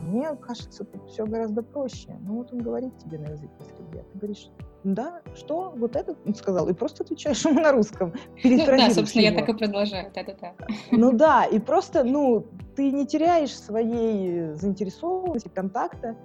Мне 0.02 0.36
кажется, 0.36 0.84
тут 0.84 1.10
все 1.10 1.26
гораздо 1.26 1.64
проще. 1.64 2.16
Ну, 2.22 2.38
вот 2.38 2.54
он 2.54 2.60
говорит 2.60 2.98
тебе 3.00 3.18
на 3.18 3.28
языке 3.28 3.54
среды, 3.76 4.00
а 4.00 4.12
ты 4.12 4.20
говоришь, 4.20 4.50
да, 4.84 5.22
что, 5.36 5.74
вот 5.76 5.96
это 5.96 6.16
он 6.26 6.36
сказал, 6.36 6.70
и 6.70 6.74
просто 6.74 7.04
отвечаешь 7.04 7.44
ему 7.46 7.60
на 7.60 7.72
русском. 7.72 8.14
Ну, 8.44 8.66
да, 8.66 8.90
собственно, 8.92 9.24
его. 9.24 9.36
я 9.36 9.40
так 9.40 9.50
и 9.50 9.58
продолжаю, 9.58 10.12
да-да-да. 10.14 10.54
Ну 10.92 11.12
да, 11.12 11.46
и 11.46 11.60
просто, 11.60 12.04
ну, 12.04 12.46
ты 12.76 12.92
не 12.92 13.06
теряешь 13.06 13.58
своей 13.58 14.54
заинтересованности, 14.54 15.50
контакта, 15.50 16.16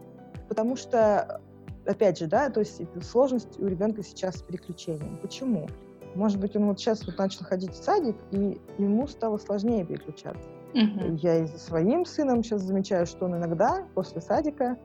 потому 0.49 0.77
что, 0.77 1.41
опять 1.87 2.19
же, 2.19 2.27
да, 2.27 2.51
то 2.51 2.61
есть 2.61 2.81
сложность 3.03 3.59
у 3.59 3.67
ребенка 3.67 4.03
сейчас 4.03 4.37
с 4.37 4.43
переключением. 4.43 5.19
Почему? 5.21 5.69
Может 6.15 6.39
быть, 6.39 6.55
он 6.57 6.67
вот 6.67 6.79
сейчас 6.79 7.07
вот 7.07 7.17
начал 7.17 7.45
ходить 7.45 7.73
в 7.73 7.83
садик, 7.83 8.17
и 8.31 8.61
ему 8.79 9.07
стало 9.07 9.39
сложнее 9.39 9.85
переключаться. 9.85 10.49
Угу. 10.75 11.17
Я 11.17 11.39
и 11.39 11.47
за 11.47 11.59
своим 11.59 12.05
сыном 12.05 12.43
сейчас 12.43 12.63
замечаю, 12.63 13.07
что 13.07 13.27
он 13.27 13.37
иногда 13.37 13.87
после 13.95 14.21
садика 14.21 14.79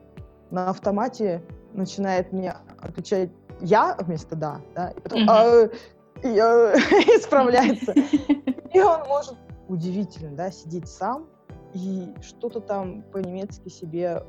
на 0.50 0.70
автомате 0.70 1.42
начинает 1.74 2.32
мне 2.32 2.54
отвечать 2.80 3.30
я 3.60 3.96
вместо 4.00 4.36
да, 4.36 4.60
да, 4.74 4.90
и 4.90 5.00
потом 5.00 5.28
а, 5.28 5.68
я, 6.22 6.72
исправляется. 7.18 7.92
И 8.74 8.80
он 8.80 9.00
может 9.08 9.34
удивительно, 9.68 10.36
да, 10.36 10.50
сидеть 10.50 10.88
сам 10.88 11.26
и 11.74 12.14
что-то 12.20 12.60
там 12.60 13.02
по-немецки 13.12 13.68
себе 13.68 14.22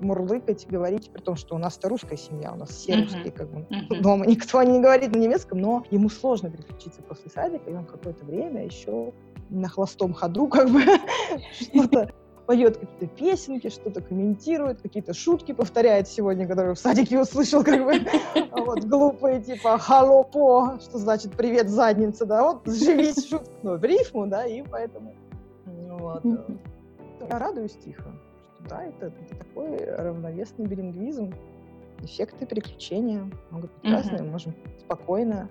мурлыкать, 0.00 0.66
говорить, 0.68 1.10
при 1.10 1.20
том, 1.20 1.36
что 1.36 1.54
у 1.54 1.58
нас-то 1.58 1.88
русская 1.88 2.16
семья, 2.16 2.52
у 2.52 2.56
нас 2.56 2.70
все 2.70 2.92
uh-huh. 2.92 3.02
русские, 3.02 3.32
как 3.32 3.50
бы, 3.50 3.60
uh-huh. 3.60 4.00
дома 4.00 4.26
никто 4.26 4.62
не 4.62 4.80
говорит 4.80 5.12
на 5.12 5.18
немецком, 5.18 5.58
но 5.58 5.84
ему 5.90 6.08
сложно 6.08 6.50
переключиться 6.50 7.02
после 7.02 7.30
садика, 7.30 7.68
и 7.70 7.74
он 7.74 7.84
какое-то 7.84 8.24
время 8.24 8.64
еще 8.64 9.12
на 9.50 9.68
холостом 9.68 10.12
ходу 10.12 10.46
как 10.46 10.68
бы 10.70 10.82
что-то 11.52 12.12
поет 12.48 12.78
какие-то 12.78 13.06
песенки, 13.08 13.68
что-то 13.68 14.00
комментирует, 14.00 14.80
какие-то 14.80 15.12
шутки 15.12 15.52
повторяет 15.52 16.08
сегодня, 16.08 16.48
которые 16.48 16.74
в 16.74 16.78
садике 16.78 17.20
услышал, 17.20 17.62
как 17.62 17.84
бы, 17.84 18.00
вот, 18.52 18.84
глупые, 18.84 19.42
типа, 19.42 19.76
«Халло, 19.76 20.22
по», 20.22 20.78
что 20.80 20.96
значит 20.96 21.32
«привет, 21.32 21.68
задница», 21.68 22.24
да, 22.24 22.42
вот, 22.44 22.62
живись 22.66 23.28
шутку, 23.28 23.52
ну, 23.62 23.76
в 23.76 23.84
рифму, 23.84 24.26
да, 24.26 24.46
и 24.46 24.62
поэтому, 24.62 25.14
вот. 25.66 26.24
Я 27.28 27.38
радуюсь 27.38 27.76
тихо, 27.84 28.04
что, 28.54 28.68
да, 28.70 28.82
это, 28.82 29.08
это 29.08 29.36
такой 29.36 29.84
равновесный 29.84 30.64
билингвизм, 30.64 31.34
эффекты 32.00 32.46
переключения 32.46 33.30
могут 33.50 33.70
быть 33.82 33.92
разные, 33.92 34.22
можем 34.22 34.54
спокойно 34.80 35.50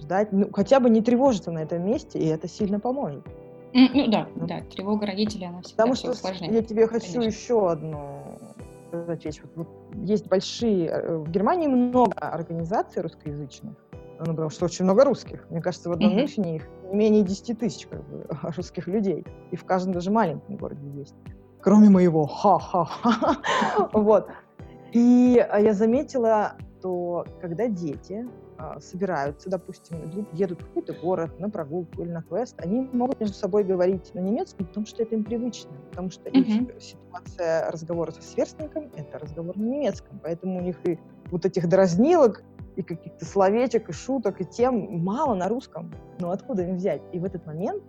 ждать, 0.00 0.32
ну, 0.32 0.50
хотя 0.52 0.80
бы 0.80 0.90
не 0.90 1.02
тревожиться 1.02 1.52
на 1.52 1.62
этом 1.62 1.86
месте, 1.86 2.18
и 2.18 2.26
это 2.26 2.48
сильно 2.48 2.80
поможет. 2.80 3.24
Ну 3.74 4.08
да, 4.08 4.28
да, 4.36 4.60
тревога 4.62 5.06
родителей, 5.06 5.46
она 5.46 5.62
всегда 5.62 5.84
Потому 5.84 5.94
что 5.94 6.10
усложняет. 6.10 6.52
я 6.52 6.62
тебе 6.62 6.86
хочу 6.86 7.12
конечно. 7.12 7.28
еще 7.28 7.70
одну 7.70 8.38
вещь. 9.24 9.40
Вот, 9.42 9.52
вот 9.56 9.68
есть 9.94 10.28
большие... 10.28 10.88
Э, 10.88 11.16
в 11.16 11.30
Германии 11.30 11.66
много 11.66 12.12
организаций 12.18 13.02
русскоязычных, 13.02 13.74
ну, 14.18 14.26
потому 14.26 14.50
что 14.50 14.66
очень 14.66 14.84
много 14.84 15.04
русских. 15.04 15.46
Мне 15.50 15.62
кажется, 15.62 15.88
в 15.88 15.92
одном 15.92 16.12
mm-hmm. 16.12 16.16
Мюнхене 16.16 16.56
их 16.56 16.68
не 16.90 16.96
менее 16.96 17.22
10 17.22 17.58
тысяч 17.58 17.86
как 17.86 18.04
бы, 18.08 18.26
русских 18.56 18.86
людей. 18.86 19.24
И 19.50 19.56
в 19.56 19.64
каждом 19.64 19.92
даже 19.92 20.10
маленьком 20.10 20.56
городе 20.56 20.86
есть. 20.90 21.14
Кроме 21.60 21.88
моего. 21.88 22.26
Ха-ха-ха. 22.26 23.38
Вот. 23.92 24.28
И 24.92 25.44
а, 25.48 25.58
я 25.58 25.72
заметила, 25.72 26.56
что 26.82 27.24
когда 27.40 27.68
дети 27.68 28.28
а, 28.58 28.80
собираются, 28.80 29.48
допустим, 29.48 30.04
идут, 30.04 30.26
едут 30.32 30.62
в 30.62 30.66
какой-то 30.66 30.94
город 30.94 31.38
на 31.38 31.48
прогулку 31.48 32.02
или 32.02 32.10
на 32.10 32.22
квест, 32.22 32.56
они 32.58 32.88
могут 32.92 33.20
между 33.20 33.36
собой 33.36 33.62
говорить 33.62 34.12
на 34.14 34.18
немецком, 34.18 34.66
потому 34.66 34.86
что 34.86 35.02
это 35.04 35.14
им 35.14 35.22
привычно, 35.22 35.70
потому 35.90 36.10
что 36.10 36.28
mm-hmm. 36.28 36.76
их 36.76 36.82
ситуация 36.82 37.70
разговора 37.70 38.10
со 38.10 38.22
сверстником— 38.22 38.90
это 38.96 39.20
разговор 39.20 39.56
на 39.56 39.62
немецком, 39.62 40.18
поэтому 40.22 40.58
у 40.58 40.62
них 40.62 40.76
и 40.84 40.98
вот 41.30 41.46
этих 41.46 41.68
дразнилок, 41.68 42.42
и 42.74 42.82
каких-то 42.82 43.24
словечек, 43.24 43.88
и 43.88 43.92
шуток, 43.92 44.40
и 44.40 44.44
тем 44.44 45.04
мало 45.04 45.34
на 45.34 45.48
русском. 45.48 45.92
Но 46.18 46.30
откуда 46.30 46.62
им 46.62 46.76
взять? 46.76 47.02
И 47.12 47.18
в 47.18 47.24
этот 47.24 47.46
момент 47.46 47.82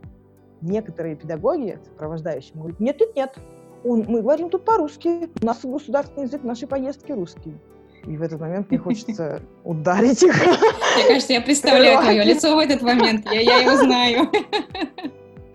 некоторые 0.62 1.16
педагоги, 1.16 1.80
сопровождающие, 1.84 2.54
говорят, 2.54 2.80
нет-нет-нет, 2.80 3.40
он, 3.86 4.06
мы 4.08 4.22
говорим 4.22 4.50
тут 4.50 4.66
по-русски, 4.66 5.30
у 5.42 5.46
нас 5.46 5.62
государственный 5.64 6.26
язык 6.26 6.44
нашей 6.44 6.68
поездки 6.68 7.12
русский. 7.12 7.58
И 8.06 8.18
в 8.18 8.22
этот 8.22 8.40
момент 8.40 8.70
мне 8.70 8.80
хочется 8.80 9.42
ударить 9.64 10.24
их. 10.24 10.34
Мне 10.36 11.08
кажется, 11.08 11.34
я 11.34 11.42
представляю 11.42 12.02
твое 12.02 12.24
лицо 12.24 12.56
в 12.56 12.60
этот 12.60 12.82
момент. 12.82 13.26
Я, 13.32 13.40
я 13.40 13.58
его 13.60 13.78
знаю. 13.78 14.30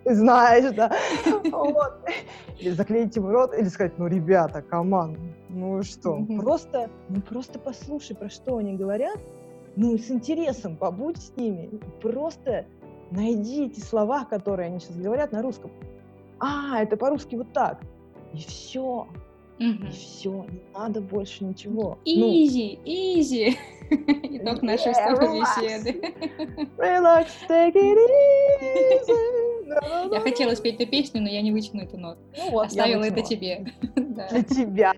Ты 0.04 0.14
знаешь, 0.14 0.74
да. 0.74 0.90
Вот. 1.50 2.00
Или 2.58 2.70
заклеить 2.70 3.14
ему 3.14 3.28
рот, 3.28 3.52
или 3.54 3.68
сказать, 3.68 3.98
ну, 3.98 4.06
ребята, 4.06 4.62
команд, 4.62 5.18
ну 5.48 5.82
что, 5.82 6.16
mm-hmm. 6.16 6.40
просто, 6.40 6.90
ну, 7.08 7.20
просто 7.20 7.58
послушай, 7.58 8.16
про 8.16 8.28
что 8.28 8.56
они 8.56 8.74
говорят, 8.74 9.18
ну, 9.76 9.96
с 9.96 10.10
интересом 10.10 10.76
побудь 10.76 11.18
с 11.18 11.36
ними, 11.36 11.70
просто 12.00 12.64
найди 13.10 13.66
эти 13.66 13.80
слова, 13.80 14.24
которые 14.24 14.66
они 14.66 14.80
сейчас 14.80 14.96
говорят 14.96 15.30
на 15.30 15.42
русском. 15.42 15.70
А, 16.40 16.82
это 16.82 16.96
по-русски 16.96 17.36
вот 17.36 17.52
так. 17.52 17.80
И 18.32 18.38
все. 18.38 19.06
Угу. 19.58 19.86
И 19.86 19.90
все, 19.90 20.46
не 20.48 20.62
надо 20.72 21.00
больше 21.00 21.44
ничего. 21.44 21.98
Изи, 22.04 22.78
изи. 22.84 23.56
Итог 23.90 24.62
нашей 24.62 24.92
беседы. 24.92 26.00
Relax, 26.76 27.26
take 27.48 27.74
it 27.74 27.98
easy. 27.98 29.48
Я 30.12 30.20
хотела 30.20 30.54
спеть 30.54 30.80
эту 30.80 30.90
песню, 30.90 31.22
но 31.22 31.28
я 31.28 31.42
не 31.42 31.52
вытяну 31.52 31.82
эту 31.82 31.98
ноту. 31.98 32.20
Ну 32.36 32.50
вот, 32.50 32.66
Оставила 32.68 33.04
это 33.04 33.22
тебе. 33.22 33.66
Для 33.96 34.42
тебя. 34.42 34.94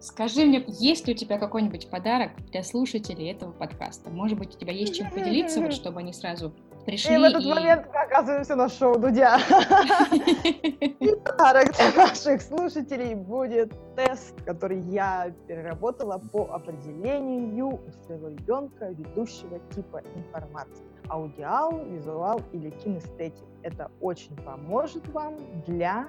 Скажи 0.00 0.44
мне, 0.44 0.64
есть 0.80 1.06
ли 1.06 1.14
у 1.14 1.16
тебя 1.16 1.38
какой-нибудь 1.38 1.88
подарок 1.88 2.32
для 2.50 2.62
слушателей 2.62 3.30
этого 3.30 3.52
подкаста? 3.52 4.10
Может 4.10 4.38
быть, 4.38 4.54
у 4.54 4.58
тебя 4.58 4.72
есть 4.72 4.96
чем 4.96 5.10
поделиться, 5.10 5.60
вот, 5.60 5.72
чтобы 5.72 6.00
они 6.00 6.12
сразу 6.12 6.54
пришли. 6.84 7.14
И 7.14 7.18
в 7.18 7.22
этот 7.22 7.42
и... 7.42 7.48
момент 7.48 7.86
мы 7.92 8.00
оказываемся 8.00 8.56
на 8.56 8.68
шоу 8.68 8.98
Дудя. 8.98 9.38
Подарок 11.24 11.72
для 11.76 11.92
наших 11.96 12.42
слушателей 12.42 13.14
будет 13.14 13.72
тест, 13.96 14.40
который 14.44 14.80
я 14.80 15.32
переработала 15.48 16.18
по 16.18 16.50
определению 16.52 17.66
у 17.66 17.92
своего 18.06 18.28
ребенка 18.28 18.90
ведущего 18.90 19.58
типа 19.74 20.02
информации. 20.14 20.84
Аудиал, 21.08 21.84
визуал 21.86 22.40
или 22.52 22.70
кинестетик. 22.70 23.44
Это 23.62 23.90
очень 24.00 24.36
поможет 24.36 25.06
вам 25.08 25.36
для 25.66 26.08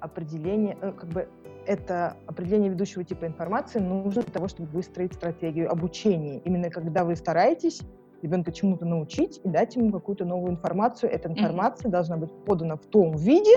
определения, 0.00 0.76
э, 0.82 0.92
как 0.92 1.08
бы 1.08 1.28
это 1.66 2.16
определение 2.26 2.70
ведущего 2.70 3.04
типа 3.04 3.26
информации 3.26 3.78
нужно 3.78 4.22
для 4.22 4.32
того, 4.32 4.48
чтобы 4.48 4.68
выстроить 4.70 5.14
стратегию 5.14 5.70
обучения. 5.70 6.40
Именно 6.40 6.70
когда 6.70 7.04
вы 7.04 7.16
стараетесь 7.16 7.80
ребенка 8.24 8.52
чему-то 8.52 8.86
научить 8.86 9.40
и 9.44 9.48
дать 9.48 9.76
ему 9.76 9.92
какую-то 9.92 10.24
новую 10.24 10.52
информацию. 10.52 11.12
Эта 11.12 11.28
информация 11.28 11.88
mm-hmm. 11.88 11.92
должна 11.92 12.16
быть 12.16 12.32
подана 12.46 12.76
в 12.76 12.86
том 12.86 13.14
виде, 13.16 13.54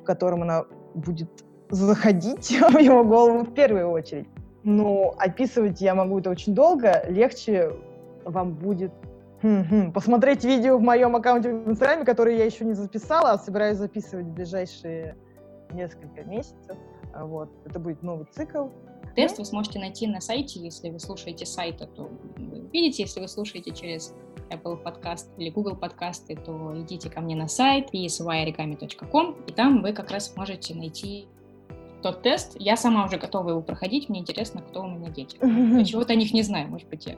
в 0.00 0.04
котором 0.04 0.42
она 0.42 0.64
будет 0.94 1.28
заходить 1.68 2.50
в 2.70 2.78
его 2.78 3.04
голову 3.04 3.40
в 3.40 3.52
первую 3.52 3.90
очередь. 3.90 4.28
Но 4.62 5.14
описывать 5.18 5.80
я 5.80 5.94
могу 5.94 6.20
это 6.20 6.30
очень 6.30 6.54
долго, 6.54 7.04
легче 7.08 7.72
вам 8.24 8.54
будет 8.54 8.92
посмотреть 9.92 10.44
видео 10.44 10.78
в 10.78 10.80
моем 10.80 11.16
аккаунте 11.16 11.52
в 11.52 11.68
Инстаграме, 11.68 12.06
которое 12.06 12.36
я 12.36 12.46
еще 12.46 12.64
не 12.64 12.72
записала, 12.72 13.32
а 13.32 13.38
собираюсь 13.38 13.76
записывать 13.76 14.26
в 14.26 14.32
ближайшие 14.32 15.16
несколько 15.72 16.22
месяцев. 16.22 16.78
Вот. 17.14 17.50
Это 17.66 17.78
будет 17.78 18.02
новый 18.02 18.26
цикл. 18.30 18.68
Тест 19.14 19.38
вы 19.38 19.44
сможете 19.44 19.78
найти 19.78 20.06
на 20.06 20.20
сайте, 20.20 20.60
если 20.60 20.90
вы 20.90 20.98
слушаете 20.98 21.46
сайта, 21.46 21.86
то 21.86 22.10
вы 22.36 22.68
видите, 22.72 23.02
если 23.04 23.20
вы 23.20 23.28
слушаете 23.28 23.72
через 23.72 24.12
Apple 24.50 24.76
подкаст 24.76 25.30
или 25.38 25.50
Google 25.50 25.76
подкасты, 25.76 26.36
то 26.36 26.74
идите 26.80 27.10
ко 27.10 27.20
мне 27.20 27.36
на 27.36 27.48
сайт 27.48 27.94
psyorigami.com, 27.94 29.36
и 29.46 29.52
там 29.52 29.82
вы 29.82 29.92
как 29.92 30.10
раз 30.10 30.34
можете 30.36 30.74
найти 30.74 31.28
тот 32.02 32.20
тест. 32.20 32.56
Я 32.58 32.76
сама 32.76 33.06
уже 33.06 33.16
готова 33.16 33.50
его 33.50 33.62
проходить. 33.62 34.10
Мне 34.10 34.20
интересно, 34.20 34.60
кто 34.60 34.82
у 34.82 34.88
меня 34.88 35.08
дети. 35.08 35.38
Я 35.40 35.84
чего-то 35.84 36.12
о 36.12 36.16
них 36.16 36.34
не 36.34 36.42
знаю. 36.42 36.68
Может 36.68 36.86
быть, 36.88 37.06
я 37.06 37.16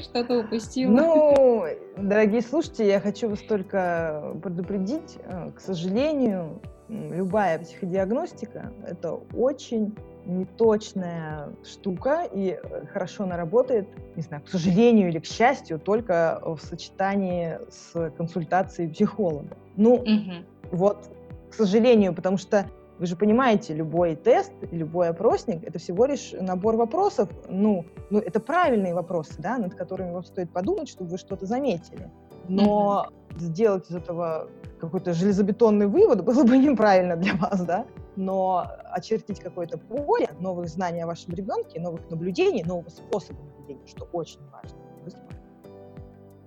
что-то 0.00 0.40
упустила. 0.40 0.90
Ну, 0.90 1.64
дорогие 1.96 2.42
слушатели, 2.42 2.88
я 2.88 3.00
хочу 3.00 3.30
вас 3.30 3.40
только 3.40 4.36
предупредить. 4.42 5.16
Э, 5.24 5.50
к 5.50 5.60
сожалению, 5.60 6.60
любая 6.88 7.58
психодиагностика— 7.58 8.70
это 8.86 9.14
очень 9.34 9.94
неточная 10.28 11.48
штука, 11.64 12.24
и 12.32 12.58
э, 12.62 12.86
хорошо 12.92 13.24
она 13.24 13.36
работает, 13.36 13.88
не 14.14 14.22
знаю, 14.22 14.42
к 14.44 14.48
сожалению 14.48 15.08
или 15.08 15.18
к 15.18 15.24
счастью, 15.24 15.78
только 15.78 16.40
в 16.44 16.58
сочетании 16.58 17.58
с 17.70 18.10
консультацией 18.16 18.90
психолога. 18.90 19.56
Ну, 19.76 19.94
угу. 19.94 20.44
вот, 20.70 21.10
к 21.50 21.54
сожалению, 21.54 22.14
потому 22.14 22.36
что 22.36 22.66
вы 22.98 23.06
же 23.06 23.16
понимаете, 23.16 23.74
любой 23.74 24.16
тест, 24.16 24.52
любой 24.72 25.08
опросник— 25.08 25.62
это 25.64 25.78
всего 25.78 26.04
лишь 26.04 26.32
набор 26.32 26.76
вопросов. 26.76 27.28
Ну, 27.48 27.86
ну, 28.10 28.18
это 28.18 28.40
правильные 28.40 28.92
вопросы, 28.92 29.34
да, 29.38 29.56
над 29.56 29.74
которыми 29.74 30.12
вам 30.12 30.24
стоит 30.24 30.50
подумать, 30.50 30.88
чтобы 30.88 31.10
вы 31.10 31.18
что-то 31.18 31.46
заметили. 31.46 32.10
Но 32.48 33.06
mm-hmm. 33.08 33.40
сделать 33.40 33.88
из 33.88 33.94
этого 33.94 34.48
какой-то 34.80 35.12
железобетонный 35.12 35.86
вывод 35.86 36.24
было 36.24 36.42
бы 36.42 36.58
неправильно 36.58 37.16
для 37.16 37.34
вас, 37.34 37.64
да. 37.64 37.86
Но 38.18 38.66
очертить 38.90 39.38
какое-то 39.38 39.78
поле 39.78 40.28
новых 40.40 40.68
знаний 40.68 41.02
о 41.02 41.06
вашем 41.06 41.34
ребенке, 41.34 41.80
новых 41.80 42.10
наблюдений, 42.10 42.64
нового 42.64 42.88
способа 42.88 43.38
наблюдения, 43.44 43.86
что 43.86 44.08
очень 44.12 44.40
важно. 44.50 44.76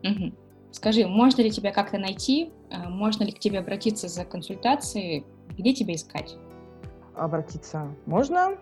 Угу. 0.03 0.35
Скажи, 0.71 1.07
можно 1.07 1.41
ли 1.41 1.49
тебя 1.49 1.71
как-то 1.71 1.97
найти? 1.97 2.51
Э, 2.71 2.89
можно 2.89 3.23
ли 3.23 3.31
к 3.31 3.39
тебе 3.39 3.59
обратиться 3.59 4.09
за 4.09 4.25
консультацией? 4.25 5.25
Где 5.57 5.73
тебя 5.73 5.95
искать? 5.95 6.35
Обратиться 7.15 7.87
можно. 8.05 8.57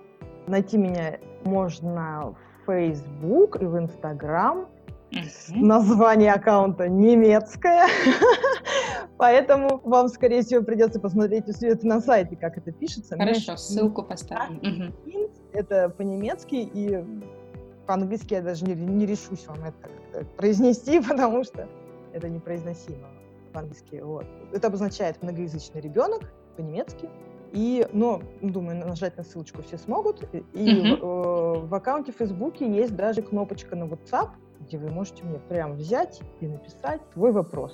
Найти 0.46 0.78
меня 0.78 1.20
можно 1.46 2.36
в 2.36 2.66
Facebook 2.68 3.60
и 3.60 3.66
в 3.66 3.76
Instagram. 3.76 4.68
Название 5.50 6.34
аккаунта 6.34 6.88
немецкое, 6.88 7.88
поэтому 9.18 9.82
вам, 9.84 10.08
скорее 10.08 10.44
всего, 10.44 10.64
придется 10.64 11.00
посмотреть 11.00 11.46
все 11.56 11.70
это 11.70 11.88
на 11.88 12.00
сайте, 12.00 12.36
как 12.36 12.58
это 12.58 12.72
пишется. 12.72 13.18
Хорошо, 13.18 13.58
ссылку 13.58 14.04
поставим. 14.04 14.94
Это 15.52 15.90
по-немецки, 15.90 16.56
и 16.56 17.04
по-английски 17.88 18.36
я 18.36 18.42
даже 18.42 18.66
не, 18.66 18.76
не 18.76 19.08
решусь 19.08 19.48
вам 19.48 19.58
это 19.64 20.26
произнести, 20.38 21.00
потому 21.08 21.44
что 21.44 21.68
это 22.14 22.30
непроизносимо 22.30 23.08
по-английски. 23.52 24.00
Вот. 24.04 24.26
Это 24.54 24.68
обозначает 24.68 25.22
многоязычный 25.24 25.82
ребенок, 25.82 26.32
по-немецки. 26.56 27.10
И, 27.52 27.88
ну, 27.94 28.22
думаю, 28.42 28.86
нажать 28.86 29.18
на 29.18 29.24
ссылочку 29.24 29.64
все 29.64 29.80
смогут. 29.80 30.24
И 30.34 30.38
mm-hmm. 30.38 31.00
в, 31.00 31.04
э, 31.04 31.68
в 31.68 31.74
аккаунте 31.74 32.12
в 32.12 32.18
Фейсбуке 32.18 32.72
есть 32.72 32.96
даже 32.96 33.24
кнопочка 33.24 33.76
на 33.76 33.86
WhatsApp, 33.86 34.30
где 34.70 34.78
вы 34.78 34.90
можете 34.92 35.24
мне 35.24 35.40
прям 35.40 35.74
взять 35.74 36.22
и 36.40 36.48
написать 36.48 37.02
свой 37.14 37.32
вопрос. 37.32 37.74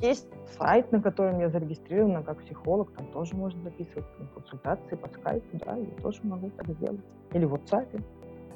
Есть 0.00 0.28
сайт, 0.58 0.92
на 0.92 1.02
котором 1.02 1.40
я 1.40 1.48
зарегистрирована 1.48 2.22
как 2.22 2.42
психолог, 2.44 2.92
там 2.92 3.06
тоже 3.06 3.34
можно 3.34 3.60
записывать 3.62 4.04
консультации 4.34 4.94
по 4.94 5.08
скайпу, 5.08 5.58
да, 5.64 5.74
я 5.74 6.02
тоже 6.02 6.20
могу 6.22 6.50
это 6.56 6.72
сделать. 6.72 7.00
Или 7.32 7.46
в 7.46 7.54
WhatsApp. 7.54 8.02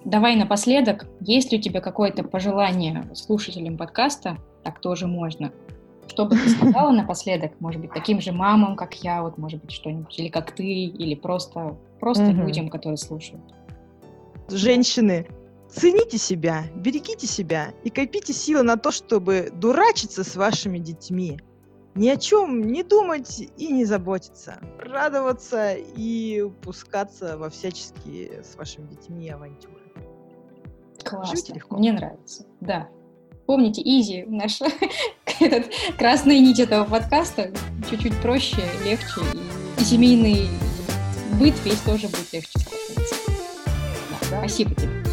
Давай 0.05 0.37
напоследок, 0.37 1.07
есть 1.21 1.51
ли 1.51 1.59
у 1.59 1.61
тебя 1.61 1.81
какое-то 1.81 2.23
пожелание 2.23 3.11
слушателям 3.15 3.77
подкаста, 3.77 4.37
так 4.63 4.81
тоже 4.81 5.07
можно, 5.07 5.53
что 6.07 6.27
бы 6.27 6.37
ты 6.37 6.49
сказала 6.51 6.93
напоследок, 6.93 7.53
может 7.59 7.81
быть, 7.81 7.93
таким 7.93 8.21
же 8.21 8.33
мамам, 8.33 8.77
как 8.77 8.95
я, 9.03 9.23
вот, 9.23 9.37
может 9.37 9.61
быть, 9.61 9.73
что-нибудь, 9.73 10.17
или 10.19 10.29
как 10.29 10.53
ты, 10.53 10.65
или 10.65 11.15
просто, 11.15 11.77
просто 11.99 12.25
угу. 12.31 12.43
людям, 12.43 12.69
которые 12.69 12.99
слушают? 12.99 13.43
Женщины, 14.49 15.27
цените 15.73 16.19
себя, 16.19 16.65
берегите 16.75 17.27
себя 17.27 17.73
и 17.85 17.91
копите 17.91 18.33
силы 18.33 18.63
на 18.63 18.77
то, 18.77 18.91
чтобы 18.91 19.51
дурачиться 19.53 20.25
с 20.25 20.37
вашими 20.37 20.79
детьми. 20.79 21.39
Ни 21.95 22.09
о 22.09 22.17
чем 22.17 22.69
не 22.69 22.83
думать 22.83 23.49
и 23.57 23.73
не 23.73 23.85
заботиться. 23.85 24.61
Радоваться 24.79 25.75
и 25.75 26.49
пускаться 26.63 27.37
во 27.37 27.51
всяческие 27.51 28.45
с 28.45 28.57
вашими 28.57 28.87
детьми 28.87 29.29
авантюры. 29.29 29.75
Классно. 31.05 31.57
Мне 31.71 31.93
нравится. 31.93 32.47
Да. 32.61 32.89
Помните, 33.47 33.83
Изи, 33.83 34.25
наша 34.29 34.67
этот, 35.41 35.73
красная 35.99 36.39
нить 36.39 36.61
этого 36.61 36.85
подкаста. 36.85 37.53
Чуть-чуть 37.89 38.21
проще, 38.21 38.63
легче. 38.85 39.21
И, 39.35 39.81
и 39.81 39.85
семейный 39.85 40.49
быт 41.41 41.55
весь 41.65 41.81
тоже 41.81 42.07
будет 42.07 42.33
легче 42.33 42.61
да. 44.31 44.39
Спасибо 44.39 44.75
тебе. 44.75 45.10